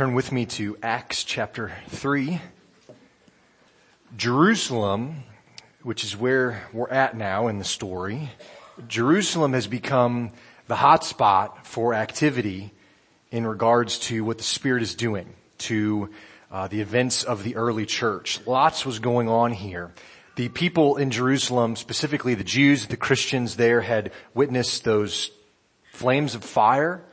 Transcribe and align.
Turn 0.00 0.14
with 0.14 0.32
me 0.32 0.46
to 0.46 0.78
Acts 0.82 1.24
chapter 1.24 1.72
3. 1.88 2.40
Jerusalem, 4.16 5.24
which 5.82 6.04
is 6.04 6.16
where 6.16 6.66
we're 6.72 6.88
at 6.88 7.18
now 7.18 7.48
in 7.48 7.58
the 7.58 7.66
story, 7.66 8.30
Jerusalem 8.88 9.52
has 9.52 9.66
become 9.66 10.30
the 10.68 10.74
hot 10.74 11.04
spot 11.04 11.66
for 11.66 11.92
activity 11.92 12.72
in 13.30 13.46
regards 13.46 13.98
to 13.98 14.24
what 14.24 14.38
the 14.38 14.42
Spirit 14.42 14.82
is 14.82 14.94
doing 14.94 15.34
to 15.58 16.08
uh, 16.50 16.66
the 16.66 16.80
events 16.80 17.22
of 17.22 17.44
the 17.44 17.56
early 17.56 17.84
church. 17.84 18.40
Lots 18.46 18.86
was 18.86 19.00
going 19.00 19.28
on 19.28 19.52
here. 19.52 19.92
The 20.36 20.48
people 20.48 20.96
in 20.96 21.10
Jerusalem, 21.10 21.76
specifically 21.76 22.34
the 22.34 22.42
Jews, 22.42 22.86
the 22.86 22.96
Christians 22.96 23.56
there 23.56 23.82
had 23.82 24.12
witnessed 24.32 24.82
those 24.82 25.30
flames 25.92 26.34
of 26.34 26.42
fire 26.42 27.04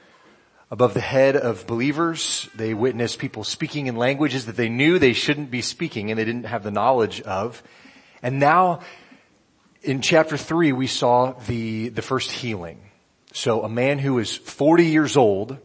above 0.70 0.94
the 0.94 1.02
head 1.02 1.36
of 1.36 1.66
believers. 1.68 2.50
They 2.56 2.74
witnessed 2.74 3.20
people 3.20 3.44
speaking 3.44 3.88
in 3.88 3.96
languages 3.96 4.46
that 4.46 4.58
they 4.58 4.70
knew 4.70 5.00
they 5.00 5.14
shouldn't 5.14 5.52
be 5.52 5.62
speaking 5.62 6.10
and 6.12 6.20
they 6.20 6.26
didn't 6.26 6.46
have 6.46 6.64
the 6.64 6.72
knowledge 6.72 7.22
of. 7.22 7.64
And 8.22 8.40
now 8.40 8.82
in 9.82 10.02
chapter 10.02 10.38
three, 10.38 10.72
we 10.72 10.88
saw 10.88 11.34
the, 11.48 11.90
the 11.90 12.02
first 12.02 12.32
healing. 12.32 12.80
So 13.34 13.64
a 13.64 13.70
man 13.70 14.00
who 14.00 14.20
is 14.20 14.36
40 14.36 14.86
years 14.86 15.16
old, 15.16 15.58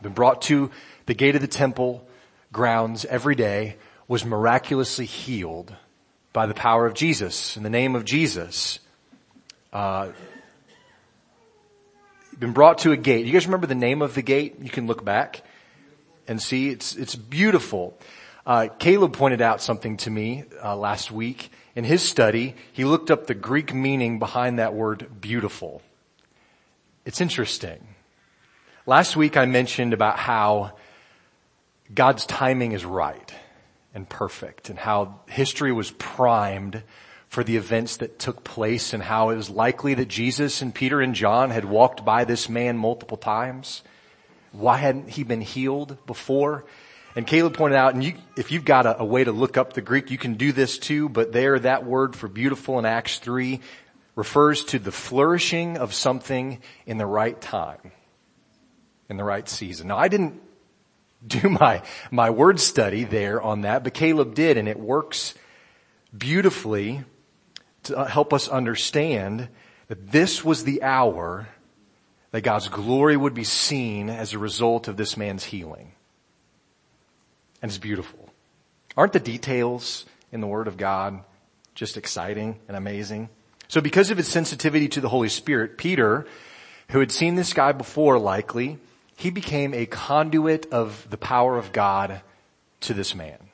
been 0.00 0.12
brought 0.12 0.42
to 0.42 0.70
the 1.06 1.14
gate 1.14 1.34
of 1.34 1.40
the 1.40 1.48
temple 1.48 2.06
grounds 2.52 3.04
every 3.04 3.34
day, 3.34 3.76
was 4.06 4.24
miraculously 4.24 5.04
healed 5.04 5.74
by 6.32 6.46
the 6.46 6.54
power 6.54 6.86
of 6.86 6.94
Jesus, 6.94 7.56
in 7.56 7.62
the 7.62 7.70
name 7.70 7.94
of 7.96 8.04
Jesus. 8.04 8.78
Uh, 9.72 10.12
been 12.38 12.52
brought 12.52 12.78
to 12.78 12.92
a 12.92 12.96
gate. 12.96 13.26
You 13.26 13.32
guys 13.32 13.46
remember 13.46 13.66
the 13.66 13.74
name 13.74 14.02
of 14.02 14.14
the 14.14 14.22
gate? 14.22 14.56
You 14.60 14.70
can 14.70 14.86
look 14.86 15.04
back 15.04 15.42
and 16.26 16.40
see. 16.40 16.68
It's, 16.68 16.94
it's 16.94 17.14
beautiful. 17.14 17.98
Uh, 18.46 18.68
Caleb 18.78 19.12
pointed 19.12 19.42
out 19.42 19.60
something 19.60 19.96
to 19.98 20.10
me 20.10 20.44
uh, 20.62 20.76
last 20.76 21.10
week. 21.10 21.50
In 21.74 21.84
his 21.84 22.02
study, 22.02 22.54
he 22.72 22.84
looked 22.84 23.10
up 23.10 23.26
the 23.26 23.34
Greek 23.34 23.74
meaning 23.74 24.18
behind 24.18 24.58
that 24.58 24.74
word 24.74 25.20
beautiful. 25.20 25.82
It's 27.04 27.20
interesting. 27.20 27.86
Last 28.86 29.16
week 29.16 29.36
I 29.36 29.46
mentioned 29.46 29.92
about 29.92 30.18
how 30.18 30.72
God's 31.94 32.24
timing 32.26 32.72
is 32.72 32.84
right 32.84 33.34
and 33.94 34.08
perfect 34.08 34.70
and 34.70 34.78
how 34.78 35.20
history 35.28 35.72
was 35.72 35.90
primed 35.90 36.82
for 37.28 37.44
the 37.44 37.56
events 37.56 37.98
that 37.98 38.18
took 38.18 38.42
place 38.42 38.92
and 38.92 39.02
how 39.02 39.30
it 39.30 39.36
was 39.36 39.50
likely 39.50 39.94
that 39.94 40.08
Jesus 40.08 40.62
and 40.62 40.74
Peter 40.74 41.00
and 41.00 41.14
John 41.14 41.50
had 41.50 41.64
walked 41.64 42.04
by 42.04 42.24
this 42.24 42.48
man 42.48 42.76
multiple 42.78 43.18
times. 43.18 43.82
Why 44.52 44.78
hadn't 44.78 45.10
he 45.10 45.24
been 45.24 45.42
healed 45.42 45.98
before? 46.06 46.64
And 47.14 47.26
Caleb 47.26 47.54
pointed 47.54 47.76
out, 47.76 47.94
and 47.94 48.02
you, 48.02 48.14
if 48.36 48.50
you've 48.50 48.64
got 48.64 48.86
a, 48.86 49.00
a, 49.00 49.04
way 49.04 49.24
to 49.24 49.32
look 49.32 49.56
up 49.56 49.72
the 49.72 49.82
Greek, 49.82 50.10
you 50.10 50.18
can 50.18 50.34
do 50.34 50.52
this 50.52 50.78
too, 50.78 51.08
but 51.08 51.32
there 51.32 51.58
that 51.58 51.84
word 51.84 52.16
for 52.16 52.28
beautiful 52.28 52.78
in 52.78 52.86
Acts 52.86 53.18
3 53.18 53.60
refers 54.14 54.64
to 54.66 54.78
the 54.78 54.92
flourishing 54.92 55.76
of 55.78 55.92
something 55.94 56.60
in 56.86 56.96
the 56.96 57.06
right 57.06 57.38
time, 57.40 57.92
in 59.08 59.16
the 59.16 59.24
right 59.24 59.48
season. 59.48 59.88
Now 59.88 59.98
I 59.98 60.08
didn't 60.08 60.40
do 61.26 61.48
my, 61.48 61.82
my 62.10 62.30
word 62.30 62.58
study 62.60 63.04
there 63.04 63.42
on 63.42 63.62
that, 63.62 63.84
but 63.84 63.94
Caleb 63.94 64.34
did, 64.34 64.56
and 64.56 64.68
it 64.68 64.78
works 64.78 65.34
beautifully 66.16 67.04
to 67.88 68.04
help 68.04 68.32
us 68.32 68.48
understand 68.48 69.48
that 69.88 70.10
this 70.10 70.44
was 70.44 70.64
the 70.64 70.82
hour 70.82 71.48
that 72.30 72.42
God's 72.42 72.68
glory 72.68 73.16
would 73.16 73.34
be 73.34 73.44
seen 73.44 74.10
as 74.10 74.32
a 74.32 74.38
result 74.38 74.88
of 74.88 74.96
this 74.96 75.16
man's 75.16 75.44
healing. 75.44 75.92
And 77.60 77.70
it's 77.70 77.78
beautiful. 77.78 78.28
Aren't 78.96 79.12
the 79.12 79.20
details 79.20 80.04
in 80.30 80.40
the 80.40 80.46
Word 80.46 80.68
of 80.68 80.76
God 80.76 81.20
just 81.74 81.96
exciting 81.96 82.58
and 82.68 82.76
amazing? 82.76 83.28
So 83.68 83.80
because 83.80 84.10
of 84.10 84.16
his 84.16 84.28
sensitivity 84.28 84.88
to 84.88 85.00
the 85.00 85.08
Holy 85.08 85.28
Spirit, 85.28 85.78
Peter, 85.78 86.26
who 86.90 87.00
had 87.00 87.12
seen 87.12 87.34
this 87.34 87.52
guy 87.52 87.72
before 87.72 88.18
likely, 88.18 88.78
he 89.16 89.30
became 89.30 89.74
a 89.74 89.86
conduit 89.86 90.72
of 90.72 91.06
the 91.10 91.18
power 91.18 91.58
of 91.58 91.72
God 91.72 92.22
to 92.80 92.94
this 92.94 93.14
man. 93.14 93.47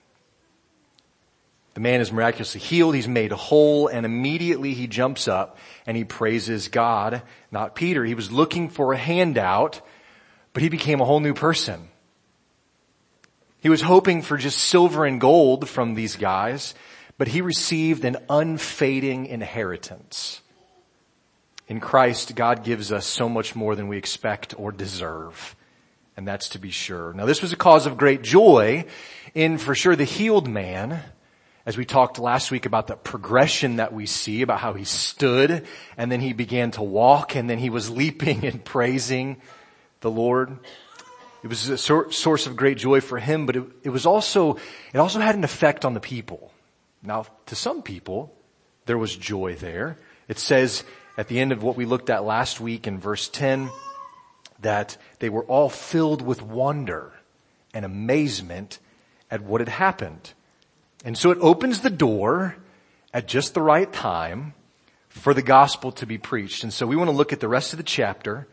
The 1.74 1.80
man 1.80 2.00
is 2.00 2.12
miraculously 2.12 2.60
healed. 2.60 2.94
He's 2.94 3.08
made 3.08 3.32
whole 3.32 3.88
and 3.88 4.06
immediately 4.06 4.74
he 4.74 4.86
jumps 4.86 5.26
up 5.26 5.58
and 5.86 5.96
he 5.96 6.04
praises 6.04 6.68
God, 6.68 7.22
not 7.50 7.74
Peter. 7.74 8.04
He 8.04 8.14
was 8.14 8.30
looking 8.30 8.68
for 8.68 8.92
a 8.92 8.96
handout, 8.96 9.80
but 10.52 10.62
he 10.62 10.68
became 10.68 11.00
a 11.00 11.04
whole 11.04 11.20
new 11.20 11.34
person. 11.34 11.88
He 13.60 13.68
was 13.68 13.80
hoping 13.80 14.22
for 14.22 14.36
just 14.36 14.58
silver 14.58 15.04
and 15.04 15.20
gold 15.20 15.68
from 15.68 15.94
these 15.94 16.16
guys, 16.16 16.74
but 17.18 17.28
he 17.28 17.40
received 17.40 18.04
an 18.04 18.18
unfading 18.28 19.26
inheritance. 19.26 20.42
In 21.66 21.80
Christ, 21.80 22.36
God 22.36 22.62
gives 22.62 22.92
us 22.92 23.06
so 23.06 23.28
much 23.28 23.56
more 23.56 23.74
than 23.74 23.88
we 23.88 23.96
expect 23.96 24.54
or 24.58 24.70
deserve. 24.70 25.56
And 26.16 26.28
that's 26.28 26.50
to 26.50 26.58
be 26.58 26.70
sure. 26.70 27.12
Now 27.14 27.24
this 27.24 27.42
was 27.42 27.52
a 27.52 27.56
cause 27.56 27.86
of 27.86 27.96
great 27.96 28.22
joy 28.22 28.84
in 29.34 29.58
for 29.58 29.74
sure 29.74 29.96
the 29.96 30.04
healed 30.04 30.46
man, 30.46 31.02
as 31.66 31.78
we 31.78 31.84
talked 31.84 32.18
last 32.18 32.50
week 32.50 32.66
about 32.66 32.86
the 32.86 32.96
progression 32.96 33.76
that 33.76 33.92
we 33.92 34.06
see 34.06 34.42
about 34.42 34.60
how 34.60 34.74
he 34.74 34.84
stood 34.84 35.66
and 35.96 36.12
then 36.12 36.20
he 36.20 36.32
began 36.32 36.70
to 36.72 36.82
walk 36.82 37.34
and 37.34 37.48
then 37.48 37.58
he 37.58 37.70
was 37.70 37.90
leaping 37.90 38.44
and 38.44 38.64
praising 38.64 39.40
the 40.00 40.10
Lord. 40.10 40.58
It 41.42 41.48
was 41.48 41.68
a 41.68 41.78
source 41.78 42.46
of 42.46 42.56
great 42.56 42.78
joy 42.78 43.00
for 43.00 43.18
him, 43.18 43.46
but 43.46 43.56
it, 43.56 43.64
it 43.84 43.90
was 43.90 44.06
also, 44.06 44.56
it 44.92 44.98
also 44.98 45.20
had 45.20 45.34
an 45.34 45.44
effect 45.44 45.84
on 45.84 45.94
the 45.94 46.00
people. 46.00 46.52
Now, 47.02 47.26
to 47.46 47.54
some 47.54 47.82
people, 47.82 48.34
there 48.86 48.96
was 48.96 49.14
joy 49.14 49.54
there. 49.54 49.98
It 50.26 50.38
says 50.38 50.84
at 51.18 51.28
the 51.28 51.40
end 51.40 51.52
of 51.52 51.62
what 51.62 51.76
we 51.76 51.84
looked 51.84 52.10
at 52.10 52.24
last 52.24 52.60
week 52.60 52.86
in 52.86 52.98
verse 52.98 53.28
10 53.28 53.70
that 54.60 54.96
they 55.18 55.28
were 55.28 55.44
all 55.44 55.68
filled 55.68 56.22
with 56.22 56.40
wonder 56.40 57.12
and 57.74 57.84
amazement 57.84 58.78
at 59.30 59.42
what 59.42 59.60
had 59.60 59.68
happened. 59.68 60.32
And 61.04 61.18
so 61.18 61.30
it 61.30 61.38
opens 61.42 61.82
the 61.82 61.90
door 61.90 62.56
at 63.12 63.28
just 63.28 63.52
the 63.52 63.60
right 63.60 63.92
time 63.92 64.54
for 65.08 65.34
the 65.34 65.42
gospel 65.42 65.92
to 65.92 66.06
be 66.06 66.16
preached. 66.16 66.64
And 66.64 66.72
so 66.72 66.86
we 66.86 66.96
want 66.96 67.08
to 67.08 67.16
look 67.16 67.32
at 67.32 67.40
the 67.40 67.48
rest 67.48 67.74
of 67.74 67.76
the 67.76 67.84
chapter, 67.84 68.48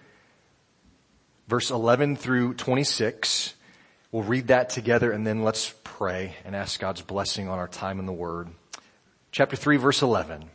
verse 1.47 1.71
11 1.71 2.17
through 2.17 2.55
26. 2.55 3.55
We'll 4.11 4.23
read 4.23 4.47
that 4.47 4.69
together 4.69 5.11
and 5.11 5.25
then 5.25 5.43
let's 5.43 5.73
pray 5.85 6.35
and 6.43 6.53
ask 6.53 6.79
God's 6.79 7.01
blessing 7.01 7.47
on 7.47 7.57
our 7.57 7.69
time 7.69 7.99
in 7.99 8.05
the 8.05 8.11
Word. 8.11 8.49
Chapter 9.31 9.55
3 9.55 9.77
verse 9.77 10.01
11. 10.01 10.49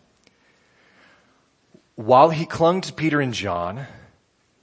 While 1.95 2.29
he 2.29 2.45
clung 2.45 2.83
to 2.83 2.93
Peter 2.93 3.23
and 3.23 3.33
John, 3.33 3.87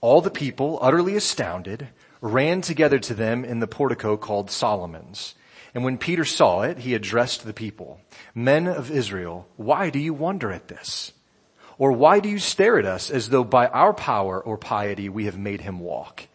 all 0.01 0.21
the 0.21 0.29
people, 0.29 0.77
utterly 0.83 1.15
astounded, 1.15 1.87
ran 2.21 2.61
together 2.61 2.99
to 2.99 3.15
them 3.15 3.43
in 3.43 3.59
the 3.59 3.67
portico 3.67 4.17
called 4.17 4.51
Solomon's. 4.51 5.33
And 5.73 5.83
when 5.83 5.97
Peter 5.97 6.23
saw 6.23 6.61
it, 6.61 6.79
he 6.79 6.93
addressed 6.93 7.45
the 7.45 7.53
people, 7.53 7.99
Men 8.35 8.67
of 8.67 8.91
Israel, 8.91 9.47
why 9.55 9.89
do 9.89 9.99
you 9.99 10.13
wonder 10.13 10.51
at 10.51 10.67
this? 10.67 11.13
Or 11.79 11.91
why 11.91 12.19
do 12.19 12.29
you 12.29 12.37
stare 12.37 12.77
at 12.77 12.85
us 12.85 13.09
as 13.09 13.29
though 13.29 13.43
by 13.43 13.67
our 13.67 13.93
power 13.93 14.39
or 14.39 14.57
piety 14.57 15.09
we 15.09 15.25
have 15.25 15.37
made 15.37 15.61
him 15.61 15.79
walk? 15.79 16.27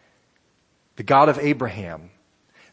The 0.97 1.03
God 1.03 1.29
of 1.29 1.39
Abraham, 1.39 2.09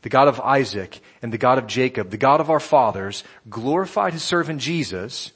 the 0.03 0.09
God 0.09 0.27
of 0.27 0.41
Isaac, 0.41 1.01
and 1.23 1.33
the 1.33 1.39
God 1.39 1.59
of 1.59 1.69
Jacob, 1.69 2.11
the 2.11 2.17
God 2.17 2.41
of 2.41 2.51
our 2.51 2.61
fathers, 2.61 3.23
glorified 3.49 4.13
his 4.13 4.25
servant 4.25 4.61
Jesus, 4.61 5.31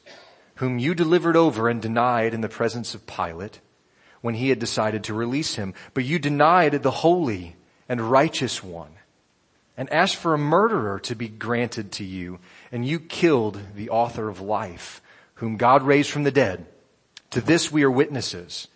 whom 0.56 0.80
you 0.80 0.94
delivered 0.96 1.36
over 1.36 1.69
and 1.69 1.80
denied 1.80 2.34
in 2.34 2.40
the 2.40 2.48
presence 2.48 2.94
of 2.94 3.06
Pilate 3.06 3.60
when 4.20 4.34
he 4.34 4.48
had 4.48 4.58
decided 4.58 5.04
to 5.04 5.14
release 5.14 5.54
him. 5.54 5.74
But 5.94 6.04
you 6.04 6.19
denied 6.19 6.82
the 6.82 6.90
holy 6.90 7.54
and 7.88 8.00
righteous 8.00 8.62
one 8.62 8.90
and 9.76 9.90
asked 9.93 10.17
for 10.17 10.34
a 10.34 10.38
murderer 10.38 10.99
to 11.00 11.14
be 11.14 11.28
granted 11.28 11.93
to 11.93 12.05
you, 12.05 12.38
and 12.70 12.87
you 12.87 13.00
killed 13.00 13.61
the 13.75 13.90
author 13.90 14.28
of 14.28 14.40
life, 14.40 15.00
whom 15.34 15.56
God 15.56 15.82
raised 15.82 16.11
from 16.11 16.25
the 16.25 16.31
dead. 16.31 16.67
To 17.31 17.40
this 17.40 17.70
we 17.72 17.82
are 17.82 17.90
witnesses. 17.90 18.69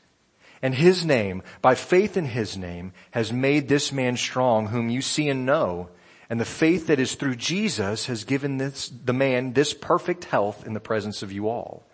And 0.63 0.75
his 0.75 1.05
name, 1.05 1.43
by 1.61 1.75
faith 1.75 2.17
in 2.17 2.25
his 2.25 2.57
name, 2.57 2.93
has 3.11 3.33
made 3.33 3.69
this 3.69 3.93
man 3.93 4.17
strong 4.17 4.69
whom 4.69 4.89
you 4.89 5.03
see 5.03 5.29
and 5.29 5.45
know. 5.45 5.91
And 6.31 6.41
the 6.41 6.47
faith 6.47 6.87
that 6.87 6.99
is 6.99 7.17
through 7.17 7.37
Jesus 7.37 8.07
has 8.07 8.25
given 8.25 8.57
this, 8.57 8.89
the 8.89 9.13
man 9.13 9.53
this 9.53 9.75
perfect 9.75 10.25
health 10.25 10.67
in 10.67 10.73
the 10.73 10.81
presence 10.81 11.23
of 11.23 11.33
you 11.33 11.49
all. 11.49 11.85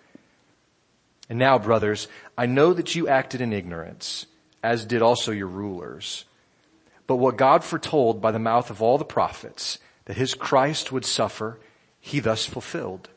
And 1.28 1.38
now, 1.38 1.58
brothers, 1.58 2.06
I 2.38 2.46
know 2.46 2.72
that 2.72 2.94
you 2.94 3.08
acted 3.08 3.40
in 3.40 3.52
ignorance, 3.52 4.26
as 4.62 4.84
did 4.84 5.02
also 5.02 5.32
your 5.32 5.48
rulers. 5.48 6.24
But 7.10 7.16
what 7.16 7.36
God 7.36 7.64
foretold 7.64 8.20
by 8.20 8.30
the 8.30 8.38
mouth 8.38 8.70
of 8.70 8.80
all 8.80 8.96
the 8.96 9.04
prophets, 9.04 9.80
that 10.04 10.16
his 10.16 10.32
Christ 10.36 10.92
would 10.92 11.04
suffer, 11.04 11.58
he 11.98 12.20
thus 12.20 12.46
fulfilled. 12.46 13.08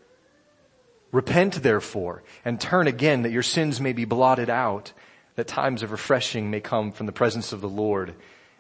Repent 1.12 1.62
therefore 1.62 2.24
and 2.44 2.60
turn 2.60 2.88
again 2.88 3.22
that 3.22 3.32
your 3.32 3.44
sins 3.44 3.80
may 3.80 3.94
be 3.94 4.06
blotted 4.06 4.50
out, 4.50 4.94
that 5.36 5.48
times 5.48 5.84
of 5.84 5.92
refreshing 5.92 6.50
may 6.50 6.60
come 6.60 6.92
from 6.92 7.06
the 7.06 7.12
presence 7.12 7.54
of 7.54 7.62
the 7.62 7.70
Lord 7.70 8.16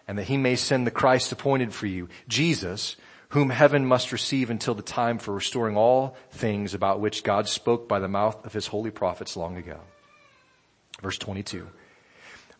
and 0.07 0.19
that 0.19 0.25
he 0.27 0.37
may 0.37 0.55
send 0.55 0.85
the 0.85 0.91
Christ 0.91 1.31
appointed 1.31 1.73
for 1.73 1.87
you, 1.87 2.09
Jesus, 2.27 2.95
whom 3.29 3.49
heaven 3.49 3.87
must 3.87 4.11
receive 4.11 4.51
until 4.51 4.75
the 4.75 4.83
time 4.83 5.17
for 5.17 5.33
restoring 5.33 5.75
all 5.75 6.15
things 6.29 6.75
about 6.75 6.99
which 6.99 7.23
God 7.23 7.49
spoke 7.49 7.87
by 7.87 7.97
the 7.97 8.07
mouth 8.07 8.45
of 8.45 8.53
his 8.53 8.67
holy 8.67 8.91
prophets 8.91 9.35
long 9.35 9.57
ago. 9.57 9.79
Verse 11.01 11.17
22. 11.17 11.67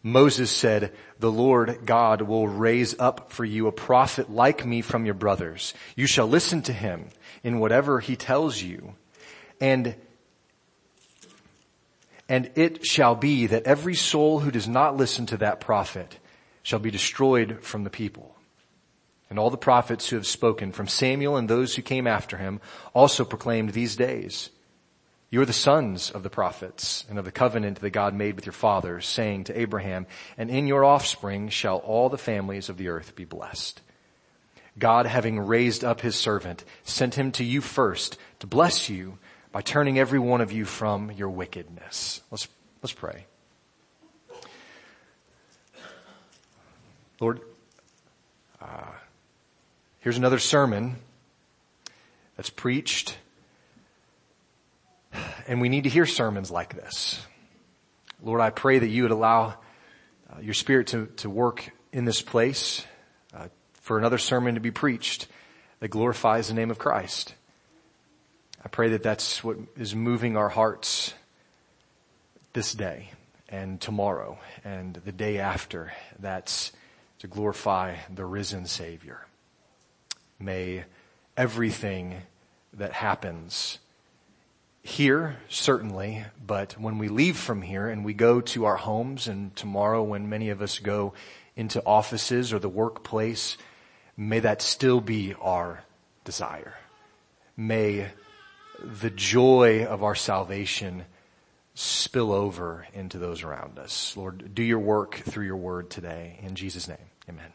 Moses 0.03 0.51
said, 0.51 0.91
the 1.19 1.31
Lord 1.31 1.85
God 1.85 2.21
will 2.21 2.47
raise 2.47 2.93
up 2.99 3.31
for 3.31 3.45
you 3.45 3.67
a 3.67 3.71
prophet 3.71 4.29
like 4.29 4.65
me 4.65 4.81
from 4.81 5.05
your 5.05 5.13
brothers. 5.13 5.73
You 5.95 6.07
shall 6.07 6.27
listen 6.27 6.61
to 6.63 6.73
him 6.73 7.07
in 7.41 7.59
whatever 7.59 8.01
he 8.01 8.17
tells 8.17 8.61
you. 8.61 8.95
And 9.61 9.95
and 12.29 12.51
it 12.55 12.85
shall 12.85 13.15
be 13.15 13.47
that 13.47 13.63
every 13.63 13.95
soul 13.95 14.39
who 14.39 14.49
does 14.49 14.67
not 14.67 14.97
listen 14.97 15.25
to 15.27 15.37
that 15.37 15.59
prophet 15.59 16.17
shall 16.63 16.79
be 16.79 16.89
destroyed 16.89 17.59
from 17.61 17.83
the 17.83 17.89
people. 17.89 18.35
And 19.29 19.37
all 19.37 19.49
the 19.49 19.57
prophets 19.57 20.09
who 20.09 20.15
have 20.15 20.27
spoken 20.27 20.71
from 20.71 20.87
Samuel 20.87 21.37
and 21.37 21.49
those 21.49 21.75
who 21.75 21.81
came 21.81 22.07
after 22.07 22.37
him 22.37 22.61
also 22.93 23.25
proclaimed 23.25 23.71
these 23.71 23.95
days. 23.95 24.49
You 25.33 25.41
are 25.41 25.45
the 25.45 25.51
sons 25.51 26.11
of 26.11 26.21
the 26.21 26.29
prophets 26.29 27.05
and 27.09 27.17
of 27.17 27.25
the 27.25 27.31
covenant 27.31 27.79
that 27.79 27.89
God 27.89 28.13
made 28.13 28.35
with 28.35 28.45
your 28.45 28.53
fathers, 28.53 29.07
saying 29.07 29.45
to 29.45 29.59
Abraham, 29.59 30.05
and 30.37 30.51
in 30.51 30.67
your 30.67 30.85
offspring 30.85 31.49
shall 31.49 31.77
all 31.77 32.07
the 32.07 32.19
families 32.19 32.69
of 32.69 32.77
the 32.77 32.89
earth 32.89 33.15
be 33.15 33.25
blessed. 33.25 33.81
God, 34.77 35.07
having 35.07 35.39
raised 35.39 35.83
up 35.83 36.01
his 36.01 36.15
servant, 36.15 36.63
sent 36.83 37.15
him 37.15 37.31
to 37.31 37.43
you 37.43 37.61
first 37.61 38.19
to 38.41 38.45
bless 38.45 38.89
you 38.89 39.17
by 39.51 39.61
turning 39.61 39.97
every 39.97 40.19
one 40.19 40.39
of 40.39 40.51
you 40.51 40.65
from 40.65 41.09
your 41.09 41.29
wickedness. 41.29 42.21
Let's, 42.29 42.47
let's 42.83 42.93
pray. 42.93 43.25
Lord, 47.19 47.41
uh, 48.61 48.91
here's 50.01 50.17
another 50.17 50.37
sermon 50.37 50.97
that's 52.37 52.51
preached, 52.51 53.17
and 55.47 55.61
we 55.61 55.69
need 55.69 55.83
to 55.83 55.89
hear 55.89 56.05
sermons 56.05 56.51
like 56.51 56.75
this. 56.75 57.25
Lord, 58.21 58.41
I 58.41 58.49
pray 58.49 58.79
that 58.79 58.87
you 58.87 59.03
would 59.03 59.11
allow 59.11 59.55
uh, 60.31 60.39
your 60.41 60.53
spirit 60.53 60.87
to, 60.87 61.07
to 61.17 61.29
work 61.29 61.69
in 61.91 62.05
this 62.05 62.21
place 62.21 62.85
uh, 63.33 63.47
for 63.73 63.97
another 63.97 64.17
sermon 64.17 64.55
to 64.55 64.61
be 64.61 64.71
preached 64.71 65.27
that 65.79 65.89
glorifies 65.89 66.47
the 66.47 66.53
name 66.53 66.71
of 66.71 66.79
Christ. 66.79 67.35
I 68.63 68.69
pray 68.69 68.89
that 68.89 69.03
that's 69.03 69.43
what 69.43 69.57
is 69.77 69.93
moving 69.93 70.37
our 70.37 70.49
hearts 70.49 71.13
this 72.53 72.73
day 72.73 73.11
and 73.49 73.81
tomorrow 73.81 74.39
and 74.63 74.93
the 74.93 75.11
day 75.11 75.39
after. 75.39 75.91
That's 76.17 76.71
to 77.19 77.27
glorify 77.27 77.97
the 78.13 78.25
risen 78.25 78.65
Savior. 78.65 79.25
May 80.39 80.85
everything 81.35 82.21
that 82.73 82.93
happens 82.93 83.79
here, 84.83 85.37
certainly, 85.47 86.25
but 86.45 86.73
when 86.73 86.97
we 86.97 87.07
leave 87.07 87.37
from 87.37 87.61
here 87.61 87.87
and 87.87 88.03
we 88.03 88.13
go 88.13 88.41
to 88.41 88.65
our 88.65 88.75
homes 88.75 89.29
and 89.29 89.55
tomorrow 89.55 90.03
when 90.03 90.29
many 90.29 90.49
of 90.49 90.61
us 90.61 90.79
go 90.79 91.13
into 91.55 91.83
offices 91.85 92.51
or 92.51 92.59
the 92.59 92.69
workplace, 92.69 93.57
may 94.17 94.39
that 94.39 94.61
still 94.61 94.99
be 94.99 95.33
our 95.35 95.83
desire. 96.25 96.75
May 97.55 98.09
the 98.83 99.09
joy 99.09 99.85
of 99.85 100.03
our 100.03 100.15
salvation 100.15 101.05
spill 101.75 102.33
over 102.33 102.85
into 102.93 103.17
those 103.17 103.41
around 103.41 103.79
us. 103.79 104.17
Lord, 104.17 104.53
do 104.53 104.63
your 104.63 104.79
work 104.79 105.15
through 105.15 105.45
your 105.45 105.57
word 105.57 105.89
today. 105.89 106.39
In 106.43 106.55
Jesus' 106.55 106.89
name, 106.89 106.97
amen. 107.29 107.53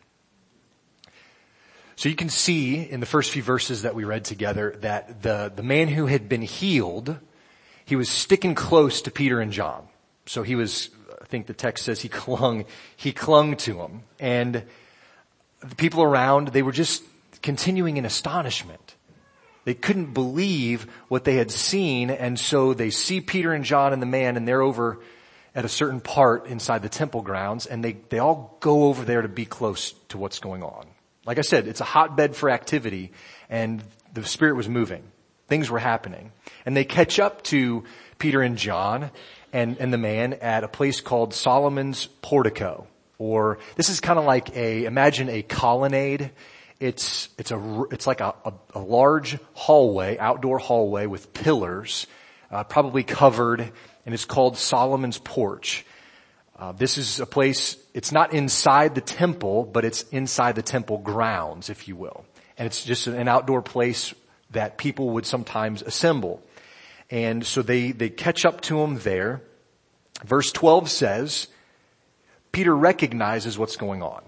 So 1.99 2.09
you 2.09 2.15
can 2.15 2.29
see 2.29 2.77
in 2.77 3.01
the 3.01 3.07
first 3.07 3.33
few 3.33 3.43
verses 3.43 3.83
that 3.83 3.97
we 3.97 4.05
read 4.05 4.25
together 4.25 4.77
that 4.83 5.21
the, 5.21 5.53
the 5.53 5.65
man 5.65 5.89
who 5.89 6.07
had 6.07 6.29
been 6.29 6.43
healed, 6.43 7.17
he 7.85 7.97
was 7.97 8.09
sticking 8.09 8.55
close 8.55 9.03
to 9.03 9.11
Peter 9.11 9.41
and 9.41 9.51
John. 9.51 9.89
So 10.25 10.45
he 10.45 10.55
was, 10.55 10.91
I 11.21 11.25
think 11.25 11.49
the 11.49 11.55
text 11.55 11.85
says 11.85 12.01
he 12.01 12.09
clung, 12.09 12.67
he 12.97 13.11
clung 13.11 13.57
to 13.57 13.75
them. 13.75 14.05
And 14.21 14.63
the 15.59 15.75
people 15.75 16.05
around, 16.05 16.49
they 16.49 16.63
were 16.63 16.71
just 16.71 17.03
continuing 17.43 17.97
in 17.97 18.05
astonishment. 18.05 18.95
They 19.65 19.75
couldn't 19.75 20.15
believe 20.15 20.87
what 21.09 21.25
they 21.25 21.35
had 21.35 21.51
seen 21.51 22.11
and 22.11 22.39
so 22.39 22.75
they 22.75 22.91
see 22.91 23.21
Peter 23.21 23.53
and 23.53 23.65
John 23.65 23.93
and 23.93 24.01
the 24.01 24.07
man 24.07 24.37
and 24.37 24.47
they're 24.47 24.63
over 24.63 25.01
at 25.53 25.65
a 25.65 25.69
certain 25.69 26.01
part 26.01 26.47
inside 26.47 26.83
the 26.83 26.89
temple 26.89 27.23
grounds 27.23 27.67
and 27.67 27.85
they, 27.85 27.95
they 28.09 28.21
all 28.21 28.57
go 28.61 28.85
over 28.85 29.05
there 29.05 29.23
to 29.23 29.29
be 29.29 29.45
close 29.45 29.95
to 30.11 30.17
what's 30.17 30.39
going 30.39 30.63
on. 30.63 30.87
Like 31.29 31.37
I 31.37 31.43
said, 31.43 31.69
it's 31.69 31.83
a 31.83 31.85
hotbed 31.85 32.35
for 32.35 32.49
activity 32.49 33.13
and 33.51 33.85
the 34.15 34.25
spirit 34.25 34.57
was 34.57 34.67
moving. 34.67 35.03
Things 35.47 35.69
were 35.69 35.79
happening. 35.79 36.33
And 36.65 36.75
they 36.75 36.87
catch 36.87 37.19
up 37.19 37.43
to 37.45 37.85
Peter 38.17 38.41
and 38.41 38.57
John 38.57 39.11
and, 39.53 39.77
and 39.77 39.93
the 39.93 39.99
man 39.99 40.33
at 40.33 40.65
a 40.65 40.69
place 40.69 41.03
called 41.03 41.35
Solomon's 41.35 42.07
Portico. 42.23 42.87
Or 43.19 43.59
this 43.77 43.91
is 43.91 44.01
kind 44.01 44.19
of 44.19 44.25
like 44.25 44.57
a, 44.57 44.87
imagine 44.87 45.29
a 45.29 45.43
colonnade 45.43 46.31
it's, 46.81 47.29
it's 47.37 47.51
a, 47.51 47.85
it's 47.91 48.07
like 48.07 48.23
a, 48.23 48.35
a, 48.47 48.53
a 48.77 48.79
large 48.79 49.39
hallway, 49.53 50.17
outdoor 50.17 50.59
hallway 50.59 51.05
with 51.05 51.35
pillars, 51.35 52.07
uh, 52.51 52.65
probably 52.65 53.03
covered, 53.03 53.61
and 54.07 54.15
it's 54.15 54.25
called 54.25 54.57
Solomon's 54.57 55.19
Porch. 55.19 55.85
Uh, 56.59 56.73
this 56.73 56.99
is 56.99 57.21
a 57.21 57.27
place, 57.27 57.77
it's 57.95 58.11
not 58.11 58.33
inside 58.33 58.95
the 58.97 59.01
temple, 59.01 59.65
but 59.65 59.85
it's 59.85 60.03
inside 60.11 60.57
the 60.57 60.63
temple 60.63 60.99
grounds, 60.99 61.71
if 61.71 61.87
you 61.87 61.95
will. 61.95 62.25
And 62.57 62.67
it's 62.67 62.85
just 62.85 63.07
an 63.07 63.29
outdoor 63.29 63.63
place 63.63 64.13
that 64.51 64.77
people 64.77 65.11
would 65.11 65.25
sometimes 65.25 65.83
assemble. 65.83 66.43
And 67.11 67.47
so 67.47 67.63
they, 67.63 67.93
they 67.93 68.11
catch 68.11 68.45
up 68.45 68.61
to 68.63 68.81
him 68.81 68.99
there. 68.99 69.41
Verse 70.25 70.51
12 70.51 70.91
says, 70.91 71.47
Peter 72.51 72.75
recognizes 72.75 73.57
what's 73.57 73.77
going 73.77 74.03
on. 74.03 74.23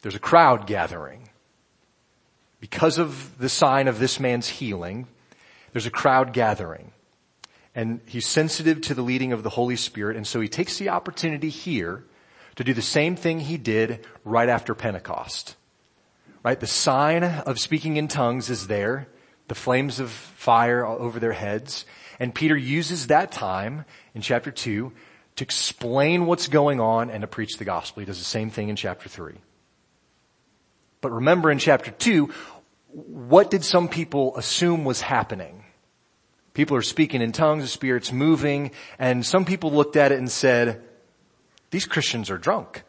There's 0.00 0.14
a 0.14 0.20
crowd 0.20 0.66
gathering. 0.66 1.28
Because 2.60 2.98
of 2.98 3.36
the 3.38 3.50
sign 3.50 3.86
of 3.86 3.98
this 3.98 4.18
man's 4.18 4.48
healing, 4.48 5.06
there's 5.72 5.86
a 5.86 5.90
crowd 5.90 6.32
gathering. 6.32 6.92
And 7.78 8.00
he's 8.06 8.26
sensitive 8.26 8.80
to 8.80 8.94
the 8.94 9.02
leading 9.02 9.32
of 9.32 9.44
the 9.44 9.50
Holy 9.50 9.76
Spirit, 9.76 10.16
and 10.16 10.26
so 10.26 10.40
he 10.40 10.48
takes 10.48 10.78
the 10.78 10.88
opportunity 10.88 11.48
here 11.48 12.02
to 12.56 12.64
do 12.64 12.74
the 12.74 12.82
same 12.82 13.14
thing 13.14 13.38
he 13.38 13.56
did 13.56 14.04
right 14.24 14.48
after 14.48 14.74
Pentecost. 14.74 15.54
Right? 16.42 16.58
The 16.58 16.66
sign 16.66 17.22
of 17.22 17.60
speaking 17.60 17.96
in 17.96 18.08
tongues 18.08 18.50
is 18.50 18.66
there, 18.66 19.06
the 19.46 19.54
flames 19.54 20.00
of 20.00 20.10
fire 20.10 20.84
over 20.84 21.20
their 21.20 21.34
heads, 21.34 21.84
and 22.18 22.34
Peter 22.34 22.56
uses 22.56 23.06
that 23.06 23.30
time 23.30 23.84
in 24.12 24.22
chapter 24.22 24.50
2 24.50 24.92
to 25.36 25.44
explain 25.44 26.26
what's 26.26 26.48
going 26.48 26.80
on 26.80 27.10
and 27.10 27.20
to 27.20 27.28
preach 27.28 27.58
the 27.58 27.64
gospel. 27.64 28.00
He 28.00 28.06
does 28.06 28.18
the 28.18 28.24
same 28.24 28.50
thing 28.50 28.70
in 28.70 28.74
chapter 28.74 29.08
3. 29.08 29.34
But 31.00 31.12
remember 31.12 31.48
in 31.52 31.60
chapter 31.60 31.92
two, 31.92 32.30
what 32.88 33.52
did 33.52 33.62
some 33.62 33.86
people 33.86 34.36
assume 34.36 34.84
was 34.84 35.00
happening? 35.00 35.62
People 36.58 36.76
are 36.76 36.82
speaking 36.82 37.22
in 37.22 37.30
tongues, 37.30 37.62
the 37.62 37.68
Spirit's 37.68 38.10
moving, 38.10 38.72
and 38.98 39.24
some 39.24 39.44
people 39.44 39.70
looked 39.70 39.94
at 39.94 40.10
it 40.10 40.18
and 40.18 40.28
said, 40.28 40.82
these 41.70 41.86
Christians 41.86 42.30
are 42.30 42.36
drunk. 42.36 42.82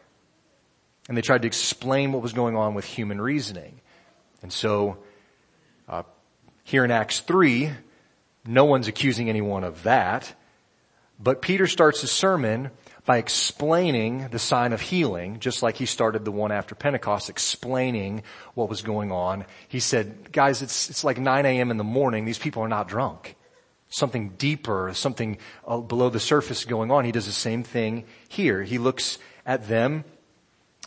And 1.06 1.16
they 1.16 1.22
tried 1.22 1.42
to 1.42 1.46
explain 1.46 2.10
what 2.10 2.20
was 2.20 2.32
going 2.32 2.56
on 2.56 2.74
with 2.74 2.84
human 2.84 3.20
reasoning. 3.20 3.80
And 4.42 4.52
so, 4.52 4.98
uh, 5.88 6.02
here 6.64 6.84
in 6.84 6.90
Acts 6.90 7.20
3, 7.20 7.70
no 8.44 8.64
one's 8.64 8.88
accusing 8.88 9.28
anyone 9.28 9.62
of 9.62 9.84
that. 9.84 10.34
But 11.20 11.40
Peter 11.40 11.68
starts 11.68 12.02
a 12.02 12.08
sermon 12.08 12.72
by 13.06 13.18
explaining 13.18 14.30
the 14.30 14.40
sign 14.40 14.72
of 14.72 14.80
healing, 14.80 15.38
just 15.38 15.62
like 15.62 15.76
he 15.76 15.86
started 15.86 16.24
the 16.24 16.32
one 16.32 16.50
after 16.50 16.74
Pentecost, 16.74 17.30
explaining 17.30 18.24
what 18.54 18.68
was 18.68 18.82
going 18.82 19.12
on. 19.12 19.44
He 19.68 19.78
said, 19.78 20.32
guys, 20.32 20.60
it's, 20.60 20.90
it's 20.90 21.04
like 21.04 21.20
9 21.20 21.46
a.m. 21.46 21.70
in 21.70 21.76
the 21.76 21.84
morning. 21.84 22.24
These 22.24 22.40
people 22.40 22.64
are 22.64 22.68
not 22.68 22.88
drunk. 22.88 23.36
Something 23.90 24.30
deeper, 24.30 24.92
something 24.94 25.38
uh, 25.66 25.78
below 25.78 26.08
the 26.08 26.20
surface 26.20 26.64
going 26.64 26.90
on. 26.90 27.04
He 27.04 27.12
does 27.12 27.26
the 27.26 27.32
same 27.32 27.62
thing 27.62 28.04
here. 28.28 28.62
He 28.62 28.78
looks 28.78 29.18
at 29.44 29.68
them 29.68 30.04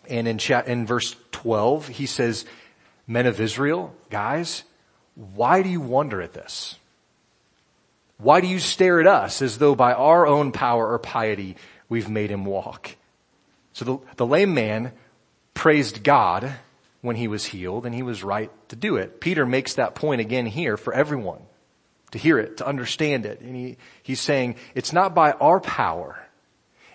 and 0.10 0.28
in 0.28 0.38
chat, 0.38 0.68
in 0.68 0.86
verse 0.86 1.16
12, 1.32 1.88
he 1.88 2.06
says, 2.06 2.46
men 3.08 3.26
of 3.26 3.40
Israel, 3.40 3.96
guys, 4.10 4.64
why 5.16 5.62
do 5.62 5.70
you 5.70 5.80
wonder 5.80 6.22
at 6.22 6.34
this? 6.34 6.78
Why 8.18 8.42
do 8.42 8.48
you 8.48 8.60
stare 8.60 9.00
at 9.00 9.08
us 9.08 9.42
as 9.42 9.58
though 9.58 9.76
by 9.76 9.94
our 9.94 10.28
own 10.28 10.52
power 10.52 10.92
or 10.92 11.00
piety 11.00 11.56
we've 11.94 12.10
made 12.10 12.32
him 12.32 12.44
walk. 12.44 12.96
So 13.74 13.86
the, 13.86 14.00
the 14.18 14.26
lame 14.26 14.56
man 14.56 14.94
praised 15.54 16.04
God 16.04 16.52
when 17.02 17.16
he 17.16 17.28
was 17.28 17.46
healed 17.46 17.86
and 17.86 17.94
he 17.94 18.02
was 18.02 18.24
right 18.24 18.50
to 18.70 18.76
do 18.76 18.96
it. 18.96 19.20
Peter 19.20 19.46
makes 19.46 19.76
that 19.76 19.94
point 19.94 20.20
again 20.20 20.48
here 20.48 20.76
for 20.76 20.92
everyone 20.92 21.42
to 22.14 22.20
hear 22.20 22.38
it, 22.38 22.58
to 22.58 22.68
understand 22.68 23.26
it. 23.26 23.42
And 23.42 23.56
he, 23.56 23.78
he's 24.04 24.22
saying 24.22 24.56
it's 24.76 24.94
not 24.94 25.14
by 25.14 25.32
our 25.34 25.60
power. 25.60 26.18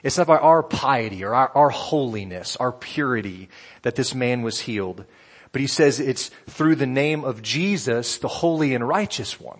It's 0.04 0.16
not 0.16 0.28
by 0.28 0.38
our 0.38 0.62
piety 0.62 1.24
or 1.24 1.34
our, 1.34 1.50
our 1.54 1.70
holiness, 1.70 2.56
our 2.56 2.70
purity 2.70 3.48
that 3.82 3.96
this 3.96 4.14
man 4.14 4.42
was 4.42 4.60
healed. 4.60 5.04
But 5.50 5.60
he 5.60 5.66
says 5.66 5.98
it's 5.98 6.30
through 6.46 6.76
the 6.76 6.86
name 6.86 7.24
of 7.24 7.42
Jesus, 7.42 8.18
the 8.18 8.28
holy 8.28 8.74
and 8.74 8.86
righteous 8.86 9.40
one. 9.40 9.58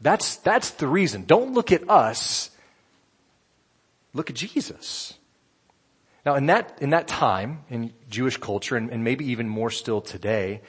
That's, 0.00 0.36
that's 0.36 0.70
the 0.70 0.88
reason. 0.88 1.24
Don't 1.26 1.52
look 1.52 1.72
at 1.72 1.88
us. 1.90 2.50
Look 4.14 4.30
at 4.30 4.36
Jesus. 4.36 5.12
Now 6.24 6.36
in 6.36 6.46
that, 6.46 6.78
in 6.80 6.90
that 6.90 7.06
time, 7.06 7.64
in 7.68 7.92
Jewish 8.08 8.38
culture, 8.38 8.76
and, 8.76 8.90
and 8.90 9.04
maybe 9.04 9.26
even 9.26 9.46
more 9.46 9.70
still 9.70 10.00
today, 10.00 10.62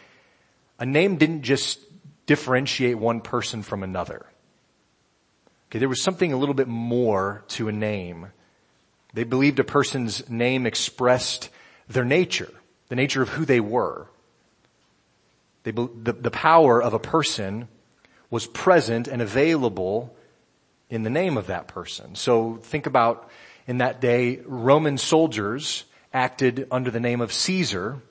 a 0.80 0.86
name 0.86 1.16
didn't 1.16 1.44
just 1.44 1.80
differentiate 2.26 2.98
one 2.98 3.22
person 3.22 3.64
from 3.64 3.84
another. 3.84 4.26
Okay, 5.70 5.80
there 5.80 5.90
was 5.90 6.02
something 6.02 6.32
a 6.32 6.38
little 6.38 6.56
bit 6.56 6.68
more 6.68 7.44
to 7.50 7.68
a 7.68 7.72
name. 7.72 8.28
They 9.14 9.24
believed 9.24 9.60
a 9.60 9.64
person's 9.64 10.30
name 10.30 10.66
expressed 10.66 11.50
their 11.88 12.06
nature, 12.06 12.52
the 12.90 12.96
nature 12.96 13.22
of 13.22 13.30
who 13.30 13.46
they 13.46 13.60
were. 13.60 14.08
They, 15.64 15.72
the, 15.72 16.14
the 16.14 16.32
power 16.32 16.82
of 16.82 16.94
a 16.94 17.00
person 17.00 17.68
was 18.30 18.48
present 18.48 19.08
and 19.08 19.22
available 19.22 20.16
in 20.90 21.04
the 21.04 21.10
name 21.10 21.38
of 21.38 21.48
that 21.48 21.68
person. 21.68 22.16
So 22.16 22.58
think 22.62 22.86
about 22.86 23.30
in 23.66 23.78
that 23.78 24.02
day, 24.02 24.42
Roman 24.46 24.98
soldiers 24.98 25.86
acted 26.14 26.68
under 26.70 26.92
the 26.92 27.00
name 27.00 27.22
of 27.22 27.34
Caesar 27.34 28.02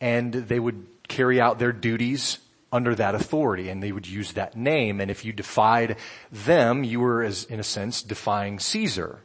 and 0.00 0.32
they 0.32 0.58
would 0.58 0.86
carry 1.08 1.40
out 1.40 1.58
their 1.58 1.72
duties 1.72 2.38
under 2.70 2.94
that 2.94 3.14
authority 3.14 3.68
and 3.68 3.82
they 3.82 3.92
would 3.92 4.06
use 4.06 4.32
that 4.32 4.56
name. 4.56 5.00
And 5.00 5.10
if 5.10 5.24
you 5.24 5.32
defied 5.32 5.96
them, 6.30 6.84
you 6.84 7.00
were 7.00 7.22
as, 7.22 7.44
in 7.44 7.60
a 7.60 7.64
sense, 7.64 8.02
defying 8.02 8.58
Caesar, 8.58 9.20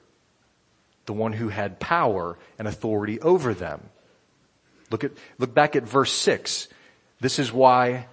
the 1.06 1.14
one 1.14 1.34
who 1.34 1.50
had 1.50 1.80
power 1.80 2.38
and 2.58 2.68
authority 2.68 3.20
over 3.20 3.54
them. 3.54 3.90
Look 4.90 5.04
at, 5.04 5.12
look 5.38 5.54
back 5.54 5.76
at 5.76 5.84
verse 5.84 6.12
six. 6.12 6.68
This 7.20 7.40
is 7.40 7.52
why 7.52 8.08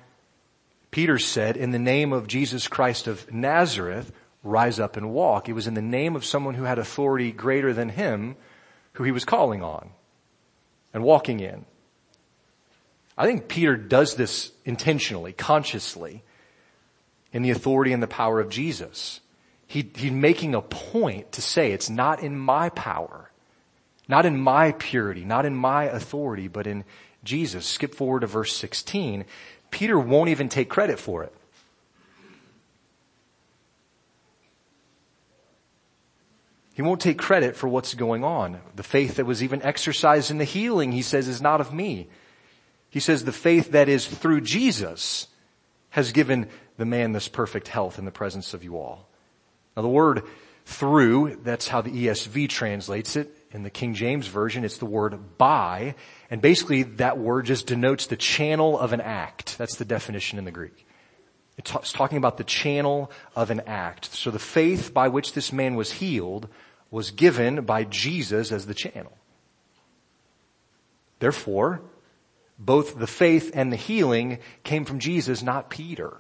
Peter 0.90 1.18
said, 1.18 1.56
in 1.56 1.70
the 1.70 1.78
name 1.78 2.12
of 2.12 2.26
Jesus 2.26 2.66
Christ 2.66 3.06
of 3.06 3.32
Nazareth, 3.32 4.10
rise 4.42 4.80
up 4.80 4.96
and 4.96 5.12
walk. 5.12 5.48
It 5.48 5.52
was 5.52 5.66
in 5.66 5.74
the 5.74 5.82
name 5.82 6.16
of 6.16 6.24
someone 6.24 6.54
who 6.54 6.64
had 6.64 6.78
authority 6.78 7.30
greater 7.30 7.72
than 7.72 7.90
him 7.90 8.36
who 8.94 9.04
he 9.04 9.12
was 9.12 9.24
calling 9.24 9.62
on 9.62 9.90
and 10.92 11.04
walking 11.04 11.38
in. 11.38 11.66
I 13.20 13.26
think 13.26 13.48
Peter 13.48 13.76
does 13.76 14.14
this 14.14 14.50
intentionally, 14.64 15.34
consciously, 15.34 16.22
in 17.34 17.42
the 17.42 17.50
authority 17.50 17.92
and 17.92 18.02
the 18.02 18.06
power 18.06 18.40
of 18.40 18.48
Jesus. 18.48 19.20
He, 19.66 19.90
he's 19.94 20.10
making 20.10 20.54
a 20.54 20.62
point 20.62 21.32
to 21.32 21.42
say 21.42 21.70
it's 21.70 21.90
not 21.90 22.22
in 22.22 22.38
my 22.38 22.70
power, 22.70 23.30
not 24.08 24.24
in 24.24 24.40
my 24.40 24.72
purity, 24.72 25.22
not 25.26 25.44
in 25.44 25.54
my 25.54 25.84
authority, 25.84 26.48
but 26.48 26.66
in 26.66 26.82
Jesus. 27.22 27.66
Skip 27.66 27.94
forward 27.94 28.20
to 28.20 28.26
verse 28.26 28.56
16. 28.56 29.26
Peter 29.70 29.98
won't 29.98 30.30
even 30.30 30.48
take 30.48 30.70
credit 30.70 30.98
for 30.98 31.22
it. 31.22 31.34
He 36.72 36.80
won't 36.80 37.02
take 37.02 37.18
credit 37.18 37.54
for 37.54 37.68
what's 37.68 37.92
going 37.92 38.24
on. 38.24 38.62
The 38.76 38.82
faith 38.82 39.16
that 39.16 39.26
was 39.26 39.42
even 39.42 39.60
exercised 39.60 40.30
in 40.30 40.38
the 40.38 40.44
healing, 40.44 40.92
he 40.92 41.02
says, 41.02 41.28
is 41.28 41.42
not 41.42 41.60
of 41.60 41.74
me. 41.74 42.08
He 42.90 43.00
says 43.00 43.24
the 43.24 43.32
faith 43.32 43.72
that 43.72 43.88
is 43.88 44.06
through 44.06 44.42
Jesus 44.42 45.28
has 45.90 46.12
given 46.12 46.48
the 46.76 46.84
man 46.84 47.12
this 47.12 47.28
perfect 47.28 47.68
health 47.68 47.98
in 47.98 48.04
the 48.04 48.10
presence 48.10 48.52
of 48.52 48.64
you 48.64 48.76
all. 48.76 49.08
Now 49.76 49.82
the 49.82 49.88
word 49.88 50.24
through, 50.66 51.40
that's 51.42 51.68
how 51.68 51.80
the 51.80 52.06
ESV 52.06 52.48
translates 52.48 53.16
it. 53.16 53.36
In 53.52 53.62
the 53.64 53.70
King 53.70 53.94
James 53.94 54.28
Version, 54.28 54.64
it's 54.64 54.78
the 54.78 54.86
word 54.86 55.38
by. 55.38 55.94
And 56.30 56.40
basically 56.40 56.84
that 56.84 57.18
word 57.18 57.46
just 57.46 57.66
denotes 57.66 58.06
the 58.06 58.16
channel 58.16 58.78
of 58.78 58.92
an 58.92 59.00
act. 59.00 59.58
That's 59.58 59.76
the 59.76 59.84
definition 59.84 60.38
in 60.38 60.44
the 60.44 60.52
Greek. 60.52 60.86
It's 61.58 61.92
talking 61.92 62.18
about 62.18 62.38
the 62.38 62.44
channel 62.44 63.10
of 63.36 63.50
an 63.50 63.60
act. 63.66 64.14
So 64.14 64.30
the 64.30 64.38
faith 64.38 64.94
by 64.94 65.08
which 65.08 65.34
this 65.34 65.52
man 65.52 65.74
was 65.74 65.92
healed 65.92 66.48
was 66.90 67.10
given 67.10 67.64
by 67.64 67.84
Jesus 67.84 68.50
as 68.50 68.66
the 68.66 68.74
channel. 68.74 69.12
Therefore, 71.18 71.82
both 72.60 72.98
the 72.98 73.06
faith 73.06 73.50
and 73.54 73.72
the 73.72 73.76
healing 73.76 74.38
came 74.62 74.84
from 74.84 74.98
Jesus, 74.98 75.42
not 75.42 75.70
Peter. 75.70 76.18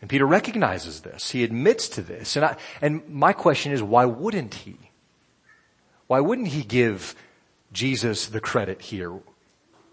And 0.00 0.10
Peter 0.10 0.26
recognizes 0.26 1.00
this. 1.00 1.30
He 1.30 1.44
admits 1.44 1.88
to 1.90 2.02
this. 2.02 2.34
And 2.34 2.44
I, 2.44 2.56
and 2.82 3.08
my 3.08 3.32
question 3.32 3.72
is, 3.72 3.82
why 3.82 4.06
wouldn't 4.06 4.54
he? 4.54 4.76
Why 6.08 6.20
wouldn't 6.20 6.48
he 6.48 6.64
give 6.64 7.14
Jesus 7.72 8.26
the 8.26 8.40
credit 8.40 8.82
here? 8.82 9.12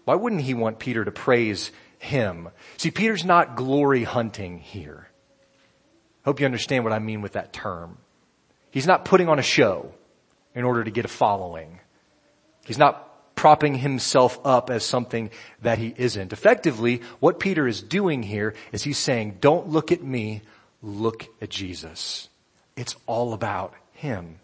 Why 0.04 0.14
wouldn't 0.16 0.42
he 0.42 0.54
want 0.54 0.80
Peter 0.80 1.04
to 1.04 1.12
praise 1.12 1.70
him? 1.98 2.48
See, 2.76 2.90
Peter's 2.90 3.24
not 3.24 3.54
glory 3.54 4.02
hunting 4.02 4.58
here. 4.58 5.08
Hope 6.24 6.40
you 6.40 6.46
understand 6.46 6.82
what 6.82 6.92
I 6.92 6.98
mean 6.98 7.22
with 7.22 7.34
that 7.34 7.52
term. 7.52 7.98
He's 8.70 8.86
not 8.86 9.04
putting 9.04 9.28
on 9.28 9.38
a 9.38 9.42
show 9.42 9.92
in 10.54 10.64
order 10.64 10.82
to 10.82 10.90
get 10.90 11.04
a 11.04 11.08
following. 11.08 11.78
He's 12.64 12.78
not 12.78 13.07
propping 13.38 13.76
himself 13.76 14.36
up 14.44 14.68
as 14.68 14.84
something 14.84 15.30
that 15.62 15.78
he 15.78 15.94
isn't. 15.96 16.32
Effectively, 16.32 17.00
what 17.20 17.38
Peter 17.38 17.68
is 17.68 17.80
doing 17.80 18.24
here 18.24 18.52
is 18.72 18.82
he's 18.82 18.98
saying, 18.98 19.36
don't 19.40 19.68
look 19.68 19.92
at 19.92 20.02
me, 20.02 20.42
look 20.82 21.24
at 21.40 21.48
Jesus. 21.48 22.28
It's 22.76 22.96
all 23.06 23.32
about 23.32 23.74
him. 23.92 24.40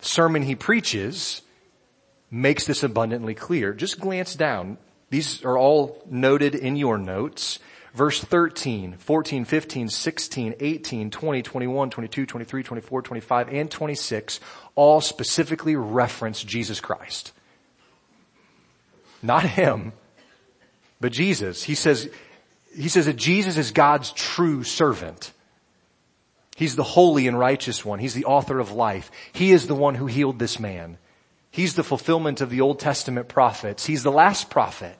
The 0.00 0.06
sermon 0.06 0.42
he 0.42 0.56
preaches 0.56 1.42
makes 2.32 2.66
this 2.66 2.82
abundantly 2.82 3.36
clear. 3.36 3.72
Just 3.72 4.00
glance 4.00 4.34
down. 4.34 4.76
These 5.10 5.44
are 5.44 5.56
all 5.56 6.02
noted 6.10 6.56
in 6.56 6.74
your 6.74 6.98
notes 6.98 7.60
verse 7.94 8.20
13, 8.20 8.96
14, 8.98 9.44
15, 9.44 9.88
16, 9.88 10.54
18, 10.58 11.10
20, 11.12 11.42
21, 11.42 11.90
22, 11.90 12.26
23, 12.26 12.62
24, 12.64 13.02
25, 13.02 13.48
and 13.50 13.70
26 13.70 14.40
all 14.74 15.00
specifically 15.00 15.76
reference 15.76 16.42
Jesus 16.42 16.80
Christ. 16.80 17.32
Not 19.24 19.44
him, 19.44 19.94
but 21.00 21.10
Jesus. 21.10 21.62
He 21.62 21.74
says, 21.74 22.10
he 22.76 22.88
says 22.88 23.06
that 23.06 23.16
Jesus 23.16 23.56
is 23.56 23.70
God's 23.70 24.12
true 24.12 24.64
servant. 24.64 25.32
He's 26.56 26.76
the 26.76 26.82
holy 26.82 27.26
and 27.26 27.38
righteous 27.38 27.86
one. 27.86 28.00
He's 28.00 28.12
the 28.12 28.26
author 28.26 28.58
of 28.58 28.72
life. 28.72 29.10
He 29.32 29.50
is 29.50 29.66
the 29.66 29.74
one 29.74 29.94
who 29.94 30.04
healed 30.04 30.38
this 30.38 30.60
man. 30.60 30.98
He's 31.50 31.74
the 31.74 31.82
fulfillment 31.82 32.42
of 32.42 32.50
the 32.50 32.60
Old 32.60 32.80
Testament 32.80 33.28
prophets. 33.28 33.86
He's 33.86 34.02
the 34.02 34.12
last 34.12 34.50
prophet. 34.50 34.98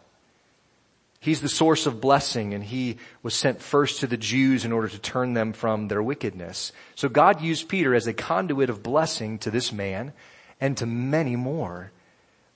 He's 1.20 1.42
the 1.42 1.48
source 1.50 1.84
of 1.84 2.00
blessing 2.00 2.54
and 2.54 2.64
he 2.64 2.96
was 3.22 3.34
sent 3.34 3.60
first 3.60 4.00
to 4.00 4.06
the 4.06 4.16
Jews 4.16 4.64
in 4.64 4.72
order 4.72 4.88
to 4.88 4.98
turn 4.98 5.34
them 5.34 5.52
from 5.52 5.88
their 5.88 6.02
wickedness. 6.02 6.72
So 6.94 7.10
God 7.10 7.42
used 7.42 7.68
Peter 7.68 7.94
as 7.94 8.06
a 8.06 8.14
conduit 8.14 8.70
of 8.70 8.82
blessing 8.82 9.38
to 9.40 9.50
this 9.50 9.70
man 9.70 10.14
and 10.62 10.78
to 10.78 10.86
many 10.86 11.36
more. 11.36 11.92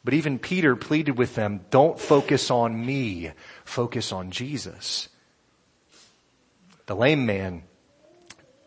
But 0.04 0.14
even 0.14 0.38
Peter 0.38 0.76
pleaded 0.76 1.18
with 1.18 1.34
them, 1.34 1.60
don't 1.70 1.98
focus 1.98 2.50
on 2.50 2.84
me, 2.84 3.32
focus 3.64 4.12
on 4.12 4.30
Jesus. 4.30 5.08
The 6.86 6.96
lame 6.96 7.26
man 7.26 7.64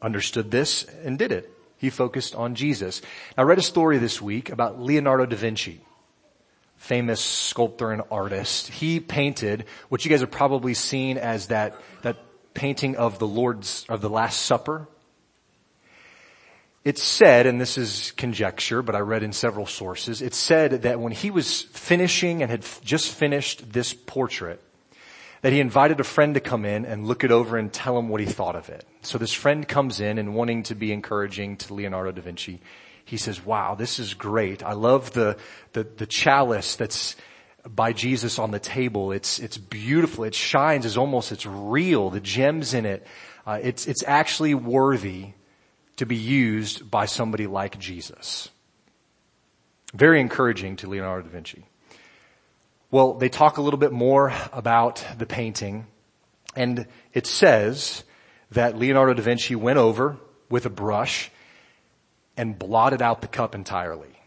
understood 0.01 0.51
this 0.51 0.85
and 1.03 1.17
did 1.17 1.31
it. 1.31 1.49
He 1.77 1.89
focused 1.89 2.35
on 2.35 2.55
Jesus. 2.55 3.01
I 3.37 3.41
read 3.41 3.57
a 3.57 3.63
story 3.63 3.97
this 3.97 4.21
week 4.21 4.49
about 4.49 4.79
Leonardo 4.79 5.25
da 5.25 5.35
Vinci 5.35 5.81
famous 6.81 7.21
sculptor 7.21 7.91
and 7.91 8.01
artist. 8.09 8.67
He 8.67 8.99
painted 8.99 9.65
what 9.89 10.03
you 10.03 10.09
guys 10.09 10.21
have 10.21 10.31
probably 10.31 10.73
seen 10.73 11.19
as 11.19 11.47
that, 11.47 11.79
that 12.01 12.17
painting 12.55 12.95
of 12.95 13.19
the 13.19 13.27
Lord's, 13.27 13.85
of 13.87 14.01
the 14.01 14.09
Last 14.09 14.41
Supper. 14.41 14.87
It's 16.83 17.03
said, 17.03 17.45
and 17.45 17.61
this 17.61 17.77
is 17.77 18.11
conjecture, 18.17 18.81
but 18.81 18.95
I 18.95 18.99
read 18.99 19.21
in 19.21 19.33
several 19.33 19.67
sources, 19.67 20.21
it's 20.21 20.37
said 20.37 20.81
that 20.81 20.99
when 20.99 21.11
he 21.11 21.29
was 21.29 21.61
finishing 21.61 22.41
and 22.41 22.49
had 22.49 22.65
just 22.83 23.13
finished 23.13 23.71
this 23.71 23.93
portrait, 23.93 24.59
that 25.41 25.53
he 25.53 25.59
invited 25.59 25.99
a 25.99 26.03
friend 26.03 26.33
to 26.33 26.39
come 26.39 26.65
in 26.65 26.85
and 26.85 27.05
look 27.05 27.23
it 27.23 27.31
over 27.31 27.57
and 27.57 27.71
tell 27.71 27.97
him 27.97 28.09
what 28.09 28.19
he 28.19 28.25
thought 28.25 28.55
of 28.55 28.69
it. 28.69 28.85
So 29.01 29.19
this 29.19 29.33
friend 29.33 29.67
comes 29.67 29.99
in 29.99 30.17
and 30.17 30.33
wanting 30.33 30.63
to 30.63 30.75
be 30.75 30.91
encouraging 30.91 31.57
to 31.57 31.73
Leonardo 31.73 32.11
da 32.11 32.21
Vinci, 32.21 32.61
he 33.05 33.17
says, 33.17 33.43
wow, 33.45 33.75
this 33.75 33.99
is 33.99 34.13
great. 34.13 34.63
I 34.63 34.73
love 34.73 35.11
the, 35.11 35.37
the, 35.73 35.83
the 35.83 36.05
chalice 36.05 36.75
that's 36.75 37.15
by 37.67 37.93
Jesus 37.93 38.39
on 38.39 38.51
the 38.51 38.59
table. 38.59 39.11
It's, 39.11 39.37
it's 39.37 39.57
beautiful. 39.57 40.23
It 40.23 40.33
shines 40.33 40.85
as 40.85 40.97
almost, 40.97 41.31
it's 41.31 41.45
real. 41.45 42.09
The 42.09 42.19
gems 42.19 42.73
in 42.73 42.85
it. 42.85 43.05
Uh, 43.45 43.59
it's, 43.61 43.85
it's 43.87 44.03
actually 44.03 44.53
worthy 44.53 45.33
to 46.01 46.05
be 46.07 46.15
used 46.15 46.89
by 46.89 47.05
somebody 47.05 47.45
like 47.45 47.77
Jesus. 47.77 48.49
Very 49.93 50.19
encouraging 50.19 50.77
to 50.77 50.89
Leonardo 50.89 51.27
da 51.27 51.31
Vinci. 51.31 51.63
Well, 52.89 53.13
they 53.13 53.29
talk 53.29 53.57
a 53.57 53.61
little 53.61 53.77
bit 53.77 53.91
more 53.91 54.33
about 54.51 55.05
the 55.19 55.27
painting 55.27 55.85
and 56.55 56.87
it 57.13 57.27
says 57.27 58.03
that 58.49 58.79
Leonardo 58.79 59.13
da 59.13 59.21
Vinci 59.21 59.53
went 59.55 59.77
over 59.77 60.17
with 60.49 60.65
a 60.65 60.71
brush 60.71 61.29
and 62.35 62.57
blotted 62.57 63.03
out 63.03 63.21
the 63.21 63.27
cup 63.27 63.53
entirely, 63.53 64.19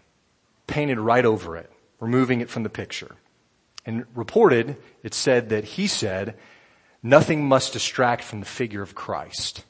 painted 0.68 1.00
right 1.00 1.24
over 1.24 1.56
it, 1.56 1.72
removing 1.98 2.40
it 2.40 2.50
from 2.50 2.62
the 2.62 2.70
picture. 2.70 3.16
And 3.84 4.04
reported, 4.14 4.76
it 5.02 5.12
said 5.12 5.48
that 5.48 5.64
he 5.64 5.88
said, 5.88 6.36
nothing 7.02 7.44
must 7.48 7.72
distract 7.72 8.22
from 8.22 8.38
the 8.38 8.46
figure 8.46 8.80
of 8.80 8.94
Christ. 8.94 9.64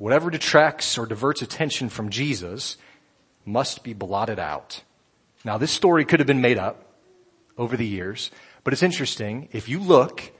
Whatever 0.00 0.30
detracts 0.30 0.96
or 0.96 1.04
diverts 1.04 1.42
attention 1.42 1.90
from 1.90 2.08
Jesus 2.08 2.78
must 3.44 3.84
be 3.84 3.92
blotted 3.92 4.38
out. 4.38 4.82
Now 5.44 5.58
this 5.58 5.72
story 5.72 6.06
could 6.06 6.20
have 6.20 6.26
been 6.26 6.40
made 6.40 6.56
up 6.56 6.82
over 7.58 7.76
the 7.76 7.86
years, 7.86 8.30
but 8.64 8.72
it's 8.72 8.82
interesting. 8.82 9.50
If 9.52 9.68
you 9.68 9.78
look 9.78 10.32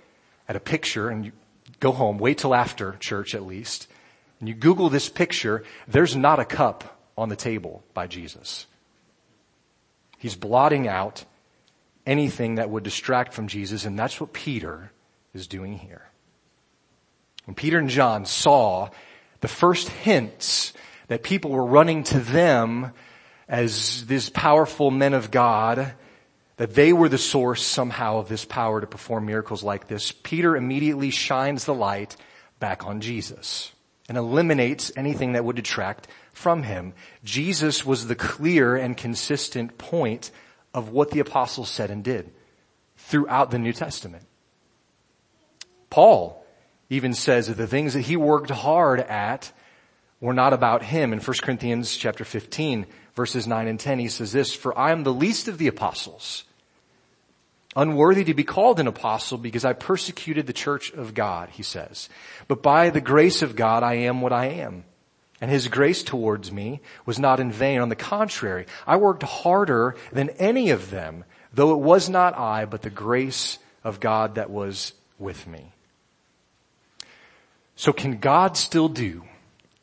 at 0.48 0.56
a 0.56 0.60
picture 0.60 1.10
and 1.10 1.26
you 1.26 1.32
go 1.78 1.92
home, 1.92 2.16
wait 2.16 2.38
till 2.38 2.54
after 2.54 2.96
church 3.00 3.34
at 3.34 3.44
least, 3.44 3.86
and 4.38 4.48
you 4.48 4.54
Google 4.54 4.88
this 4.88 5.10
picture, 5.10 5.62
there's 5.86 6.16
not 6.16 6.40
a 6.40 6.46
cup 6.46 6.98
on 7.18 7.28
the 7.28 7.36
table 7.36 7.84
by 7.92 8.06
Jesus. 8.06 8.66
He's 10.16 10.36
blotting 10.36 10.88
out 10.88 11.26
anything 12.06 12.54
that 12.54 12.70
would 12.70 12.82
distract 12.82 13.34
from 13.34 13.46
Jesus, 13.46 13.84
and 13.84 13.98
that's 13.98 14.18
what 14.22 14.32
Peter 14.32 14.90
is 15.34 15.46
doing 15.46 15.76
here. 15.76 16.08
When 17.44 17.54
Peter 17.54 17.78
and 17.78 17.90
John 17.90 18.24
saw 18.24 18.88
the 19.40 19.48
first 19.48 19.88
hints 19.88 20.72
that 21.08 21.22
people 21.22 21.50
were 21.50 21.64
running 21.64 22.04
to 22.04 22.20
them 22.20 22.92
as 23.48 24.06
these 24.06 24.30
powerful 24.30 24.90
men 24.90 25.12
of 25.12 25.30
God, 25.30 25.92
that 26.56 26.74
they 26.74 26.92
were 26.92 27.08
the 27.08 27.18
source 27.18 27.64
somehow 27.64 28.18
of 28.18 28.28
this 28.28 28.44
power 28.44 28.80
to 28.80 28.86
perform 28.86 29.26
miracles 29.26 29.62
like 29.62 29.88
this, 29.88 30.12
Peter 30.12 30.56
immediately 30.56 31.10
shines 31.10 31.64
the 31.64 31.74
light 31.74 32.16
back 32.60 32.86
on 32.86 33.00
Jesus 33.00 33.72
and 34.08 34.16
eliminates 34.16 34.92
anything 34.96 35.32
that 35.32 35.44
would 35.44 35.56
detract 35.56 36.06
from 36.32 36.62
him. 36.62 36.92
Jesus 37.24 37.84
was 37.84 38.06
the 38.06 38.14
clear 38.14 38.76
and 38.76 38.96
consistent 38.96 39.78
point 39.78 40.30
of 40.72 40.90
what 40.90 41.10
the 41.10 41.20
apostles 41.20 41.68
said 41.68 41.90
and 41.90 42.04
did 42.04 42.30
throughout 42.96 43.50
the 43.50 43.58
New 43.58 43.72
Testament. 43.72 44.24
Paul 45.88 46.39
even 46.90 47.14
says 47.14 47.46
that 47.46 47.56
the 47.56 47.66
things 47.66 47.94
that 47.94 48.02
he 48.02 48.16
worked 48.16 48.50
hard 48.50 49.00
at 49.00 49.52
were 50.20 50.34
not 50.34 50.52
about 50.52 50.82
him. 50.82 51.12
In 51.12 51.20
1 51.20 51.36
Corinthians 51.40 51.96
chapter 51.96 52.24
15 52.24 52.86
verses 53.14 53.46
9 53.46 53.68
and 53.68 53.80
10 53.80 53.98
he 53.98 54.08
says 54.08 54.32
this, 54.32 54.54
for 54.54 54.76
I 54.76 54.92
am 54.92 55.04
the 55.04 55.12
least 55.12 55.48
of 55.48 55.58
the 55.58 55.68
apostles, 55.68 56.44
unworthy 57.76 58.24
to 58.24 58.34
be 58.34 58.44
called 58.44 58.80
an 58.80 58.86
apostle 58.86 59.38
because 59.38 59.64
I 59.64 59.72
persecuted 59.72 60.46
the 60.46 60.52
church 60.52 60.92
of 60.92 61.14
God, 61.14 61.48
he 61.50 61.62
says. 61.62 62.08
But 62.48 62.62
by 62.62 62.90
the 62.90 63.00
grace 63.00 63.42
of 63.42 63.56
God 63.56 63.82
I 63.82 63.94
am 63.94 64.20
what 64.20 64.32
I 64.32 64.46
am. 64.46 64.84
And 65.40 65.50
his 65.50 65.68
grace 65.68 66.02
towards 66.02 66.52
me 66.52 66.80
was 67.06 67.18
not 67.18 67.40
in 67.40 67.50
vain. 67.50 67.80
On 67.80 67.88
the 67.88 67.96
contrary, 67.96 68.66
I 68.86 68.98
worked 68.98 69.22
harder 69.22 69.96
than 70.12 70.28
any 70.30 70.68
of 70.68 70.90
them, 70.90 71.24
though 71.54 71.72
it 71.72 71.78
was 71.80 72.10
not 72.10 72.36
I, 72.36 72.66
but 72.66 72.82
the 72.82 72.90
grace 72.90 73.58
of 73.82 74.00
God 74.00 74.34
that 74.34 74.50
was 74.50 74.92
with 75.18 75.46
me. 75.46 75.72
So 77.80 77.94
can 77.94 78.18
God 78.18 78.58
still 78.58 78.90
do 78.90 79.24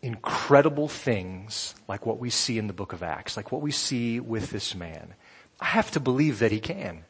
incredible 0.04 0.88
things 0.88 1.74
like 1.88 2.06
what 2.06 2.20
we 2.20 2.30
see 2.30 2.60
in 2.60 2.68
the 2.68 2.74
book 2.74 2.94
of 2.94 3.02
Acts, 3.02 3.36
like 3.36 3.52
what 3.52 3.64
we 3.64 3.72
see 3.72 4.20
with 4.20 4.52
this 4.52 4.76
man? 4.76 5.16
I 5.60 5.66
have 5.66 5.90
to 5.90 6.00
believe 6.00 6.38
that 6.38 6.52
he 6.52 6.60
can, 6.60 7.06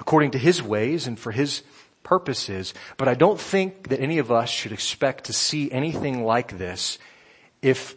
according 0.00 0.32
to 0.32 0.38
his 0.38 0.60
ways 0.60 1.06
and 1.06 1.16
for 1.16 1.30
his 1.30 1.62
purposes, 2.02 2.74
but 2.96 3.06
I 3.06 3.14
don't 3.14 3.38
think 3.38 3.90
that 3.90 4.00
any 4.00 4.18
of 4.18 4.32
us 4.32 4.50
should 4.50 4.72
expect 4.72 5.26
to 5.26 5.32
see 5.32 5.70
anything 5.70 6.24
like 6.24 6.58
this 6.58 6.98
if 7.62 7.94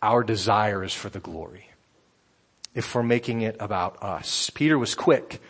our 0.00 0.22
desire 0.22 0.84
is 0.84 0.94
for 0.94 1.08
the 1.08 1.18
glory. 1.18 1.70
If 2.72 2.94
we're 2.94 3.02
making 3.02 3.40
it 3.40 3.56
about 3.58 4.00
us. 4.00 4.50
Peter 4.50 4.78
was 4.78 4.94
quick 4.94 5.40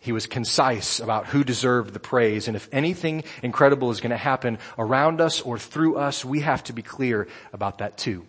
he 0.00 0.12
was 0.12 0.26
concise 0.26 0.98
about 0.98 1.26
who 1.26 1.44
deserved 1.44 1.92
the 1.92 2.00
praise. 2.00 2.48
And 2.48 2.56
if 2.56 2.68
anything 2.72 3.22
incredible 3.42 3.90
is 3.90 4.00
going 4.00 4.10
to 4.10 4.16
happen 4.16 4.58
around 4.78 5.20
us 5.20 5.42
or 5.42 5.58
through 5.58 5.96
us, 5.96 6.24
we 6.24 6.40
have 6.40 6.64
to 6.64 6.72
be 6.72 6.82
clear 6.82 7.28
about 7.52 7.78
that 7.78 7.98
too. 7.98 8.26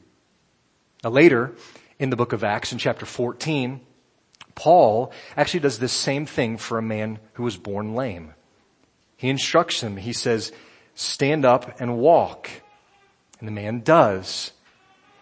Now 1.01 1.11
later 1.11 1.55
in 1.97 2.09
the 2.09 2.17
book 2.17 2.33
of 2.33 2.43
Acts 2.43 2.73
in 2.73 2.77
chapter 2.77 3.05
14, 3.05 3.79
Paul 4.53 5.13
actually 5.37 5.61
does 5.61 5.79
this 5.79 5.93
same 5.93 6.25
thing 6.25 6.57
for 6.57 6.77
a 6.77 6.83
man 6.83 7.19
who 7.33 7.43
was 7.43 7.55
born 7.55 7.95
lame. 7.95 8.33
He 9.15 9.29
instructs 9.29 9.81
him. 9.81 9.95
He 9.95 10.13
says, 10.13 10.51
stand 10.93 11.45
up 11.45 11.79
and 11.79 11.97
walk. 11.97 12.49
And 13.39 13.47
the 13.47 13.53
man 13.53 13.79
does. 13.79 14.51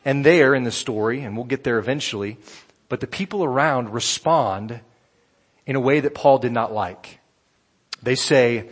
And 0.04 0.26
there 0.26 0.56
in 0.56 0.64
the 0.64 0.72
story, 0.72 1.22
and 1.22 1.36
we'll 1.36 1.46
get 1.46 1.64
there 1.64 1.78
eventually, 1.78 2.38
but 2.88 3.02
the 3.02 3.08
people 3.08 3.44
around 3.44 3.94
respond 3.94 4.82
in 5.70 5.76
a 5.76 5.80
way 5.80 6.00
that 6.00 6.16
Paul 6.16 6.40
did 6.40 6.52
not 6.52 6.74
like. 6.74 7.20
They 8.02 8.16
say, 8.16 8.72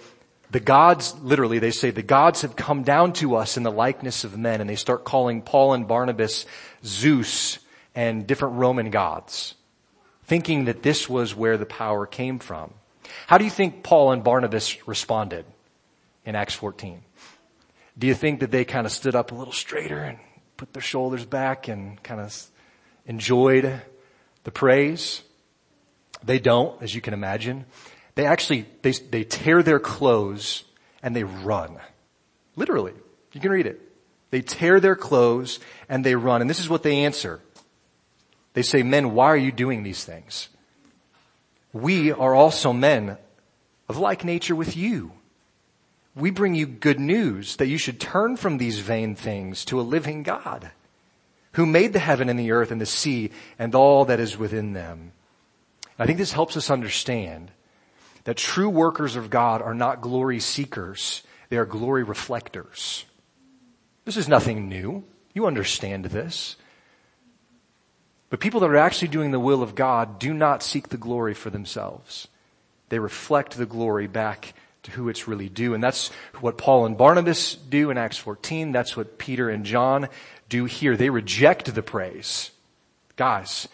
the 0.50 0.60
gods, 0.60 1.14
literally, 1.22 1.60
they 1.60 1.70
say, 1.70 1.92
the 1.92 2.02
gods 2.02 2.42
have 2.42 2.56
come 2.56 2.82
down 2.82 3.14
to 3.14 3.36
us 3.36 3.56
in 3.56 3.62
the 3.62 3.72
likeness 3.72 4.24
of 4.24 4.36
men, 4.36 4.62
and 4.62 4.68
they 4.68 4.76
start 4.76 5.06
calling 5.06 5.44
Paul 5.44 5.74
and 5.74 5.88
Barnabas 5.88 6.48
Zeus 6.84 7.60
and 7.94 8.26
different 8.26 8.56
Roman 8.56 8.90
gods, 8.90 9.54
thinking 10.24 10.66
that 10.66 10.82
this 10.82 11.08
was 11.08 11.36
where 11.36 11.56
the 11.60 11.68
power 11.68 12.08
came 12.08 12.40
from. 12.40 12.74
How 13.28 13.38
do 13.38 13.44
you 13.44 13.52
think 13.52 13.84
Paul 13.84 14.12
and 14.12 14.24
Barnabas 14.24 14.88
responded 14.88 15.46
in 16.26 16.36
Acts 16.36 16.56
14? 16.56 17.04
Do 17.96 18.08
you 18.08 18.16
think 18.16 18.40
that 18.40 18.50
they 18.50 18.66
kind 18.66 18.88
of 18.88 18.92
stood 18.92 19.14
up 19.14 19.32
a 19.32 19.36
little 19.36 19.54
straighter 19.54 20.00
and 20.00 20.18
put 20.58 20.74
their 20.74 20.82
shoulders 20.82 21.26
back 21.26 21.68
and 21.68 22.02
kind 22.02 22.22
of 22.22 22.48
enjoyed 23.06 23.84
the 24.46 24.52
praise? 24.52 25.22
They 26.28 26.40
don't, 26.40 26.80
as 26.84 26.94
you 26.94 27.00
can 27.00 27.14
imagine. 27.14 27.66
They 28.16 28.26
actually, 28.26 28.66
they, 28.82 28.92
they 28.92 29.24
tear 29.24 29.64
their 29.64 29.80
clothes 29.80 30.66
and 31.02 31.16
they 31.16 31.24
run. 31.24 31.78
Literally. 32.58 32.92
You 33.32 33.40
can 33.40 33.52
read 33.52 33.66
it. 33.66 33.82
They 34.30 34.42
tear 34.42 34.82
their 34.82 34.98
clothes 34.98 35.60
and 35.88 36.06
they 36.06 36.16
run. 36.16 36.42
And 36.42 36.50
this 36.50 36.60
is 36.60 36.68
what 36.68 36.84
they 36.84 37.06
answer. 37.06 37.40
They 38.54 38.62
say, 38.62 38.84
men, 38.84 39.14
why 39.14 39.28
are 39.28 39.38
you 39.38 39.54
doing 39.54 39.84
these 39.84 40.04
things? 40.04 40.50
We 41.72 42.12
are 42.12 42.36
also 42.36 42.74
men 42.74 43.18
of 43.88 43.98
like 43.98 44.26
nature 44.26 44.56
with 44.56 44.76
you. 44.76 45.14
We 46.14 46.32
bring 46.32 46.56
you 46.56 46.66
good 46.66 47.00
news 47.00 47.56
that 47.56 47.68
you 47.68 47.78
should 47.78 48.02
turn 48.02 48.36
from 48.36 48.58
these 48.58 48.80
vain 48.80 49.16
things 49.16 49.64
to 49.66 49.80
a 49.80 49.82
living 49.82 50.24
God 50.24 50.72
who 51.54 51.66
made 51.66 51.94
the 51.94 52.00
heaven 52.00 52.28
and 52.28 52.38
the 52.38 52.52
earth 52.52 52.72
and 52.72 52.82
the 52.82 52.86
sea 52.86 53.32
and 53.58 53.74
all 53.74 54.04
that 54.06 54.20
is 54.20 54.38
within 54.38 54.74
them 54.74 55.14
I 56.00 56.06
think 56.06 56.18
this 56.18 56.34
helps 56.34 56.58
us 56.58 56.70
understand 56.70 57.52
that 58.26 58.38
true 58.38 58.70
workers 58.70 59.16
of 59.16 59.30
God 59.30 59.62
are 59.62 59.74
not 59.74 60.02
glory 60.02 60.40
seekers. 60.40 61.24
They 61.50 61.58
are 61.58 61.66
glory 61.66 62.04
reflectors. 62.04 63.06
This 64.06 64.18
is 64.18 64.28
nothing 64.28 64.70
new. 64.70 65.04
You 65.34 65.48
understand 65.48 66.06
this. 66.06 66.56
But 68.30 68.40
people 68.40 68.60
that 68.60 68.70
are 68.70 68.78
actually 68.78 69.08
doing 69.08 69.32
the 69.32 69.40
will 69.40 69.64
of 69.64 69.76
God 69.76 70.20
do 70.20 70.34
not 70.34 70.62
seek 70.62 70.90
the 70.90 70.98
glory 70.98 71.34
for 71.34 71.50
themselves. 71.50 72.28
They 72.90 73.00
reflect 73.00 73.58
the 73.58 73.66
glory 73.66 74.08
back 74.08 74.54
to 74.84 74.92
who 74.92 75.10
it's 75.10 75.28
really 75.28 75.50
due. 75.50 75.74
And 75.74 75.84
that's 75.84 76.10
what 76.40 76.58
Paul 76.58 76.86
and 76.86 76.98
Barnabas 76.98 77.56
do 77.56 77.90
in 77.90 77.98
Acts 77.98 78.18
14. 78.18 78.72
That's 78.72 78.96
what 78.98 79.18
Peter 79.18 79.50
and 79.50 79.66
John 79.66 80.10
do 80.50 80.66
here. 80.66 80.98
They 80.98 81.10
reject 81.10 81.74
the 81.74 81.84
praise. 81.84 82.52
Guys, 83.16 83.68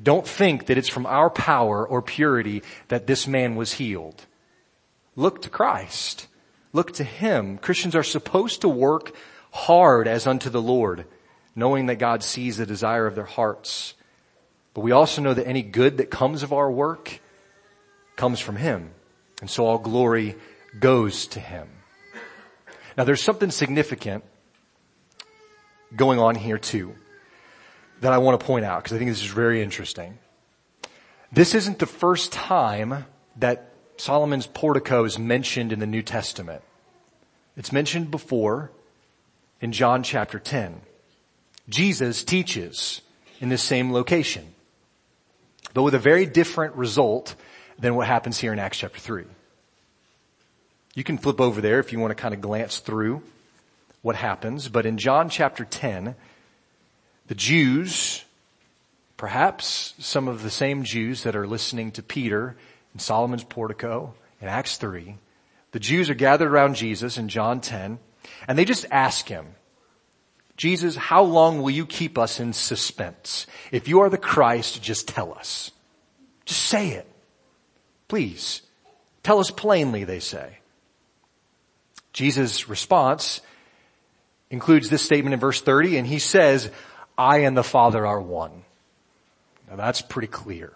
don't 0.00 0.26
think 0.26 0.66
that 0.66 0.78
it's 0.78 0.88
from 0.88 1.06
our 1.06 1.30
power 1.30 1.86
or 1.86 2.02
purity 2.02 2.62
that 2.88 3.06
this 3.06 3.26
man 3.26 3.56
was 3.56 3.72
healed. 3.72 4.26
Look 5.16 5.42
to 5.42 5.50
Christ. 5.50 6.28
Look 6.72 6.92
to 6.94 7.04
Him. 7.04 7.58
Christians 7.58 7.96
are 7.96 8.04
supposed 8.04 8.60
to 8.60 8.68
work 8.68 9.14
hard 9.50 10.06
as 10.06 10.26
unto 10.26 10.50
the 10.50 10.62
Lord, 10.62 11.06
knowing 11.56 11.86
that 11.86 11.96
God 11.96 12.22
sees 12.22 12.56
the 12.56 12.66
desire 12.66 13.06
of 13.06 13.14
their 13.14 13.24
hearts. 13.24 13.94
But 14.74 14.82
we 14.82 14.92
also 14.92 15.22
know 15.22 15.34
that 15.34 15.48
any 15.48 15.62
good 15.62 15.96
that 15.96 16.10
comes 16.10 16.42
of 16.42 16.52
our 16.52 16.70
work 16.70 17.20
comes 18.14 18.38
from 18.38 18.56
Him. 18.56 18.92
And 19.40 19.50
so 19.50 19.66
all 19.66 19.78
glory 19.78 20.36
goes 20.78 21.26
to 21.28 21.40
Him. 21.40 21.68
Now 22.96 23.04
there's 23.04 23.22
something 23.22 23.50
significant 23.50 24.24
going 25.96 26.18
on 26.18 26.34
here 26.34 26.58
too 26.58 26.94
that 28.00 28.12
I 28.12 28.18
want 28.18 28.38
to 28.38 28.46
point 28.46 28.64
out 28.64 28.82
because 28.82 28.94
I 28.94 28.98
think 28.98 29.10
this 29.10 29.22
is 29.22 29.30
very 29.30 29.62
interesting. 29.62 30.18
This 31.32 31.54
isn't 31.54 31.78
the 31.78 31.86
first 31.86 32.32
time 32.32 33.04
that 33.36 33.72
Solomon's 33.96 34.46
portico 34.46 35.04
is 35.04 35.18
mentioned 35.18 35.72
in 35.72 35.78
the 35.78 35.86
New 35.86 36.02
Testament. 36.02 36.62
It's 37.56 37.72
mentioned 37.72 38.10
before 38.10 38.70
in 39.60 39.72
John 39.72 40.02
chapter 40.02 40.38
10. 40.38 40.80
Jesus 41.68 42.24
teaches 42.24 43.02
in 43.40 43.48
this 43.48 43.62
same 43.62 43.92
location, 43.92 44.54
but 45.74 45.82
with 45.82 45.94
a 45.94 45.98
very 45.98 46.24
different 46.24 46.76
result 46.76 47.34
than 47.78 47.94
what 47.94 48.06
happens 48.06 48.38
here 48.38 48.52
in 48.52 48.58
Acts 48.58 48.78
chapter 48.78 48.98
3. 48.98 49.24
You 50.94 51.04
can 51.04 51.18
flip 51.18 51.40
over 51.40 51.60
there 51.60 51.78
if 51.78 51.92
you 51.92 51.98
want 51.98 52.10
to 52.10 52.20
kind 52.20 52.34
of 52.34 52.40
glance 52.40 52.78
through 52.78 53.22
what 54.02 54.16
happens, 54.16 54.68
but 54.68 54.86
in 54.86 54.96
John 54.98 55.28
chapter 55.28 55.64
10, 55.64 56.14
The 57.28 57.34
Jews, 57.34 58.24
perhaps 59.18 59.94
some 59.98 60.28
of 60.28 60.42
the 60.42 60.50
same 60.50 60.82
Jews 60.82 61.22
that 61.22 61.36
are 61.36 61.46
listening 61.46 61.92
to 61.92 62.02
Peter 62.02 62.56
in 62.94 63.00
Solomon's 63.00 63.44
portico 63.44 64.14
in 64.40 64.48
Acts 64.48 64.78
3, 64.78 65.16
the 65.72 65.78
Jews 65.78 66.08
are 66.08 66.14
gathered 66.14 66.50
around 66.50 66.76
Jesus 66.76 67.18
in 67.18 67.28
John 67.28 67.60
10 67.60 67.98
and 68.46 68.58
they 68.58 68.64
just 68.64 68.86
ask 68.90 69.28
him, 69.28 69.46
Jesus, 70.56 70.96
how 70.96 71.22
long 71.22 71.60
will 71.60 71.70
you 71.70 71.86
keep 71.86 72.18
us 72.18 72.40
in 72.40 72.52
suspense? 72.54 73.46
If 73.70 73.88
you 73.88 74.00
are 74.00 74.10
the 74.10 74.18
Christ, 74.18 74.82
just 74.82 75.06
tell 75.06 75.32
us. 75.34 75.70
Just 76.46 76.62
say 76.62 76.92
it. 76.92 77.06
Please. 78.08 78.62
Tell 79.22 79.38
us 79.38 79.50
plainly, 79.50 80.04
they 80.04 80.20
say. 80.20 80.58
Jesus' 82.14 82.70
response 82.70 83.42
includes 84.50 84.88
this 84.88 85.02
statement 85.02 85.34
in 85.34 85.40
verse 85.40 85.60
30 85.60 85.98
and 85.98 86.06
he 86.06 86.18
says, 86.18 86.70
I 87.18 87.38
and 87.38 87.56
the 87.56 87.64
Father 87.64 88.06
are 88.06 88.20
one. 88.20 88.64
Now 89.68 89.76
that's 89.76 90.00
pretty 90.00 90.28
clear. 90.28 90.72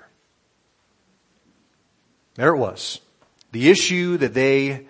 There 2.34 2.54
it 2.54 2.58
was. 2.58 3.00
The 3.52 3.70
issue 3.70 4.16
that 4.18 4.34
they 4.34 4.86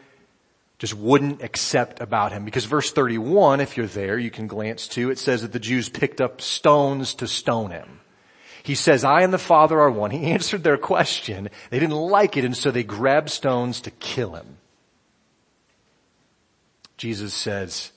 just 0.79 0.95
wouldn't 0.95 1.43
accept 1.43 2.01
about 2.01 2.33
him. 2.33 2.45
Because 2.45 2.65
verse 2.65 2.91
31, 2.91 3.61
if 3.61 3.77
you're 3.77 3.87
there, 3.87 4.19
you 4.19 4.33
can 4.33 4.49
glance 4.49 4.88
to, 4.88 5.11
it 5.11 5.19
says 5.19 5.43
that 5.43 5.53
the 5.53 5.61
Jews 5.61 5.88
picked 5.88 6.21
up 6.21 6.41
stones 6.41 7.15
to 7.15 7.29
stone 7.29 7.71
him. 7.71 8.01
He 8.65 8.75
says, 8.75 9.05
I 9.05 9.23
and 9.23 9.33
the 9.33 9.38
Father 9.38 9.81
are 9.81 9.91
one. 9.91 10.11
He 10.11 10.25
answered 10.33 10.65
their 10.65 10.77
question. 10.77 11.51
They 11.71 11.79
didn't 11.79 11.95
like 11.95 12.37
it 12.37 12.45
and 12.45 12.57
so 12.57 12.71
they 12.71 12.83
grabbed 12.83 13.31
stones 13.31 13.81
to 13.83 13.91
kill 13.93 14.35
him. 14.35 14.57
Jesus 16.97 17.35
says, 17.35 17.93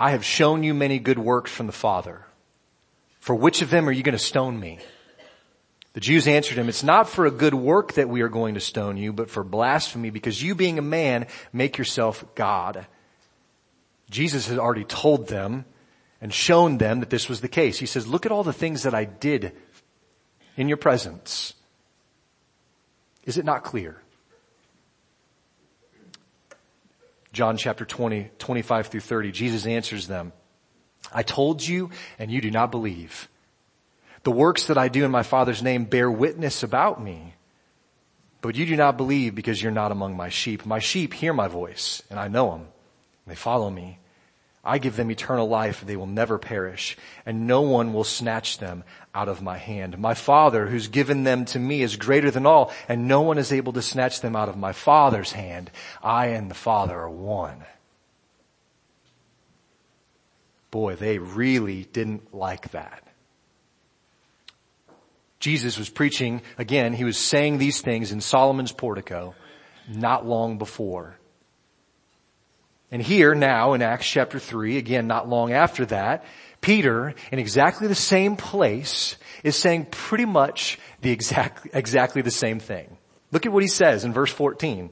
I 0.00 0.12
have 0.12 0.24
shown 0.24 0.62
you 0.62 0.72
many 0.72 0.98
good 0.98 1.18
works 1.18 1.52
from 1.52 1.66
the 1.66 1.72
Father. 1.72 2.24
For 3.18 3.34
which 3.34 3.60
of 3.60 3.68
them 3.68 3.86
are 3.86 3.92
you 3.92 4.02
going 4.02 4.16
to 4.16 4.18
stone 4.18 4.58
me? 4.58 4.78
The 5.92 6.00
Jews 6.00 6.26
answered 6.26 6.56
him, 6.56 6.70
it's 6.70 6.82
not 6.82 7.06
for 7.06 7.26
a 7.26 7.30
good 7.30 7.52
work 7.52 7.92
that 7.94 8.08
we 8.08 8.22
are 8.22 8.30
going 8.30 8.54
to 8.54 8.60
stone 8.60 8.96
you, 8.96 9.12
but 9.12 9.28
for 9.28 9.44
blasphemy 9.44 10.08
because 10.08 10.42
you 10.42 10.54
being 10.54 10.78
a 10.78 10.82
man 10.82 11.26
make 11.52 11.76
yourself 11.76 12.24
God. 12.34 12.86
Jesus 14.08 14.46
had 14.46 14.58
already 14.58 14.84
told 14.84 15.28
them 15.28 15.66
and 16.22 16.32
shown 16.32 16.78
them 16.78 17.00
that 17.00 17.10
this 17.10 17.28
was 17.28 17.42
the 17.42 17.48
case. 17.48 17.78
He 17.78 17.86
says, 17.86 18.06
look 18.06 18.24
at 18.24 18.32
all 18.32 18.42
the 18.42 18.54
things 18.54 18.84
that 18.84 18.94
I 18.94 19.04
did 19.04 19.52
in 20.56 20.66
your 20.66 20.78
presence. 20.78 21.52
Is 23.24 23.36
it 23.36 23.44
not 23.44 23.64
clear? 23.64 24.00
John 27.32 27.56
chapter 27.56 27.84
20, 27.84 28.30
25 28.38 28.86
through 28.88 29.00
30, 29.00 29.32
Jesus 29.32 29.66
answers 29.66 30.08
them, 30.08 30.32
I 31.12 31.22
told 31.22 31.66
you 31.66 31.90
and 32.18 32.30
you 32.30 32.40
do 32.40 32.50
not 32.50 32.70
believe. 32.70 33.28
The 34.24 34.32
works 34.32 34.66
that 34.66 34.76
I 34.76 34.88
do 34.88 35.04
in 35.04 35.10
my 35.10 35.22
Father's 35.22 35.62
name 35.62 35.84
bear 35.84 36.10
witness 36.10 36.62
about 36.62 37.02
me. 37.02 37.34
But 38.42 38.56
you 38.56 38.66
do 38.66 38.76
not 38.76 38.96
believe 38.96 39.34
because 39.34 39.62
you're 39.62 39.72
not 39.72 39.92
among 39.92 40.16
my 40.16 40.28
sheep. 40.28 40.66
My 40.66 40.78
sheep 40.78 41.14
hear 41.14 41.32
my 41.32 41.48
voice 41.48 42.02
and 42.10 42.18
I 42.18 42.28
know 42.28 42.50
them. 42.50 42.60
And 42.60 42.68
They 43.28 43.34
follow 43.34 43.70
me. 43.70 43.99
I 44.62 44.78
give 44.78 44.96
them 44.96 45.10
eternal 45.10 45.48
life. 45.48 45.80
and 45.80 45.88
They 45.88 45.96
will 45.96 46.06
never 46.06 46.38
perish 46.38 46.96
and 47.24 47.46
no 47.46 47.62
one 47.62 47.92
will 47.92 48.04
snatch 48.04 48.58
them 48.58 48.84
out 49.14 49.28
of 49.28 49.42
my 49.42 49.56
hand. 49.56 49.98
My 49.98 50.14
father 50.14 50.66
who's 50.66 50.88
given 50.88 51.24
them 51.24 51.44
to 51.46 51.58
me 51.58 51.82
is 51.82 51.96
greater 51.96 52.30
than 52.30 52.46
all 52.46 52.72
and 52.88 53.08
no 53.08 53.22
one 53.22 53.38
is 53.38 53.52
able 53.52 53.72
to 53.74 53.82
snatch 53.82 54.20
them 54.20 54.36
out 54.36 54.48
of 54.48 54.56
my 54.56 54.72
father's 54.72 55.32
hand. 55.32 55.70
I 56.02 56.26
and 56.28 56.50
the 56.50 56.54
father 56.54 56.98
are 56.98 57.10
one. 57.10 57.64
Boy, 60.70 60.94
they 60.94 61.18
really 61.18 61.84
didn't 61.92 62.34
like 62.34 62.70
that. 62.70 63.02
Jesus 65.40 65.78
was 65.78 65.88
preaching, 65.88 66.42
again, 66.58 66.92
he 66.92 67.04
was 67.04 67.16
saying 67.16 67.56
these 67.56 67.80
things 67.80 68.12
in 68.12 68.20
Solomon's 68.20 68.72
portico 68.72 69.34
not 69.88 70.26
long 70.26 70.58
before. 70.58 71.16
And 72.90 73.00
here 73.00 73.34
now 73.34 73.74
in 73.74 73.82
Acts 73.82 74.06
chapter 74.06 74.38
3, 74.38 74.76
again 74.76 75.06
not 75.06 75.28
long 75.28 75.52
after 75.52 75.86
that, 75.86 76.24
Peter 76.60 77.14
in 77.30 77.38
exactly 77.38 77.86
the 77.86 77.94
same 77.94 78.36
place 78.36 79.16
is 79.42 79.56
saying 79.56 79.86
pretty 79.86 80.24
much 80.24 80.78
the 81.00 81.10
exact, 81.10 81.68
exactly 81.72 82.22
the 82.22 82.30
same 82.30 82.58
thing. 82.58 82.96
Look 83.32 83.46
at 83.46 83.52
what 83.52 83.62
he 83.62 83.68
says 83.68 84.04
in 84.04 84.12
verse 84.12 84.32
14. 84.32 84.90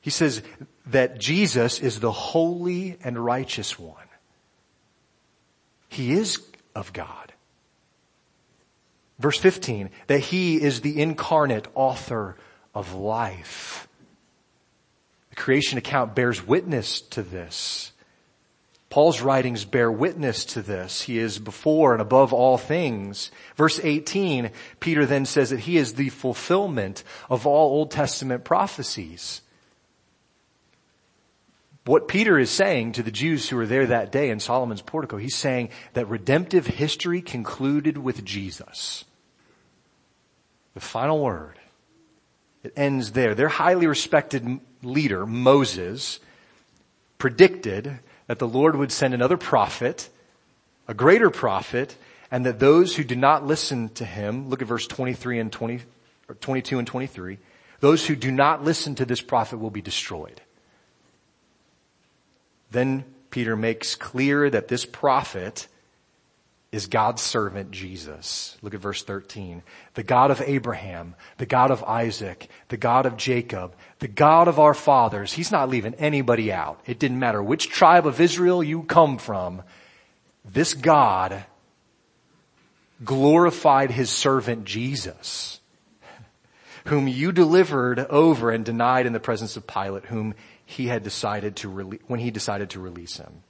He 0.00 0.10
says 0.10 0.42
that 0.86 1.18
Jesus 1.18 1.80
is 1.80 2.00
the 2.00 2.12
holy 2.12 2.98
and 3.02 3.18
righteous 3.18 3.78
one. 3.78 3.96
He 5.88 6.12
is 6.12 6.38
of 6.74 6.92
God. 6.92 7.32
Verse 9.18 9.38
15, 9.38 9.90
that 10.06 10.20
he 10.20 10.62
is 10.62 10.80
the 10.80 11.00
incarnate 11.00 11.66
author 11.74 12.36
of 12.74 12.94
life. 12.94 13.87
Creation 15.38 15.78
account 15.78 16.14
bears 16.14 16.46
witness 16.46 17.00
to 17.00 17.22
this. 17.22 17.92
Paul's 18.90 19.20
writings 19.20 19.64
bear 19.64 19.92
witness 19.92 20.44
to 20.46 20.62
this. 20.62 21.02
He 21.02 21.18
is 21.18 21.38
before 21.38 21.92
and 21.92 22.02
above 22.02 22.32
all 22.32 22.58
things. 22.58 23.30
Verse 23.54 23.78
18, 23.82 24.50
Peter 24.80 25.06
then 25.06 25.26
says 25.26 25.50
that 25.50 25.60
he 25.60 25.76
is 25.76 25.94
the 25.94 26.08
fulfillment 26.08 27.04
of 27.30 27.46
all 27.46 27.70
Old 27.70 27.90
Testament 27.90 28.44
prophecies. 28.44 29.42
What 31.84 32.08
Peter 32.08 32.38
is 32.38 32.50
saying 32.50 32.92
to 32.92 33.02
the 33.02 33.10
Jews 33.10 33.48
who 33.48 33.56
were 33.56 33.66
there 33.66 33.86
that 33.86 34.12
day 34.12 34.30
in 34.30 34.40
Solomon's 34.40 34.82
portico, 34.82 35.18
he's 35.18 35.36
saying 35.36 35.68
that 35.92 36.08
redemptive 36.08 36.66
history 36.66 37.22
concluded 37.22 37.96
with 37.96 38.24
Jesus 38.24 39.04
the 40.74 40.80
final 40.80 41.20
word. 41.20 41.58
It 42.62 42.72
ends 42.76 43.12
there. 43.12 43.34
Their 43.34 43.48
highly 43.48 43.86
respected 43.86 44.60
leader, 44.82 45.26
Moses, 45.26 46.20
predicted 47.18 48.00
that 48.26 48.38
the 48.38 48.48
Lord 48.48 48.76
would 48.76 48.92
send 48.92 49.14
another 49.14 49.36
prophet, 49.36 50.08
a 50.86 50.94
greater 50.94 51.30
prophet, 51.30 51.96
and 52.30 52.44
that 52.46 52.58
those 52.58 52.96
who 52.96 53.04
did 53.04 53.18
not 53.18 53.46
listen 53.46 53.88
to 53.90 54.04
him, 54.04 54.48
look 54.48 54.60
at 54.60 54.68
verse 54.68 54.86
23 54.86 55.38
and 55.38 55.52
20, 55.52 55.80
or 56.28 56.34
22 56.34 56.78
and 56.78 56.86
23, 56.86 57.38
those 57.80 58.06
who 58.06 58.16
do 58.16 58.30
not 58.30 58.64
listen 58.64 58.94
to 58.96 59.04
this 59.04 59.20
prophet 59.20 59.58
will 59.58 59.70
be 59.70 59.80
destroyed. 59.80 60.40
Then 62.70 63.04
Peter 63.30 63.56
makes 63.56 63.94
clear 63.94 64.50
that 64.50 64.68
this 64.68 64.84
prophet 64.84 65.68
is 66.70 66.86
God's 66.86 67.22
servant 67.22 67.70
Jesus. 67.70 68.58
Look 68.60 68.74
at 68.74 68.80
verse 68.80 69.02
13. 69.02 69.62
The 69.94 70.02
God 70.02 70.30
of 70.30 70.42
Abraham, 70.42 71.14
the 71.38 71.46
God 71.46 71.70
of 71.70 71.82
Isaac, 71.84 72.50
the 72.68 72.76
God 72.76 73.06
of 73.06 73.16
Jacob, 73.16 73.74
the 74.00 74.08
God 74.08 74.48
of 74.48 74.58
our 74.58 74.74
fathers. 74.74 75.32
He's 75.32 75.50
not 75.50 75.70
leaving 75.70 75.94
anybody 75.94 76.52
out. 76.52 76.80
It 76.84 76.98
didn't 76.98 77.18
matter 77.18 77.42
which 77.42 77.70
tribe 77.70 78.06
of 78.06 78.20
Israel 78.20 78.62
you 78.62 78.82
come 78.82 79.16
from. 79.16 79.62
This 80.44 80.74
God 80.74 81.44
glorified 83.02 83.90
his 83.90 84.10
servant 84.10 84.64
Jesus, 84.64 85.60
whom 86.84 87.08
you 87.08 87.32
delivered 87.32 87.98
over 87.98 88.50
and 88.50 88.64
denied 88.64 89.06
in 89.06 89.14
the 89.14 89.20
presence 89.20 89.56
of 89.56 89.66
Pilate, 89.66 90.06
whom 90.06 90.34
he 90.66 90.88
had 90.88 91.02
decided 91.02 91.56
to 91.56 91.70
when 91.70 92.20
he 92.20 92.30
decided 92.30 92.70
to 92.70 92.80
release 92.80 93.16
him. 93.16 93.42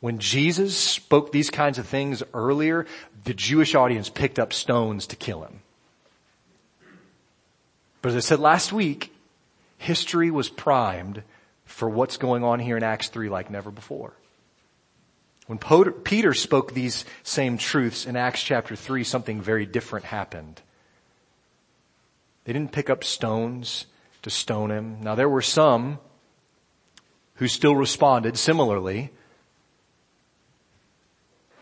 When 0.00 0.18
Jesus 0.18 0.76
spoke 0.76 1.30
these 1.30 1.50
kinds 1.50 1.78
of 1.78 1.86
things 1.86 2.22
earlier, 2.32 2.86
the 3.24 3.34
Jewish 3.34 3.74
audience 3.74 4.08
picked 4.08 4.38
up 4.38 4.52
stones 4.52 5.06
to 5.08 5.16
kill 5.16 5.42
him. 5.44 5.60
But 8.00 8.10
as 8.10 8.16
I 8.16 8.20
said 8.20 8.40
last 8.40 8.72
week, 8.72 9.14
history 9.76 10.30
was 10.30 10.48
primed 10.48 11.22
for 11.66 11.88
what's 11.88 12.16
going 12.16 12.42
on 12.42 12.60
here 12.60 12.78
in 12.78 12.82
Acts 12.82 13.08
3 13.08 13.28
like 13.28 13.50
never 13.50 13.70
before. 13.70 14.14
When 15.46 15.58
Peter 15.58 16.32
spoke 16.32 16.72
these 16.72 17.04
same 17.22 17.58
truths 17.58 18.06
in 18.06 18.16
Acts 18.16 18.42
chapter 18.42 18.76
3, 18.76 19.04
something 19.04 19.42
very 19.42 19.66
different 19.66 20.06
happened. 20.06 20.62
They 22.44 22.52
didn't 22.52 22.72
pick 22.72 22.88
up 22.88 23.04
stones 23.04 23.86
to 24.22 24.30
stone 24.30 24.70
him. 24.70 25.02
Now 25.02 25.14
there 25.14 25.28
were 25.28 25.42
some 25.42 25.98
who 27.34 27.48
still 27.48 27.74
responded 27.74 28.38
similarly 28.38 29.10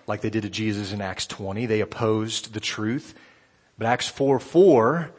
like 0.09 0.21
they 0.23 0.31
did 0.31 0.43
to 0.43 0.51
Jesus 0.51 0.93
in 0.93 1.01
Acts 1.01 1.27
20. 1.27 1.67
They 1.67 1.81
opposed 1.81 2.55
the 2.55 2.61
truth. 2.61 3.15
But 3.77 3.87
Acts 3.87 4.09
4 4.09 4.39
4 4.39 5.11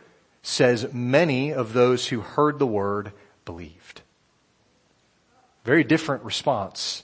says 0.41 0.93
many 0.93 1.53
of 1.53 1.73
those 1.73 2.07
who 2.07 2.21
heard 2.21 2.59
the 2.59 2.67
word 2.67 3.11
believed. 3.45 4.01
Very 5.63 5.83
different 5.83 6.23
response 6.23 7.03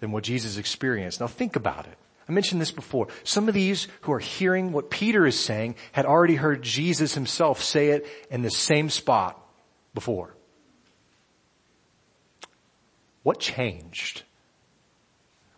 than 0.00 0.12
what 0.12 0.24
Jesus 0.24 0.56
experienced. 0.56 1.20
Now 1.20 1.26
think 1.26 1.56
about 1.56 1.86
it. 1.86 1.96
I 2.28 2.32
mentioned 2.32 2.60
this 2.60 2.70
before. 2.70 3.08
Some 3.24 3.48
of 3.48 3.54
these 3.54 3.88
who 4.02 4.12
are 4.12 4.20
hearing 4.20 4.70
what 4.72 4.88
Peter 4.88 5.26
is 5.26 5.38
saying 5.38 5.74
had 5.92 6.06
already 6.06 6.36
heard 6.36 6.62
Jesus 6.62 7.14
himself 7.14 7.60
say 7.60 7.88
it 7.88 8.06
in 8.30 8.42
the 8.42 8.50
same 8.50 8.88
spot 8.88 9.40
before. 9.94 10.34
What 13.22 13.40
changed? 13.40 14.22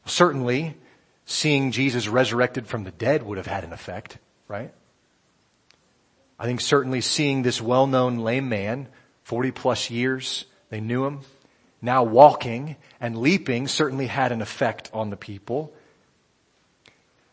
Certainly, 0.06 0.74
seeing 1.24 1.70
Jesus 1.70 2.08
resurrected 2.08 2.66
from 2.66 2.84
the 2.84 2.90
dead 2.90 3.22
would 3.22 3.38
have 3.38 3.46
had 3.46 3.64
an 3.64 3.72
effect, 3.72 4.18
right? 4.48 4.72
I 6.38 6.44
think 6.44 6.60
certainly 6.60 7.00
seeing 7.00 7.42
this 7.42 7.60
well-known 7.60 8.18
lame 8.18 8.48
man, 8.48 8.88
40 9.22 9.52
plus 9.52 9.90
years, 9.90 10.44
they 10.70 10.80
knew 10.80 11.04
him, 11.04 11.20
now 11.80 12.02
walking 12.04 12.76
and 13.00 13.18
leaping 13.18 13.68
certainly 13.68 14.06
had 14.06 14.32
an 14.32 14.42
effect 14.42 14.90
on 14.92 15.10
the 15.10 15.16
people. 15.16 15.72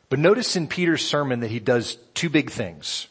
But 0.10 0.20
notice 0.20 0.56
in 0.56 0.68
Peter's 0.68 1.06
sermon 1.06 1.40
that 1.42 1.52
he 1.52 1.60
does 1.60 1.98
two 2.14 2.30
big 2.30 2.50
things. 2.50 3.08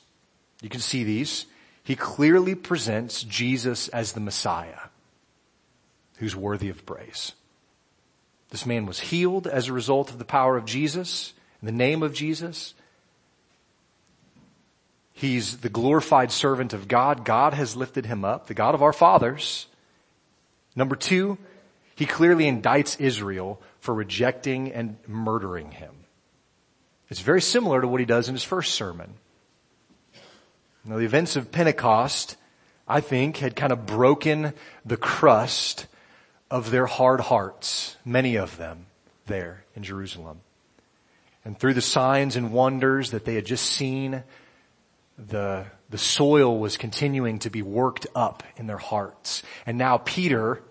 You 0.60 0.68
can 0.68 0.80
see 0.80 1.04
these. 1.04 1.46
He 1.84 1.96
clearly 1.96 2.54
presents 2.54 3.22
Jesus 3.22 3.88
as 3.88 4.12
the 4.12 4.20
Messiah 4.20 4.88
who's 6.18 6.34
worthy 6.34 6.68
of 6.68 6.84
praise. 6.84 7.32
This 8.50 8.66
man 8.66 8.86
was 8.86 9.00
healed 9.00 9.46
as 9.46 9.68
a 9.68 9.72
result 9.72 10.10
of 10.10 10.18
the 10.18 10.24
power 10.24 10.56
of 10.56 10.64
Jesus, 10.64 11.34
in 11.60 11.66
the 11.66 11.72
name 11.72 12.02
of 12.02 12.14
Jesus. 12.14 12.74
He's 15.12 15.58
the 15.58 15.68
glorified 15.68 16.30
servant 16.30 16.72
of 16.72 16.88
God. 16.88 17.24
God 17.24 17.52
has 17.52 17.76
lifted 17.76 18.06
him 18.06 18.24
up, 18.24 18.46
the 18.46 18.54
God 18.54 18.74
of 18.74 18.82
our 18.82 18.92
fathers. 18.92 19.66
Number 20.76 20.94
two, 20.94 21.38
he 21.96 22.06
clearly 22.06 22.44
indicts 22.44 23.00
Israel 23.00 23.60
for 23.80 23.92
rejecting 23.92 24.72
and 24.72 24.96
murdering 25.08 25.72
him. 25.72 25.92
It's 27.10 27.20
very 27.20 27.40
similar 27.40 27.80
to 27.80 27.88
what 27.88 28.00
he 28.00 28.06
does 28.06 28.28
in 28.28 28.34
his 28.34 28.44
first 28.44 28.74
sermon. 28.74 29.14
Now 30.84 30.98
the 30.98 31.04
events 31.04 31.36
of 31.36 31.50
Pentecost, 31.50 32.36
I 32.86 33.00
think, 33.00 33.38
had 33.38 33.56
kind 33.56 33.72
of 33.72 33.86
broken 33.86 34.52
the 34.86 34.96
crust 34.96 35.86
of 36.50 36.70
their 36.70 36.86
hard 36.86 37.20
hearts, 37.20 37.96
many 38.04 38.36
of 38.36 38.56
them 38.56 38.86
there 39.26 39.64
in 39.74 39.82
Jerusalem. 39.82 40.40
And 41.44 41.58
through 41.58 41.74
the 41.74 41.80
signs 41.80 42.36
and 42.36 42.52
wonders 42.52 43.10
that 43.10 43.24
they 43.24 43.34
had 43.34 43.46
just 43.46 43.66
seen, 43.66 44.22
the, 45.18 45.66
the 45.90 45.98
soil 45.98 46.58
was 46.58 46.76
continuing 46.76 47.38
to 47.40 47.50
be 47.50 47.62
worked 47.62 48.06
up 48.14 48.42
in 48.56 48.66
their 48.66 48.78
hearts. 48.78 49.42
And 49.66 49.78
now 49.78 49.98
Peter, 49.98 50.62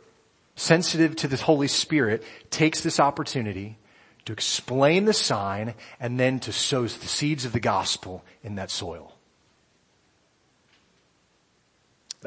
sensitive 0.56 1.16
to 1.18 1.28
the 1.28 1.38
Holy 1.38 1.68
Spirit, 1.68 2.24
takes 2.50 2.82
this 2.82 3.00
opportunity 3.00 3.78
to 4.26 4.34
explain 4.34 5.06
the 5.06 5.14
sign 5.14 5.74
and 6.00 6.20
then 6.20 6.40
to 6.42 6.52
sow 6.52 6.84
the 6.84 7.08
seeds 7.08 7.46
of 7.46 7.54
the 7.54 7.60
gospel 7.60 8.24
in 8.44 8.56
that 8.56 8.70
soil. 8.70 9.14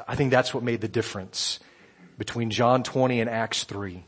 I 0.07 0.15
think 0.15 0.31
that's 0.31 0.55
what 0.55 0.63
made 0.63 0.81
the 0.81 0.89
difference 0.89 1.59
between 2.21 2.51
John 2.51 2.83
20 2.83 3.23
and 3.23 3.31
Acts 3.31 3.65
3. 3.65 4.05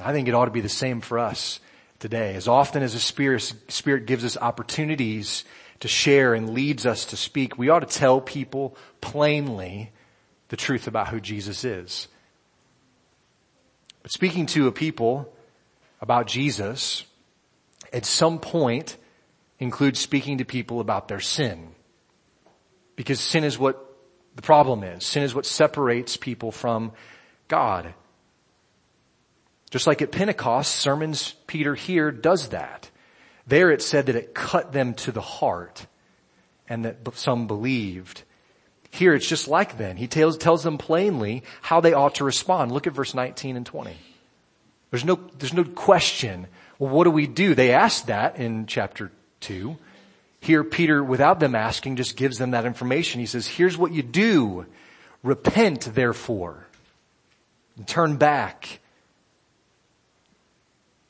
I 0.00 0.12
think 0.12 0.28
it 0.28 0.34
ought 0.34 0.46
to 0.46 0.50
be 0.50 0.62
the 0.62 0.68
same 0.70 1.02
for 1.02 1.18
us 1.18 1.60
today. 1.98 2.34
As 2.36 2.48
often 2.48 2.82
as 2.82 2.94
the 2.94 3.00
Spirit, 3.00 3.52
Spirit 3.68 4.06
gives 4.06 4.24
us 4.24 4.38
opportunities 4.38 5.44
to 5.80 5.88
share 5.88 6.32
and 6.32 6.54
leads 6.54 6.86
us 6.86 7.04
to 7.06 7.18
speak, 7.18 7.58
we 7.58 7.68
ought 7.68 7.80
to 7.80 7.98
tell 7.98 8.18
people 8.18 8.78
plainly 9.02 9.92
the 10.48 10.56
truth 10.56 10.86
about 10.86 11.08
who 11.08 11.20
Jesus 11.20 11.64
is. 11.64 12.08
But 14.02 14.12
speaking 14.12 14.46
to 14.46 14.66
a 14.66 14.72
people 14.72 15.30
about 16.00 16.26
Jesus 16.26 17.04
at 17.92 18.06
some 18.06 18.38
point 18.38 18.96
includes 19.58 20.00
speaking 20.00 20.38
to 20.38 20.46
people 20.46 20.80
about 20.80 21.08
their 21.08 21.20
sin. 21.20 21.74
Because 22.96 23.20
sin 23.20 23.44
is 23.44 23.58
what 23.58 23.93
the 24.36 24.42
problem 24.42 24.82
is. 24.82 25.04
Sin 25.04 25.22
is 25.22 25.34
what 25.34 25.46
separates 25.46 26.16
people 26.16 26.50
from 26.50 26.92
God. 27.48 27.94
Just 29.70 29.86
like 29.86 30.02
at 30.02 30.12
Pentecost, 30.12 30.74
sermons 30.74 31.34
Peter 31.46 31.74
here 31.74 32.10
does 32.10 32.48
that. 32.48 32.90
There 33.46 33.70
it 33.70 33.82
said 33.82 34.06
that 34.06 34.16
it 34.16 34.34
cut 34.34 34.72
them 34.72 34.94
to 34.94 35.12
the 35.12 35.20
heart 35.20 35.86
and 36.68 36.84
that 36.84 36.98
some 37.16 37.46
believed. 37.46 38.22
Here 38.90 39.14
it's 39.14 39.28
just 39.28 39.48
like 39.48 39.76
then. 39.76 39.96
He 39.96 40.06
tells, 40.06 40.38
tells 40.38 40.62
them 40.62 40.78
plainly 40.78 41.42
how 41.60 41.80
they 41.80 41.92
ought 41.92 42.16
to 42.16 42.24
respond. 42.24 42.72
Look 42.72 42.86
at 42.86 42.92
verse 42.92 43.14
19 43.14 43.56
and 43.56 43.66
20. 43.66 43.96
There's 44.90 45.04
no, 45.04 45.18
there's 45.38 45.52
no 45.52 45.64
question. 45.64 46.46
Well, 46.78 46.90
what 46.90 47.04
do 47.04 47.10
we 47.10 47.26
do? 47.26 47.54
They 47.54 47.72
asked 47.72 48.06
that 48.06 48.36
in 48.38 48.66
chapter 48.66 49.10
2. 49.40 49.76
Here 50.44 50.62
Peter, 50.62 51.02
without 51.02 51.40
them 51.40 51.54
asking, 51.54 51.96
just 51.96 52.18
gives 52.18 52.36
them 52.36 52.50
that 52.50 52.66
information. 52.66 53.18
He 53.18 53.24
says, 53.24 53.46
here's 53.46 53.78
what 53.78 53.92
you 53.92 54.02
do. 54.02 54.66
Repent 55.22 55.94
therefore. 55.94 56.66
And 57.78 57.88
turn 57.88 58.16
back. 58.16 58.80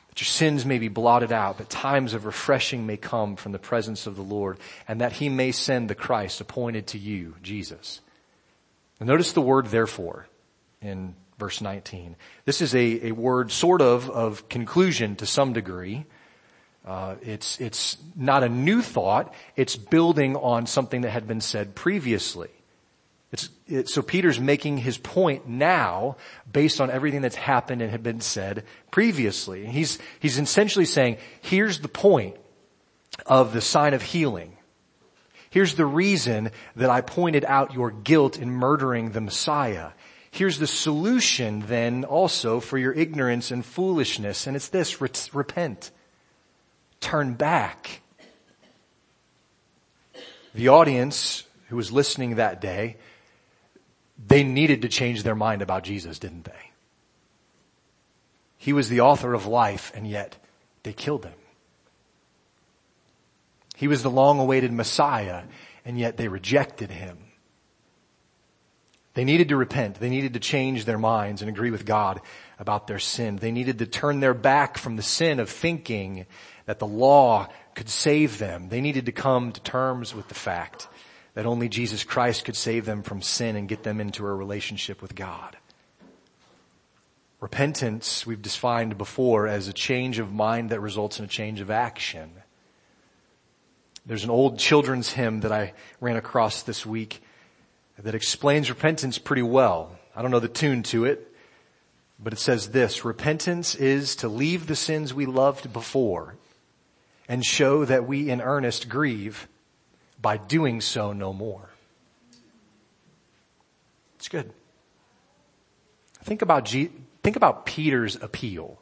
That 0.09 0.20
your 0.20 0.27
sins 0.27 0.64
may 0.64 0.79
be 0.79 0.87
blotted 0.87 1.33
out, 1.33 1.59
that 1.59 1.68
times 1.68 2.14
of 2.14 2.27
refreshing 2.27 2.87
may 2.87 2.97
come 2.97 3.35
from 3.35 3.51
the 3.51 3.59
presence 3.59 4.07
of 4.07 4.14
the 4.14 4.23
Lord, 4.23 4.57
and 4.87 5.01
that 5.01 5.14
he 5.14 5.29
may 5.29 5.51
send 5.51 5.90
the 5.90 5.97
Christ 5.97 6.40
appointed 6.40 6.87
to 6.88 6.99
you, 6.99 7.35
Jesus. 7.42 8.01
And 9.01 9.09
notice 9.09 9.33
the 9.33 9.40
word 9.40 9.66
therefore 9.66 10.29
in 10.81 11.16
verse 11.40 11.61
19. 11.61 12.14
This 12.44 12.61
is 12.61 12.73
a, 12.73 13.09
a 13.09 13.11
word 13.11 13.51
sort 13.51 13.83
of 13.83 14.09
of 14.09 14.49
conclusion 14.49 15.16
to 15.16 15.27
some 15.27 15.53
degree. 15.53 16.07
Uh, 16.87 17.16
it's 17.23 17.61
it's 17.61 17.97
not 18.14 18.42
a 18.42 18.49
new 18.49 18.83
thought. 18.83 19.33
It's 19.57 19.75
building 19.75 20.37
on 20.37 20.66
something 20.66 21.01
that 21.03 21.11
had 21.11 21.27
been 21.27 21.40
said 21.40 21.75
previously. 21.75 22.51
It's, 23.33 23.49
it, 23.66 23.88
so 23.88 24.01
Peter's 24.01 24.38
making 24.38 24.79
his 24.79 24.97
point 24.97 25.49
now 25.49 26.18
based 26.53 26.81
on 26.81 26.90
everything 26.90 27.20
that's 27.20 27.35
happened 27.35 27.83
and 27.83 27.90
had 27.90 28.03
been 28.03 28.20
said 28.20 28.64
previously. 28.90 29.66
He's 29.66 29.99
he's 30.20 30.38
essentially 30.38 30.85
saying, 30.85 31.16
here's 31.40 31.81
the 31.81 31.88
point 31.88 32.37
of 33.27 33.53
the 33.53 33.61
sign 33.61 33.94
of 33.94 34.03
healing. 34.03 34.57
Here's 35.51 35.75
the 35.75 35.87
reason 35.87 36.51
that 36.77 36.90
I 36.90 37.01
pointed 37.01 37.44
out 37.44 37.75
your 37.75 37.90
guilt 37.90 38.38
in 38.38 38.51
murdering 38.51 39.12
the 39.12 39.20
Messiah. 39.20 39.90
Here's 40.31 40.59
the 40.59 40.66
solution 40.66 41.64
then 41.66 42.05
also 42.05 42.61
for 42.61 42.77
your 42.77 42.92
ignorance 42.92 43.51
and 43.51 43.64
foolishness, 43.64 44.47
and 44.47 44.55
it's 44.55 44.68
this: 44.68 45.01
repent 45.01 45.90
turn 47.05 47.35
back. 47.35 48.01
The 50.55 50.69
audience 50.69 51.45
who 51.69 51.77
was 51.77 51.93
listening 51.93 52.37
that 52.37 52.61
day, 52.61 52.97
they 54.27 54.43
needed 54.43 54.83
to 54.83 54.88
change 54.88 55.23
their 55.23 55.35
mind 55.35 55.61
about 55.62 55.85
Jesus, 55.85 56.19
didn't 56.19 56.45
they? 56.45 56.71
He 58.57 58.73
was 58.73 58.88
the 58.88 59.01
author 59.01 59.35
of 59.35 59.47
life 59.47 59.93
and 59.95 60.09
yet 60.09 60.37
they 60.83 60.95
killed 60.95 61.27
him. 61.27 61.35
He 63.77 63.88
was 63.88 64.03
the 64.03 64.11
long 64.11 64.38
awaited 64.38 64.73
Messiah 64.73 65.43
and 65.85 65.99
yet 65.99 66.17
they 66.17 66.29
rejected 66.29 66.90
him. 66.90 67.19
They 69.14 69.24
needed 69.24 69.48
to 69.50 69.57
repent. 69.57 70.00
They 70.00 70.09
needed 70.09 70.35
to 70.35 70.40
change 70.40 70.85
their 70.85 70.98
minds 70.98 71.40
and 71.40 71.48
agree 71.48 71.70
with 71.70 71.87
God 71.87 72.20
about 72.59 72.88
their 72.88 72.98
sin. 72.98 73.37
They 73.37 73.53
needed 73.53 73.79
to 73.79 73.87
turn 73.87 74.20
their 74.20 74.35
back 74.35 74.77
from 74.77 74.96
the 74.96 75.03
sin 75.03 75.38
of 75.38 75.48
thinking 75.48 76.27
that 76.66 76.81
the 76.81 76.87
law 76.87 77.48
could 77.74 77.88
save 77.88 78.38
them. 78.38 78.68
They 78.68 78.81
needed 78.81 79.07
to 79.07 79.12
come 79.12 79.53
to 79.53 79.61
terms 79.61 80.14
with 80.14 80.29
the 80.29 80.35
fact 80.35 80.88
that 81.35 81.46
only 81.46 81.68
Jesus 81.68 82.03
Christ 82.03 82.44
could 82.44 82.57
save 82.57 82.87
them 82.87 83.03
from 83.03 83.22
sin 83.22 83.57
and 83.57 83.68
get 83.68 83.85
them 83.85 84.00
into 84.00 84.27
a 84.27 84.35
relationship 84.35 85.00
with 85.00 85.14
God. 85.14 85.57
Repentance, 87.40 88.27
we've 88.27 88.42
defined 88.42 88.96
before 88.98 89.46
as 89.46 89.68
a 89.68 89.72
change 89.72 90.18
of 90.18 90.33
mind 90.33 90.70
that 90.70 90.81
results 90.81 91.18
in 91.18 91.24
a 91.24 91.29
change 91.29 91.61
of 91.61 91.70
action. 91.70 92.31
There's 94.07 94.24
an 94.24 94.31
old 94.31 94.59
children's 94.59 95.12
hymn 95.12 95.40
that 95.40 95.53
I 95.53 95.74
ran 96.00 96.16
across 96.16 96.62
this 96.62 96.85
week 96.85 97.22
that 97.98 98.14
explains 98.14 98.68
repentance 98.68 99.18
pretty 99.18 99.42
well. 99.42 99.96
I 100.16 100.22
don't 100.22 100.30
know 100.30 100.40
the 100.40 100.48
tune 100.48 100.83
to 100.85 101.04
it, 101.04 101.33
but 102.18 102.33
it 102.33 102.38
says 102.38 102.70
this, 102.70 103.04
repentance 103.04 103.74
is 103.74 104.16
to 104.16 104.28
leave 104.28 104.66
the 104.66 104.76
sins 104.76 105.12
we 105.12 105.26
loved 105.26 105.72
before 105.72 106.37
and 107.28 107.44
show 107.44 107.85
that 107.85 108.07
we 108.07 108.30
in 108.30 108.40
earnest 108.40 108.88
grieve 108.88 109.48
by 110.20 110.37
doing 110.37 110.80
so 110.80 111.12
no 111.12 111.33
more. 111.33 111.70
It's 114.16 114.28
good. 114.28 114.52
Think 116.22 116.42
about, 116.42 116.68
think 116.68 117.37
about 117.37 117.66
Peter's 117.66 118.16
appeal 118.16 118.80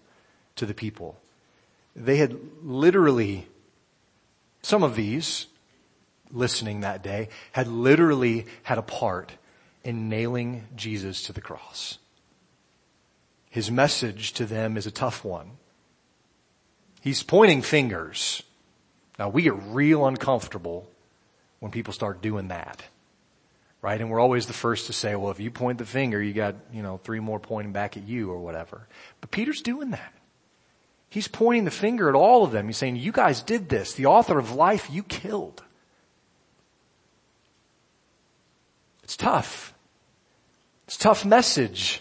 to 0.57 0.67
the 0.67 0.75
people. 0.75 1.19
They 1.97 2.17
had 2.17 2.39
literally, 2.63 3.47
some 4.63 4.83
of 4.83 4.95
these 4.95 5.47
listening 6.33 6.81
that 6.81 7.03
day 7.03 7.29
had 7.53 7.69
literally 7.69 8.47
had 8.63 8.79
a 8.79 8.83
part 8.83 9.33
in 9.85 10.09
nailing 10.09 10.65
Jesus 10.77 11.25
to 11.25 11.33
the 11.33 11.41
cross. 11.41 11.99
His 13.51 13.71
message 13.71 14.33
to 14.35 14.47
them 14.47 14.77
is 14.77 14.87
a 14.87 14.91
tough 14.91 15.25
one. 15.25 15.51
He's 17.01 17.23
pointing 17.23 17.63
fingers. 17.63 18.43
Now 19.19 19.29
we 19.29 19.43
get 19.43 19.55
real 19.67 20.07
uncomfortable 20.07 20.89
when 21.61 21.71
people 21.71 21.93
start 21.93 22.23
doing 22.23 22.49
that. 22.49 22.83
Right? 23.83 24.01
And 24.01 24.11
we're 24.11 24.21
always 24.21 24.47
the 24.47 24.53
first 24.53 24.87
to 24.87 24.93
say, 24.93 25.17
well, 25.17 25.33
if 25.33 25.41
you 25.41 25.51
point 25.51 25.79
the 25.79 25.85
finger, 25.85 26.23
you 26.23 26.33
got, 26.33 26.55
you 26.73 26.83
know, 26.83 26.99
three 26.99 27.19
more 27.19 27.41
pointing 27.41 27.73
back 27.73 27.97
at 27.97 28.07
you 28.07 28.31
or 28.31 28.39
whatever. 28.39 28.87
But 29.21 29.33
Peter's 29.33 29.61
doing 29.61 29.91
that. 29.91 30.15
He's 31.09 31.27
pointing 31.27 31.65
the 31.65 31.73
finger 31.73 32.09
at 32.09 32.15
all 32.15 32.45
of 32.45 32.53
them. 32.53 32.69
He's 32.69 32.77
saying, 32.77 32.97
you 32.97 33.11
guys 33.11 33.43
did 33.43 33.69
this. 33.69 33.95
The 33.95 34.07
author 34.07 34.39
of 34.39 34.53
life 34.53 34.89
you 34.91 35.03
killed. 35.03 35.63
It's 39.13 39.19
tough. 39.19 39.75
It's 40.87 40.97
a 40.97 41.01
tough 41.01 41.27
message. 41.27 42.01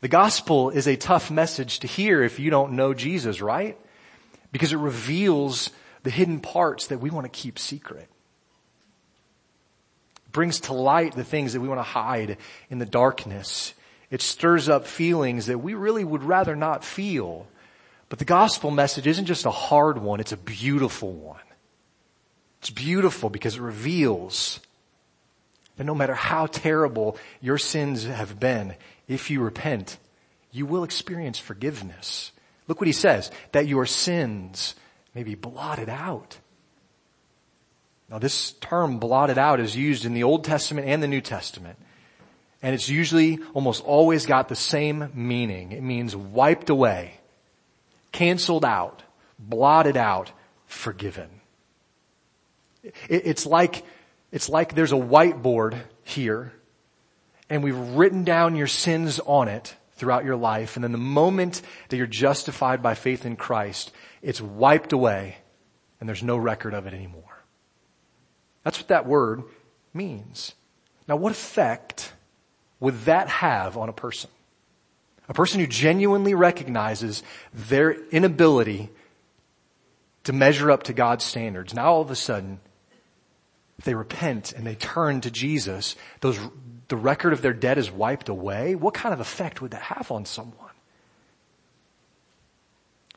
The 0.00 0.08
gospel 0.08 0.70
is 0.70 0.88
a 0.88 0.96
tough 0.96 1.30
message 1.30 1.78
to 1.78 1.86
hear 1.86 2.20
if 2.20 2.40
you 2.40 2.50
don't 2.50 2.72
know 2.72 2.94
Jesus, 2.94 3.40
right? 3.40 3.78
Because 4.50 4.72
it 4.72 4.78
reveals 4.78 5.70
the 6.02 6.10
hidden 6.10 6.40
parts 6.40 6.88
that 6.88 6.98
we 6.98 7.10
want 7.10 7.26
to 7.26 7.40
keep 7.40 7.60
secret. 7.60 8.08
It 10.26 10.32
brings 10.32 10.58
to 10.62 10.72
light 10.72 11.14
the 11.14 11.22
things 11.22 11.52
that 11.52 11.60
we 11.60 11.68
want 11.68 11.78
to 11.78 11.84
hide 11.84 12.38
in 12.70 12.80
the 12.80 12.86
darkness. 12.86 13.72
It 14.10 14.20
stirs 14.20 14.68
up 14.68 14.84
feelings 14.84 15.46
that 15.46 15.58
we 15.58 15.74
really 15.74 16.02
would 16.02 16.24
rather 16.24 16.56
not 16.56 16.82
feel. 16.82 17.46
But 18.08 18.18
the 18.18 18.24
gospel 18.24 18.72
message 18.72 19.06
isn't 19.06 19.26
just 19.26 19.46
a 19.46 19.52
hard 19.52 19.98
one, 19.98 20.18
it's 20.18 20.32
a 20.32 20.36
beautiful 20.36 21.12
one. 21.12 21.38
It's 22.58 22.70
beautiful 22.70 23.30
because 23.30 23.54
it 23.54 23.62
reveals 23.62 24.58
that 25.78 25.84
no 25.84 25.94
matter 25.94 26.14
how 26.14 26.46
terrible 26.46 27.16
your 27.40 27.56
sins 27.56 28.04
have 28.04 28.38
been, 28.38 28.74
if 29.06 29.30
you 29.30 29.40
repent, 29.40 29.96
you 30.52 30.66
will 30.66 30.84
experience 30.84 31.38
forgiveness. 31.38 32.32
Look 32.66 32.80
what 32.80 32.88
he 32.88 32.92
says, 32.92 33.30
that 33.52 33.66
your 33.66 33.86
sins 33.86 34.74
may 35.14 35.22
be 35.22 35.34
blotted 35.34 35.88
out. 35.88 36.38
Now 38.10 38.18
this 38.18 38.52
term 38.52 38.98
blotted 38.98 39.38
out 39.38 39.60
is 39.60 39.74
used 39.74 40.04
in 40.04 40.14
the 40.14 40.24
Old 40.24 40.44
Testament 40.44 40.88
and 40.88 41.02
the 41.02 41.08
New 41.08 41.20
Testament. 41.20 41.78
And 42.60 42.74
it's 42.74 42.88
usually 42.88 43.38
almost 43.54 43.84
always 43.84 44.26
got 44.26 44.48
the 44.48 44.56
same 44.56 45.10
meaning. 45.14 45.72
It 45.72 45.82
means 45.82 46.14
wiped 46.14 46.70
away 46.70 47.14
canceled 48.10 48.64
out, 48.64 49.02
blotted 49.38 49.96
out, 49.96 50.32
forgiven. 50.66 51.28
It's 53.08 53.46
like, 53.46 53.84
it's 54.30 54.48
like 54.48 54.74
there's 54.74 54.92
a 54.92 54.96
whiteboard 54.96 55.80
here 56.04 56.52
and 57.50 57.62
we've 57.62 57.76
written 57.76 58.24
down 58.24 58.56
your 58.56 58.66
sins 58.66 59.20
on 59.20 59.48
it 59.48 59.74
throughout 59.92 60.24
your 60.24 60.36
life. 60.36 60.76
And 60.76 60.84
then 60.84 60.92
the 60.92 60.98
moment 60.98 61.62
that 61.88 61.96
you're 61.96 62.06
justified 62.06 62.82
by 62.82 62.94
faith 62.94 63.24
in 63.24 63.36
Christ, 63.36 63.90
it's 64.22 64.40
wiped 64.40 64.92
away 64.92 65.38
and 66.00 66.08
there's 66.08 66.22
no 66.22 66.36
record 66.36 66.74
of 66.74 66.86
it 66.86 66.94
anymore. 66.94 67.22
That's 68.64 68.78
what 68.78 68.88
that 68.88 69.06
word 69.06 69.42
means. 69.94 70.54
Now 71.08 71.16
what 71.16 71.32
effect 71.32 72.12
would 72.80 73.00
that 73.06 73.28
have 73.28 73.76
on 73.76 73.88
a 73.88 73.94
person? 73.94 74.30
A 75.28 75.34
person 75.34 75.60
who 75.60 75.66
genuinely 75.66 76.34
recognizes 76.34 77.22
their 77.52 77.92
inability 78.10 78.90
to 80.24 80.32
measure 80.32 80.70
up 80.70 80.84
to 80.84 80.92
God's 80.92 81.24
standards. 81.24 81.74
Now 81.74 81.92
all 81.92 82.02
of 82.02 82.10
a 82.10 82.16
sudden, 82.16 82.60
if 83.78 83.84
they 83.84 83.94
repent 83.94 84.52
and 84.52 84.66
they 84.66 84.74
turn 84.74 85.20
to 85.20 85.30
Jesus, 85.30 85.94
those, 86.20 86.38
the 86.88 86.96
record 86.96 87.32
of 87.32 87.42
their 87.42 87.52
debt 87.52 87.78
is 87.78 87.90
wiped 87.90 88.28
away. 88.28 88.74
What 88.74 88.94
kind 88.94 89.12
of 89.12 89.20
effect 89.20 89.62
would 89.62 89.70
that 89.70 89.82
have 89.82 90.10
on 90.10 90.24
someone? 90.24 90.70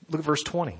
Look 0.10 0.20
at 0.20 0.26
verse 0.26 0.44
20. 0.44 0.78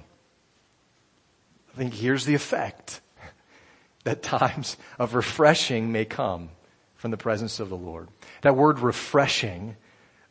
I 1.74 1.78
think 1.78 1.94
here's 1.94 2.26
the 2.26 2.36
effect 2.36 3.02
that 4.04 4.22
times 4.22 4.78
of 5.00 5.16
refreshing 5.16 5.92
may 5.92 6.06
come 6.06 6.50
from 6.96 7.12
the 7.12 7.18
presence 7.18 7.60
of 7.60 7.70
the 7.70 7.78
Lord. 7.78 8.10
That 8.42 8.56
word 8.56 8.80
refreshing 8.80 9.78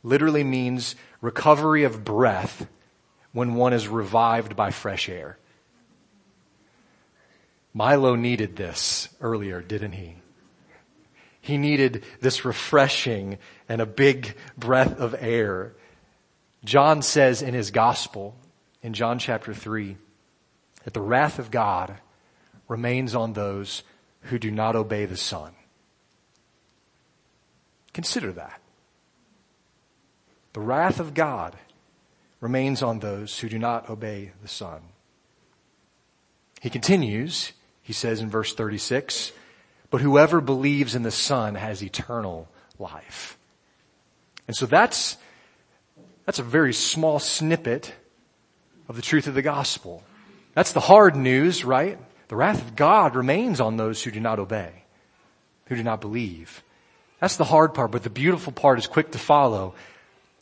literally 0.04 0.44
means 0.44 0.94
recovery 1.20 1.82
of 1.82 2.04
breath 2.04 2.68
when 3.32 3.54
one 3.54 3.72
is 3.72 3.88
revived 3.88 4.54
by 4.54 4.70
fresh 4.70 5.08
air. 5.08 5.38
Milo 7.72 8.16
needed 8.16 8.56
this 8.56 9.08
earlier, 9.20 9.62
didn't 9.62 9.92
he? 9.92 10.16
He 11.40 11.56
needed 11.56 12.04
this 12.20 12.44
refreshing 12.44 13.38
and 13.68 13.80
a 13.80 13.86
big 13.86 14.36
breath 14.58 14.98
of 14.98 15.14
air. 15.18 15.74
John 16.64 17.02
says 17.02 17.42
in 17.42 17.54
his 17.54 17.70
gospel, 17.70 18.36
in 18.82 18.92
John 18.92 19.18
chapter 19.18 19.54
3, 19.54 19.96
that 20.84 20.94
the 20.94 21.00
wrath 21.00 21.38
of 21.38 21.50
God 21.50 21.96
remains 22.68 23.14
on 23.14 23.32
those 23.32 23.82
who 24.22 24.38
do 24.38 24.50
not 24.50 24.76
obey 24.76 25.06
the 25.06 25.16
Son. 25.16 25.52
Consider 27.92 28.32
that. 28.32 28.60
The 30.52 30.60
wrath 30.60 31.00
of 31.00 31.14
God 31.14 31.56
remains 32.40 32.82
on 32.82 32.98
those 32.98 33.38
who 33.38 33.48
do 33.48 33.58
not 33.58 33.88
obey 33.88 34.32
the 34.42 34.48
Son. 34.48 34.82
He 36.60 36.70
continues, 36.70 37.52
he 37.90 37.94
says 37.94 38.20
in 38.20 38.30
verse 38.30 38.54
36, 38.54 39.32
but 39.90 40.00
whoever 40.00 40.40
believes 40.40 40.94
in 40.94 41.02
the 41.02 41.10
Son 41.10 41.56
has 41.56 41.82
eternal 41.82 42.48
life. 42.78 43.36
And 44.46 44.56
so 44.56 44.64
that's, 44.64 45.16
that's 46.24 46.38
a 46.38 46.44
very 46.44 46.72
small 46.72 47.18
snippet 47.18 47.92
of 48.88 48.94
the 48.94 49.02
truth 49.02 49.26
of 49.26 49.34
the 49.34 49.42
gospel. 49.42 50.04
That's 50.54 50.72
the 50.72 50.78
hard 50.78 51.16
news, 51.16 51.64
right? 51.64 51.98
The 52.28 52.36
wrath 52.36 52.62
of 52.62 52.76
God 52.76 53.16
remains 53.16 53.60
on 53.60 53.76
those 53.76 54.04
who 54.04 54.12
do 54.12 54.20
not 54.20 54.38
obey, 54.38 54.70
who 55.66 55.74
do 55.74 55.82
not 55.82 56.00
believe. 56.00 56.62
That's 57.18 57.38
the 57.38 57.44
hard 57.44 57.74
part, 57.74 57.90
but 57.90 58.04
the 58.04 58.08
beautiful 58.08 58.52
part 58.52 58.78
is 58.78 58.86
quick 58.86 59.10
to 59.10 59.18
follow. 59.18 59.74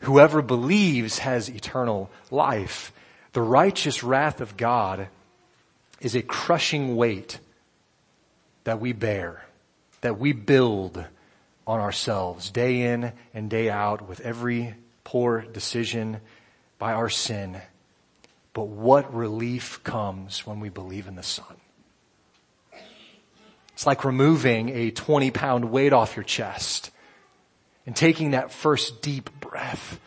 Whoever 0.01 0.43
believes 0.43 1.21
has 1.21 1.49
eternal 1.49 2.11
life. 2.31 2.93
The 3.33 3.41
righteous 3.41 4.05
wrath 4.05 4.43
of 4.43 4.59
God 4.59 5.09
is 6.01 6.15
a 6.15 6.23
crushing 6.23 6.97
weight 6.97 7.39
that 8.65 8.81
we 8.81 8.93
bear, 8.93 9.45
that 10.01 10.19
we 10.19 10.33
build 10.33 11.05
on 11.67 11.81
ourselves 11.81 12.51
day 12.51 12.83
in 12.83 13.13
and 13.35 13.51
day 13.51 13.69
out 13.69 14.09
with 14.09 14.21
every 14.21 14.75
poor 15.05 15.43
decision 15.43 16.21
by 16.79 16.93
our 16.93 17.09
sin. 17.09 17.61
But 18.53 18.69
what 18.69 19.15
relief 19.15 19.83
comes 19.85 20.47
when 20.47 20.61
we 20.61 20.69
believe 20.69 21.07
in 21.07 21.17
the 21.17 21.23
Son? 21.23 21.57
It's 23.75 23.87
like 23.87 24.05
removing 24.05 24.71
a 24.71 24.91
20 24.91 25.31
pound 25.31 25.71
weight 25.71 25.93
off 25.93 26.17
your 26.17 26.25
chest 26.25 26.91
and 27.87 27.95
taking 27.95 28.33
that 28.33 28.51
first 28.51 29.03
deep 29.03 29.31
breath. 29.41 30.01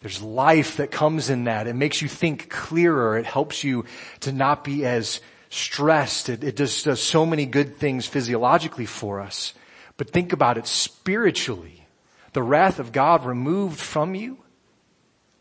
There's 0.00 0.22
life 0.22 0.76
that 0.76 0.90
comes 0.90 1.28
in 1.28 1.44
that. 1.44 1.66
It 1.66 1.74
makes 1.74 2.00
you 2.00 2.08
think 2.08 2.48
clearer. 2.48 3.18
It 3.18 3.26
helps 3.26 3.64
you 3.64 3.84
to 4.20 4.32
not 4.32 4.62
be 4.62 4.86
as 4.86 5.20
stressed. 5.50 6.28
It, 6.28 6.44
it 6.44 6.56
just 6.56 6.84
does 6.84 7.02
so 7.02 7.26
many 7.26 7.46
good 7.46 7.76
things 7.76 8.06
physiologically 8.06 8.86
for 8.86 9.20
us. 9.20 9.54
But 9.96 10.10
think 10.10 10.32
about 10.32 10.56
it 10.56 10.66
spiritually. 10.66 11.86
The 12.32 12.42
wrath 12.42 12.78
of 12.78 12.92
God 12.92 13.24
removed 13.24 13.80
from 13.80 14.14
you 14.14 14.38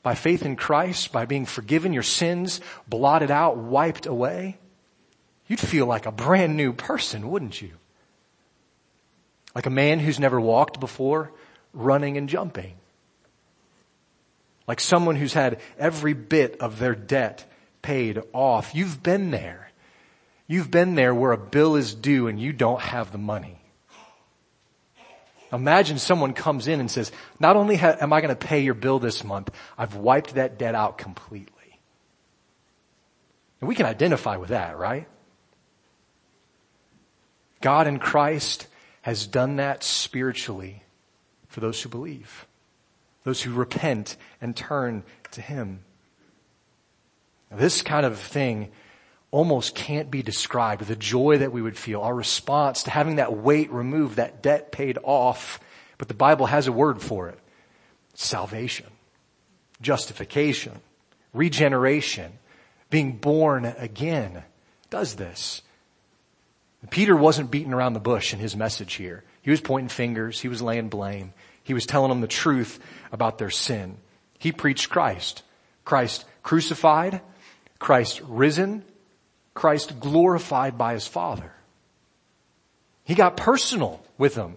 by 0.02 0.16
faith 0.16 0.44
in 0.44 0.56
Christ, 0.56 1.12
by 1.12 1.26
being 1.26 1.46
forgiven, 1.46 1.94
your 1.94 2.02
sins 2.02 2.62
blotted 2.88 3.30
out, 3.30 3.58
wiped 3.58 4.06
away. 4.06 4.58
You'd 5.48 5.60
feel 5.60 5.86
like 5.86 6.06
a 6.06 6.12
brand 6.12 6.58
new 6.58 6.74
person, 6.74 7.30
wouldn't 7.30 7.62
you? 7.62 7.74
Like 9.54 9.66
a 9.66 9.72
man 9.72 10.00
who's 10.00 10.20
never 10.20 10.40
walked 10.40 10.80
before, 10.80 11.32
running 11.74 12.18
and 12.18 12.30
jumping. 12.30 12.76
Like 14.68 14.80
someone 14.80 15.16
who's 15.16 15.34
had 15.34 15.60
every 15.78 16.14
bit 16.14 16.60
of 16.60 16.80
their 16.80 16.96
debt 16.96 17.50
paid 17.82 18.22
off. 18.34 18.76
You've 18.76 19.02
been 19.02 19.32
there. 19.32 19.72
You've 20.46 20.72
been 20.72 20.96
there 20.96 21.16
where 21.16 21.32
a 21.32 21.38
bill 21.38 21.76
is 21.76 21.94
due 21.94 22.28
and 22.28 22.40
you 22.40 22.54
don't 22.54 22.82
have 22.82 23.12
the 23.12 23.18
money. 23.18 23.62
Imagine 25.54 25.98
someone 25.98 26.34
comes 26.34 26.68
in 26.68 26.82
and 26.82 26.92
says, 26.92 27.12
not 27.40 27.56
only 27.56 27.78
am 27.78 28.12
I 28.12 28.20
going 28.20 28.36
to 28.36 28.48
pay 28.48 28.62
your 28.62 28.74
bill 28.74 29.00
this 29.00 29.24
month, 29.24 29.50
I've 29.78 29.96
wiped 29.96 30.36
that 30.36 30.58
debt 30.58 30.76
out 30.76 30.98
completely. 30.98 31.54
And 33.62 33.68
we 33.68 33.76
can 33.76 33.86
identify 33.86 34.36
with 34.36 34.50
that, 34.50 34.78
right? 34.78 35.08
God 37.62 37.88
in 37.88 38.00
Christ 38.00 38.68
has 39.02 39.26
done 39.26 39.56
that 39.56 39.84
spiritually 39.84 40.84
for 41.48 41.62
those 41.62 41.82
who 41.82 41.90
believe, 41.90 42.46
those 43.24 43.42
who 43.42 43.54
repent 43.54 44.18
and 44.42 44.56
turn 44.56 45.04
to 45.32 45.42
Him. 45.42 45.82
This 47.52 47.82
kind 47.82 48.06
of 48.06 48.20
thing 48.20 48.70
almost 49.32 49.76
can't 49.76 50.10
be 50.12 50.24
described. 50.24 50.86
The 50.86 50.96
joy 50.96 51.40
that 51.40 51.52
we 51.52 51.62
would 51.62 51.78
feel, 51.78 52.02
our 52.02 52.16
response 52.16 52.84
to 52.84 52.92
having 52.92 53.18
that 53.18 53.36
weight 53.36 53.72
removed, 53.72 54.18
that 54.18 54.42
debt 54.42 54.72
paid 54.72 54.98
off. 55.04 55.60
But 55.98 56.08
the 56.08 56.14
Bible 56.14 56.46
has 56.46 56.68
a 56.68 56.72
word 56.72 57.02
for 57.02 57.30
it. 57.30 57.40
Salvation, 58.14 58.88
justification, 59.82 60.74
regeneration, 61.34 62.34
being 62.90 63.18
born 63.18 63.66
again 63.66 64.44
does 64.90 65.16
this. 65.16 65.62
Peter 66.90 67.16
wasn't 67.16 67.52
beating 67.52 67.74
around 67.74 67.94
the 67.94 68.00
bush 68.00 68.34
in 68.34 68.40
his 68.40 68.56
message 68.56 68.94
here. 68.94 69.24
He 69.42 69.52
was 69.52 69.62
pointing 69.62 69.90
fingers. 69.90 70.40
He 70.40 70.48
was 70.48 70.62
laying 70.62 70.90
blame. 70.90 71.34
He 71.68 71.74
was 71.74 71.86
telling 71.86 72.08
them 72.08 72.22
the 72.22 72.28
truth 72.28 72.80
about 73.12 73.38
their 73.38 73.50
sin. 73.50 73.98
He 74.40 74.54
preached 74.54 74.90
Christ. 74.90 75.44
Christ 75.84 76.24
crucified, 76.42 77.20
Christ 77.78 78.22
risen, 78.26 78.86
Christ 79.54 80.00
glorified 80.00 80.78
by 80.78 80.94
his 80.94 81.06
Father. 81.06 81.52
He 83.04 83.16
got 83.16 83.36
personal 83.36 84.02
with 84.18 84.34
them. 84.34 84.56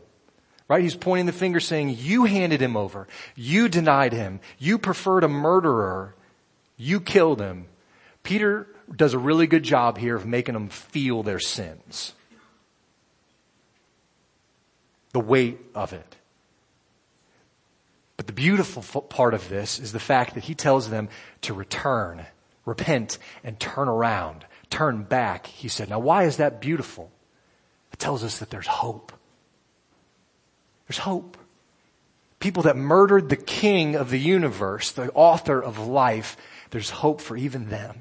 Right? 0.68 0.84
He's 0.84 0.94
pointing 0.94 1.26
the 1.26 1.32
finger 1.32 1.58
saying, 1.58 1.96
you 1.98 2.26
handed 2.26 2.62
him 2.62 2.76
over. 2.76 3.08
You 3.34 3.68
denied 3.68 4.12
him. 4.12 4.38
You 4.56 4.78
preferred 4.78 5.24
a 5.24 5.28
murderer. 5.28 6.14
You 6.76 7.00
killed 7.00 7.40
him. 7.40 7.66
Peter 8.22 8.68
does 8.94 9.14
a 9.14 9.18
really 9.18 9.48
good 9.48 9.64
job 9.64 9.98
here 9.98 10.14
of 10.14 10.26
making 10.26 10.54
them 10.54 10.68
feel 10.68 11.24
their 11.24 11.40
sins. 11.40 12.12
The 15.12 15.18
weight 15.18 15.58
of 15.74 15.92
it. 15.92 16.16
But 18.20 18.26
the 18.26 18.34
beautiful 18.34 19.00
part 19.00 19.32
of 19.32 19.48
this 19.48 19.78
is 19.78 19.92
the 19.92 19.98
fact 19.98 20.34
that 20.34 20.44
he 20.44 20.54
tells 20.54 20.90
them 20.90 21.08
to 21.40 21.54
return, 21.54 22.26
repent, 22.66 23.16
and 23.42 23.58
turn 23.58 23.88
around, 23.88 24.44
turn 24.68 25.04
back. 25.04 25.46
He 25.46 25.68
said, 25.68 25.88
now 25.88 26.00
why 26.00 26.24
is 26.24 26.36
that 26.36 26.60
beautiful? 26.60 27.10
It 27.94 27.98
tells 27.98 28.22
us 28.22 28.38
that 28.40 28.50
there's 28.50 28.66
hope. 28.66 29.14
There's 30.86 30.98
hope. 30.98 31.38
People 32.40 32.64
that 32.64 32.76
murdered 32.76 33.30
the 33.30 33.36
king 33.36 33.96
of 33.96 34.10
the 34.10 34.20
universe, 34.20 34.90
the 34.90 35.10
author 35.12 35.58
of 35.58 35.78
life, 35.78 36.36
there's 36.72 36.90
hope 36.90 37.22
for 37.22 37.38
even 37.38 37.70
them. 37.70 38.00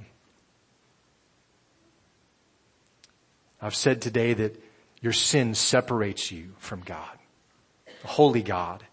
I've 3.62 3.74
said 3.74 4.02
today 4.02 4.34
that 4.34 4.62
your 5.00 5.14
sin 5.14 5.56
separates 5.56 6.30
you 6.30 6.56
from 6.58 6.82
God, 6.82 7.18
the 8.02 8.10
holy 8.10 8.44
God. 8.44 8.84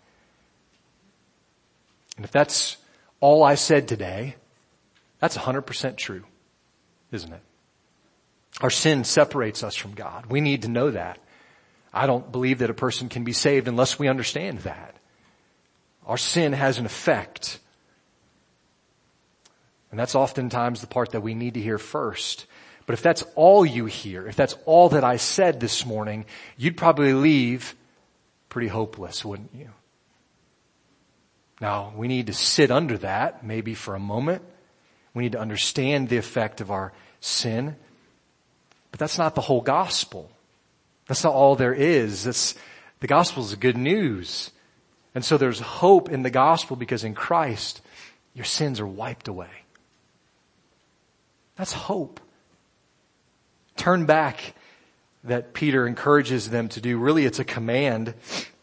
And 2.17 2.25
if 2.25 2.33
that's 2.33 2.77
all 3.21 3.45
I 3.45 3.55
said 3.55 3.89
today, 3.89 4.37
that's 5.21 5.37
100% 5.37 5.97
true, 5.97 6.25
isn't 7.13 7.33
it? 7.33 7.41
Our 8.61 8.71
sin 8.71 9.05
separates 9.05 9.63
us 9.63 9.75
from 9.75 9.95
God. 9.95 10.27
We 10.27 10.41
need 10.41 10.63
to 10.63 10.69
know 10.69 10.91
that. 10.91 11.19
I 11.93 12.07
don't 12.07 12.31
believe 12.31 12.59
that 12.59 12.71
a 12.71 12.75
person 12.75 13.09
can 13.09 13.25
be 13.25 13.33
saved 13.33 13.69
unless 13.69 13.99
we 13.99 14.09
understand 14.09 14.61
that. 14.61 14.97
Our 16.07 16.19
sin 16.19 16.53
has 16.53 16.79
an 16.79 16.87
effect. 16.87 17.59
And 19.91 20.01
that's 20.01 20.15
oftentimes 20.15 20.81
the 20.81 20.87
part 20.87 21.13
that 21.13 21.23
we 21.23 21.35
need 21.35 21.55
to 21.55 21.61
hear 21.61 21.79
first. 21.79 22.47
But 22.87 22.95
if 22.95 23.03
that's 23.03 23.25
all 23.35 23.67
you 23.67 23.87
hear, 23.87 24.27
if 24.27 24.37
that's 24.37 24.57
all 24.65 24.91
that 24.91 25.05
I 25.05 25.17
said 25.17 25.59
this 25.59 25.85
morning, 25.85 26.25
you'd 26.57 26.77
probably 26.77 27.13
leave 27.13 27.75
pretty 28.49 28.69
hopeless, 28.69 29.25
wouldn't 29.25 29.55
you? 29.55 29.71
Now, 31.61 31.93
we 31.97 32.09
need 32.09 32.27
to 32.27 32.33
sit 32.33 32.71
under 32.71 32.99
that, 32.99 33.45
maybe 33.45 33.75
for 33.75 33.95
a 33.95 34.01
moment. 34.01 34.43
We 35.15 35.23
need 35.23 35.33
to 35.33 35.41
understand 35.41 36.09
the 36.09 36.19
effect 36.19 36.61
of 36.61 36.71
our 36.71 36.93
sin. 37.21 37.77
But 38.91 39.01
that's 39.01 39.19
not 39.19 39.35
the 39.35 39.41
whole 39.41 39.63
gospel. 39.63 40.31
That's 41.07 41.25
not 41.25 41.33
all 41.33 41.57
there 41.57 41.73
is. 41.75 42.25
That's, 42.25 42.55
the 43.01 43.07
gospel 43.07 43.43
is 43.45 43.55
good 43.55 43.77
news. 43.77 44.51
And 45.15 45.25
so 45.25 45.39
there's 45.39 45.61
hope 45.61 46.11
in 46.11 46.23
the 46.23 46.31
gospel 46.31 46.77
because 46.77 47.05
in 47.05 47.15
Christ, 47.15 47.81
your 48.35 48.45
sins 48.45 48.81
are 48.81 48.87
wiped 48.87 49.29
away. 49.29 49.49
That's 51.57 51.73
hope. 51.73 52.21
Turn 53.77 54.05
back 54.05 54.55
that 55.25 55.55
Peter 55.55 55.87
encourages 55.87 56.51
them 56.51 56.69
to 56.69 56.81
do. 56.81 56.99
Really, 56.99 57.25
it's 57.25 57.39
a 57.39 57.45
command 57.45 58.15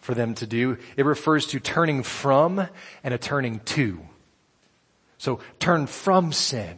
for 0.03 0.13
them 0.13 0.35
to 0.35 0.45
do. 0.45 0.77
It 0.97 1.05
refers 1.05 1.47
to 1.47 1.59
turning 1.59 2.03
from 2.03 2.67
and 3.03 3.13
a 3.13 3.17
turning 3.17 3.61
to. 3.61 3.99
So 5.17 5.39
turn 5.59 5.87
from 5.87 6.33
sin. 6.33 6.77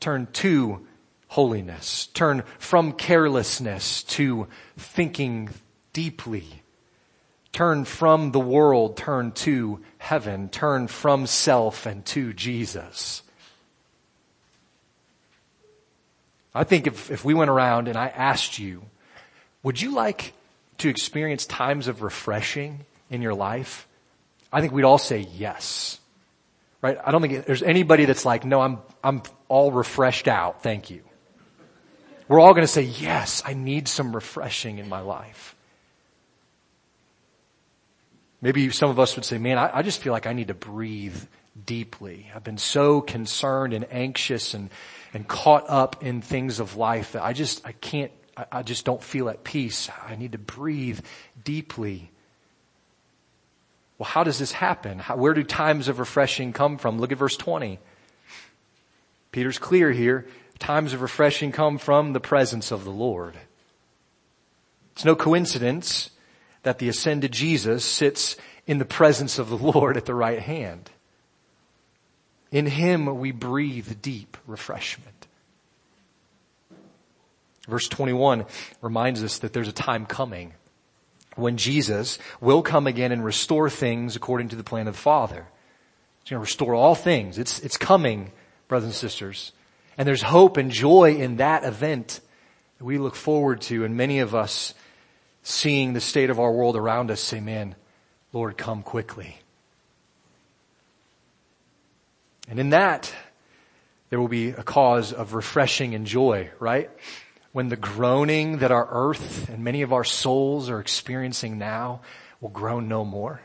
Turn 0.00 0.26
to 0.32 0.86
holiness. 1.28 2.06
Turn 2.06 2.42
from 2.58 2.92
carelessness 2.92 4.02
to 4.04 4.48
thinking 4.76 5.50
deeply. 5.92 6.62
Turn 7.52 7.84
from 7.84 8.32
the 8.32 8.40
world, 8.40 8.96
turn 8.96 9.30
to 9.32 9.80
heaven. 9.98 10.48
Turn 10.48 10.88
from 10.88 11.26
self 11.26 11.86
and 11.86 12.04
to 12.06 12.32
Jesus. 12.32 13.22
I 16.54 16.64
think 16.64 16.86
if, 16.88 17.10
if 17.10 17.24
we 17.24 17.34
went 17.34 17.50
around 17.50 17.86
and 17.86 17.96
I 17.96 18.08
asked 18.08 18.58
you, 18.58 18.82
would 19.62 19.80
you 19.80 19.92
like 19.92 20.32
to 20.78 20.88
experience 20.88 21.46
times 21.46 21.88
of 21.88 22.02
refreshing 22.02 22.84
in 23.10 23.22
your 23.22 23.34
life? 23.34 23.86
I 24.52 24.60
think 24.60 24.72
we'd 24.72 24.84
all 24.84 24.98
say 24.98 25.26
yes. 25.36 25.98
Right? 26.82 26.98
I 27.02 27.12
don't 27.12 27.22
think 27.22 27.46
there's 27.46 27.62
anybody 27.62 28.04
that's 28.04 28.24
like, 28.24 28.44
no, 28.44 28.60
I'm, 28.60 28.78
I'm 29.02 29.22
all 29.48 29.70
refreshed 29.70 30.28
out. 30.28 30.62
Thank 30.62 30.90
you. 30.90 31.02
We're 32.28 32.40
all 32.40 32.52
going 32.52 32.64
to 32.64 32.72
say, 32.72 32.82
yes, 32.82 33.42
I 33.44 33.54
need 33.54 33.88
some 33.88 34.14
refreshing 34.14 34.78
in 34.78 34.88
my 34.88 35.00
life. 35.00 35.54
Maybe 38.40 38.70
some 38.70 38.90
of 38.90 38.98
us 38.98 39.14
would 39.16 39.24
say, 39.24 39.38
man, 39.38 39.58
I, 39.58 39.78
I, 39.78 39.82
just 39.82 40.00
feel 40.00 40.12
like 40.12 40.26
I 40.26 40.32
need 40.32 40.48
to 40.48 40.54
breathe 40.54 41.16
deeply. 41.64 42.30
I've 42.34 42.42
been 42.42 42.58
so 42.58 43.00
concerned 43.00 43.72
and 43.72 43.86
anxious 43.92 44.54
and, 44.54 44.70
and 45.14 45.28
caught 45.28 45.64
up 45.68 46.02
in 46.02 46.22
things 46.22 46.58
of 46.58 46.76
life 46.76 47.12
that 47.12 47.22
I 47.22 47.34
just, 47.34 47.64
I 47.64 47.72
can't, 47.72 48.10
I, 48.36 48.46
I 48.52 48.62
just 48.62 48.84
don't 48.84 49.02
feel 49.02 49.28
at 49.28 49.44
peace. 49.44 49.90
I 50.06 50.16
need 50.16 50.32
to 50.32 50.38
breathe 50.38 51.00
deeply. 51.42 52.10
Well, 53.98 54.08
how 54.08 54.24
does 54.24 54.38
this 54.38 54.52
happen? 54.52 54.98
How, 54.98 55.16
where 55.16 55.34
do 55.34 55.42
times 55.42 55.88
of 55.88 55.98
refreshing 55.98 56.52
come 56.52 56.78
from? 56.78 56.98
Look 56.98 57.12
at 57.12 57.18
verse 57.18 57.36
20. 57.36 57.78
Peter's 59.30 59.58
clear 59.58 59.90
here 59.92 60.26
times 60.58 60.92
of 60.92 61.02
refreshing 61.02 61.50
come 61.50 61.78
from 61.78 62.12
the 62.12 62.20
presence 62.20 62.70
of 62.70 62.84
the 62.84 62.90
Lord. 62.90 63.34
It's 64.92 65.04
no 65.04 65.16
coincidence 65.16 66.10
that 66.62 66.78
the 66.78 66.88
ascended 66.88 67.32
Jesus 67.32 67.84
sits 67.84 68.36
in 68.66 68.78
the 68.78 68.84
presence 68.84 69.38
of 69.38 69.48
the 69.48 69.56
Lord 69.56 69.96
at 69.96 70.04
the 70.04 70.14
right 70.14 70.38
hand. 70.38 70.90
In 72.52 72.66
Him 72.66 73.18
we 73.18 73.32
breathe 73.32 74.00
deep 74.02 74.36
refreshment. 74.46 75.21
Verse 77.68 77.88
21 77.88 78.44
reminds 78.80 79.22
us 79.22 79.38
that 79.38 79.52
there's 79.52 79.68
a 79.68 79.72
time 79.72 80.06
coming 80.06 80.54
when 81.36 81.56
Jesus 81.56 82.18
will 82.40 82.62
come 82.62 82.86
again 82.86 83.12
and 83.12 83.24
restore 83.24 83.70
things 83.70 84.16
according 84.16 84.48
to 84.48 84.56
the 84.56 84.64
plan 84.64 84.88
of 84.88 84.94
the 84.94 85.00
Father. 85.00 85.46
He's 86.22 86.30
going 86.30 86.38
to 86.38 86.44
restore 86.44 86.74
all 86.74 86.94
things. 86.94 87.38
It's, 87.38 87.60
it's 87.60 87.76
coming, 87.76 88.32
brothers 88.68 88.86
and 88.86 88.94
sisters. 88.94 89.52
And 89.96 90.06
there's 90.06 90.22
hope 90.22 90.56
and 90.56 90.70
joy 90.70 91.16
in 91.16 91.36
that 91.36 91.64
event 91.64 92.20
that 92.78 92.84
we 92.84 92.98
look 92.98 93.14
forward 93.14 93.60
to. 93.62 93.84
And 93.84 93.96
many 93.96 94.20
of 94.20 94.34
us 94.34 94.74
seeing 95.42 95.92
the 95.92 96.00
state 96.00 96.30
of 96.30 96.38
our 96.38 96.52
world 96.52 96.76
around 96.76 97.10
us 97.10 97.20
say, 97.20 97.40
man, 97.40 97.74
Lord, 98.32 98.56
come 98.56 98.82
quickly. 98.82 99.38
And 102.48 102.58
in 102.58 102.70
that, 102.70 103.12
there 104.10 104.20
will 104.20 104.28
be 104.28 104.50
a 104.50 104.62
cause 104.62 105.12
of 105.12 105.34
refreshing 105.34 105.94
and 105.94 106.06
joy, 106.06 106.50
right? 106.58 106.90
When 107.52 107.68
the 107.68 107.76
groaning 107.76 108.58
that 108.58 108.72
our 108.72 108.88
earth 108.90 109.48
and 109.48 109.62
many 109.62 109.82
of 109.82 109.92
our 109.92 110.04
souls 110.04 110.70
are 110.70 110.80
experiencing 110.80 111.58
now 111.58 112.00
will 112.40 112.48
groan 112.48 112.88
no 112.88 113.04
more. 113.04 113.42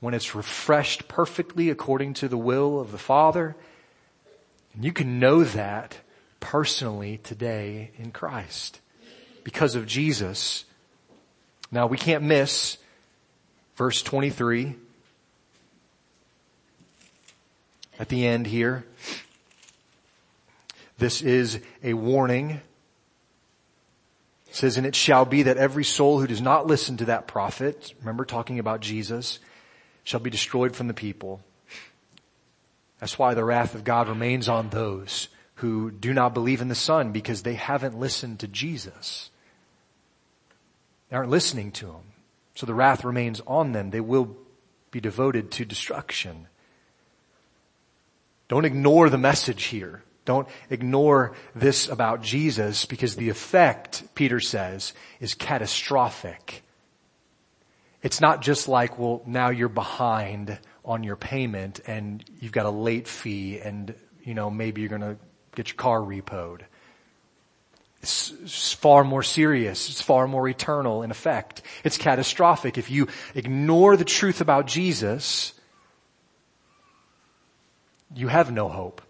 When 0.00 0.14
it's 0.14 0.34
refreshed 0.34 1.08
perfectly 1.08 1.70
according 1.70 2.14
to 2.14 2.28
the 2.28 2.38
will 2.38 2.80
of 2.80 2.92
the 2.92 2.98
Father 2.98 3.54
and 4.74 4.84
you 4.84 4.92
can 4.92 5.18
know 5.18 5.44
that 5.44 5.98
personally 6.40 7.18
today 7.18 7.90
in 7.98 8.12
Christ 8.12 8.80
because 9.42 9.74
of 9.74 9.86
Jesus. 9.86 10.64
Now 11.72 11.86
we 11.86 11.96
can't 11.96 12.22
miss 12.22 12.78
verse 13.74 14.02
23 14.02 14.76
at 17.98 18.08
the 18.08 18.26
end 18.26 18.46
here. 18.46 18.84
This 20.98 21.22
is 21.22 21.60
a 21.82 21.94
warning. 21.94 22.60
Says, 24.58 24.76
and 24.76 24.88
it 24.88 24.96
shall 24.96 25.24
be 25.24 25.44
that 25.44 25.56
every 25.56 25.84
soul 25.84 26.18
who 26.18 26.26
does 26.26 26.40
not 26.40 26.66
listen 26.66 26.96
to 26.96 27.04
that 27.04 27.28
prophet, 27.28 27.94
remember 28.00 28.24
talking 28.24 28.58
about 28.58 28.80
Jesus, 28.80 29.38
shall 30.02 30.18
be 30.18 30.30
destroyed 30.30 30.74
from 30.74 30.88
the 30.88 30.94
people. 30.94 31.40
That's 32.98 33.16
why 33.16 33.34
the 33.34 33.44
wrath 33.44 33.76
of 33.76 33.84
God 33.84 34.08
remains 34.08 34.48
on 34.48 34.70
those 34.70 35.28
who 35.54 35.92
do 35.92 36.12
not 36.12 36.34
believe 36.34 36.60
in 36.60 36.66
the 36.66 36.74
Son 36.74 37.12
because 37.12 37.44
they 37.44 37.54
haven't 37.54 38.00
listened 38.00 38.40
to 38.40 38.48
Jesus. 38.48 39.30
They 41.08 41.16
aren't 41.16 41.30
listening 41.30 41.70
to 41.70 41.92
Him. 41.92 42.02
So 42.56 42.66
the 42.66 42.74
wrath 42.74 43.04
remains 43.04 43.40
on 43.46 43.70
them. 43.70 43.90
They 43.90 44.00
will 44.00 44.36
be 44.90 44.98
devoted 44.98 45.52
to 45.52 45.64
destruction. 45.64 46.48
Don't 48.48 48.64
ignore 48.64 49.08
the 49.08 49.18
message 49.18 49.66
here. 49.66 50.02
Don't 50.28 50.46
ignore 50.68 51.32
this 51.54 51.88
about 51.88 52.20
Jesus 52.20 52.84
because 52.84 53.16
the 53.16 53.30
effect, 53.30 54.02
Peter 54.14 54.40
says, 54.40 54.92
is 55.20 55.32
catastrophic. 55.32 56.62
It's 58.02 58.20
not 58.20 58.42
just 58.42 58.68
like, 58.68 58.98
well, 58.98 59.22
now 59.24 59.48
you're 59.48 59.70
behind 59.70 60.58
on 60.84 61.02
your 61.02 61.16
payment 61.16 61.80
and 61.86 62.22
you've 62.40 62.52
got 62.52 62.66
a 62.66 62.70
late 62.70 63.08
fee 63.08 63.58
and, 63.58 63.94
you 64.22 64.34
know, 64.34 64.50
maybe 64.50 64.82
you're 64.82 64.90
going 64.90 65.00
to 65.00 65.16
get 65.54 65.68
your 65.68 65.76
car 65.76 65.98
repoed. 65.98 66.60
It's, 68.02 68.74
far 68.74 69.04
more 69.04 69.22
serious. 69.22 69.88
It's 69.88 70.02
far 70.02 70.28
more 70.28 70.46
eternal 70.46 71.02
in 71.04 71.10
effect. 71.10 71.62
It's 71.84 71.96
catastrophic. 71.96 72.76
If 72.76 72.90
you 72.90 73.08
ignore 73.34 73.96
the 73.96 74.04
truth 74.04 74.42
about 74.42 74.66
Jesus, 74.66 75.54
you 78.14 78.28
have 78.28 78.52
no 78.52 78.68
hope. 78.68 79.00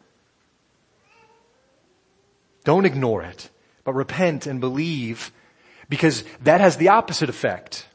Don't 2.69 2.85
ignore 2.85 3.23
it, 3.23 3.49
but 3.83 3.95
repent 3.95 4.47
and 4.47 4.61
believe 4.61 5.33
because 5.89 6.23
that 6.43 6.61
has 6.61 6.77
the 6.77 6.91
opposite 6.91 7.31
effect. 7.31 7.89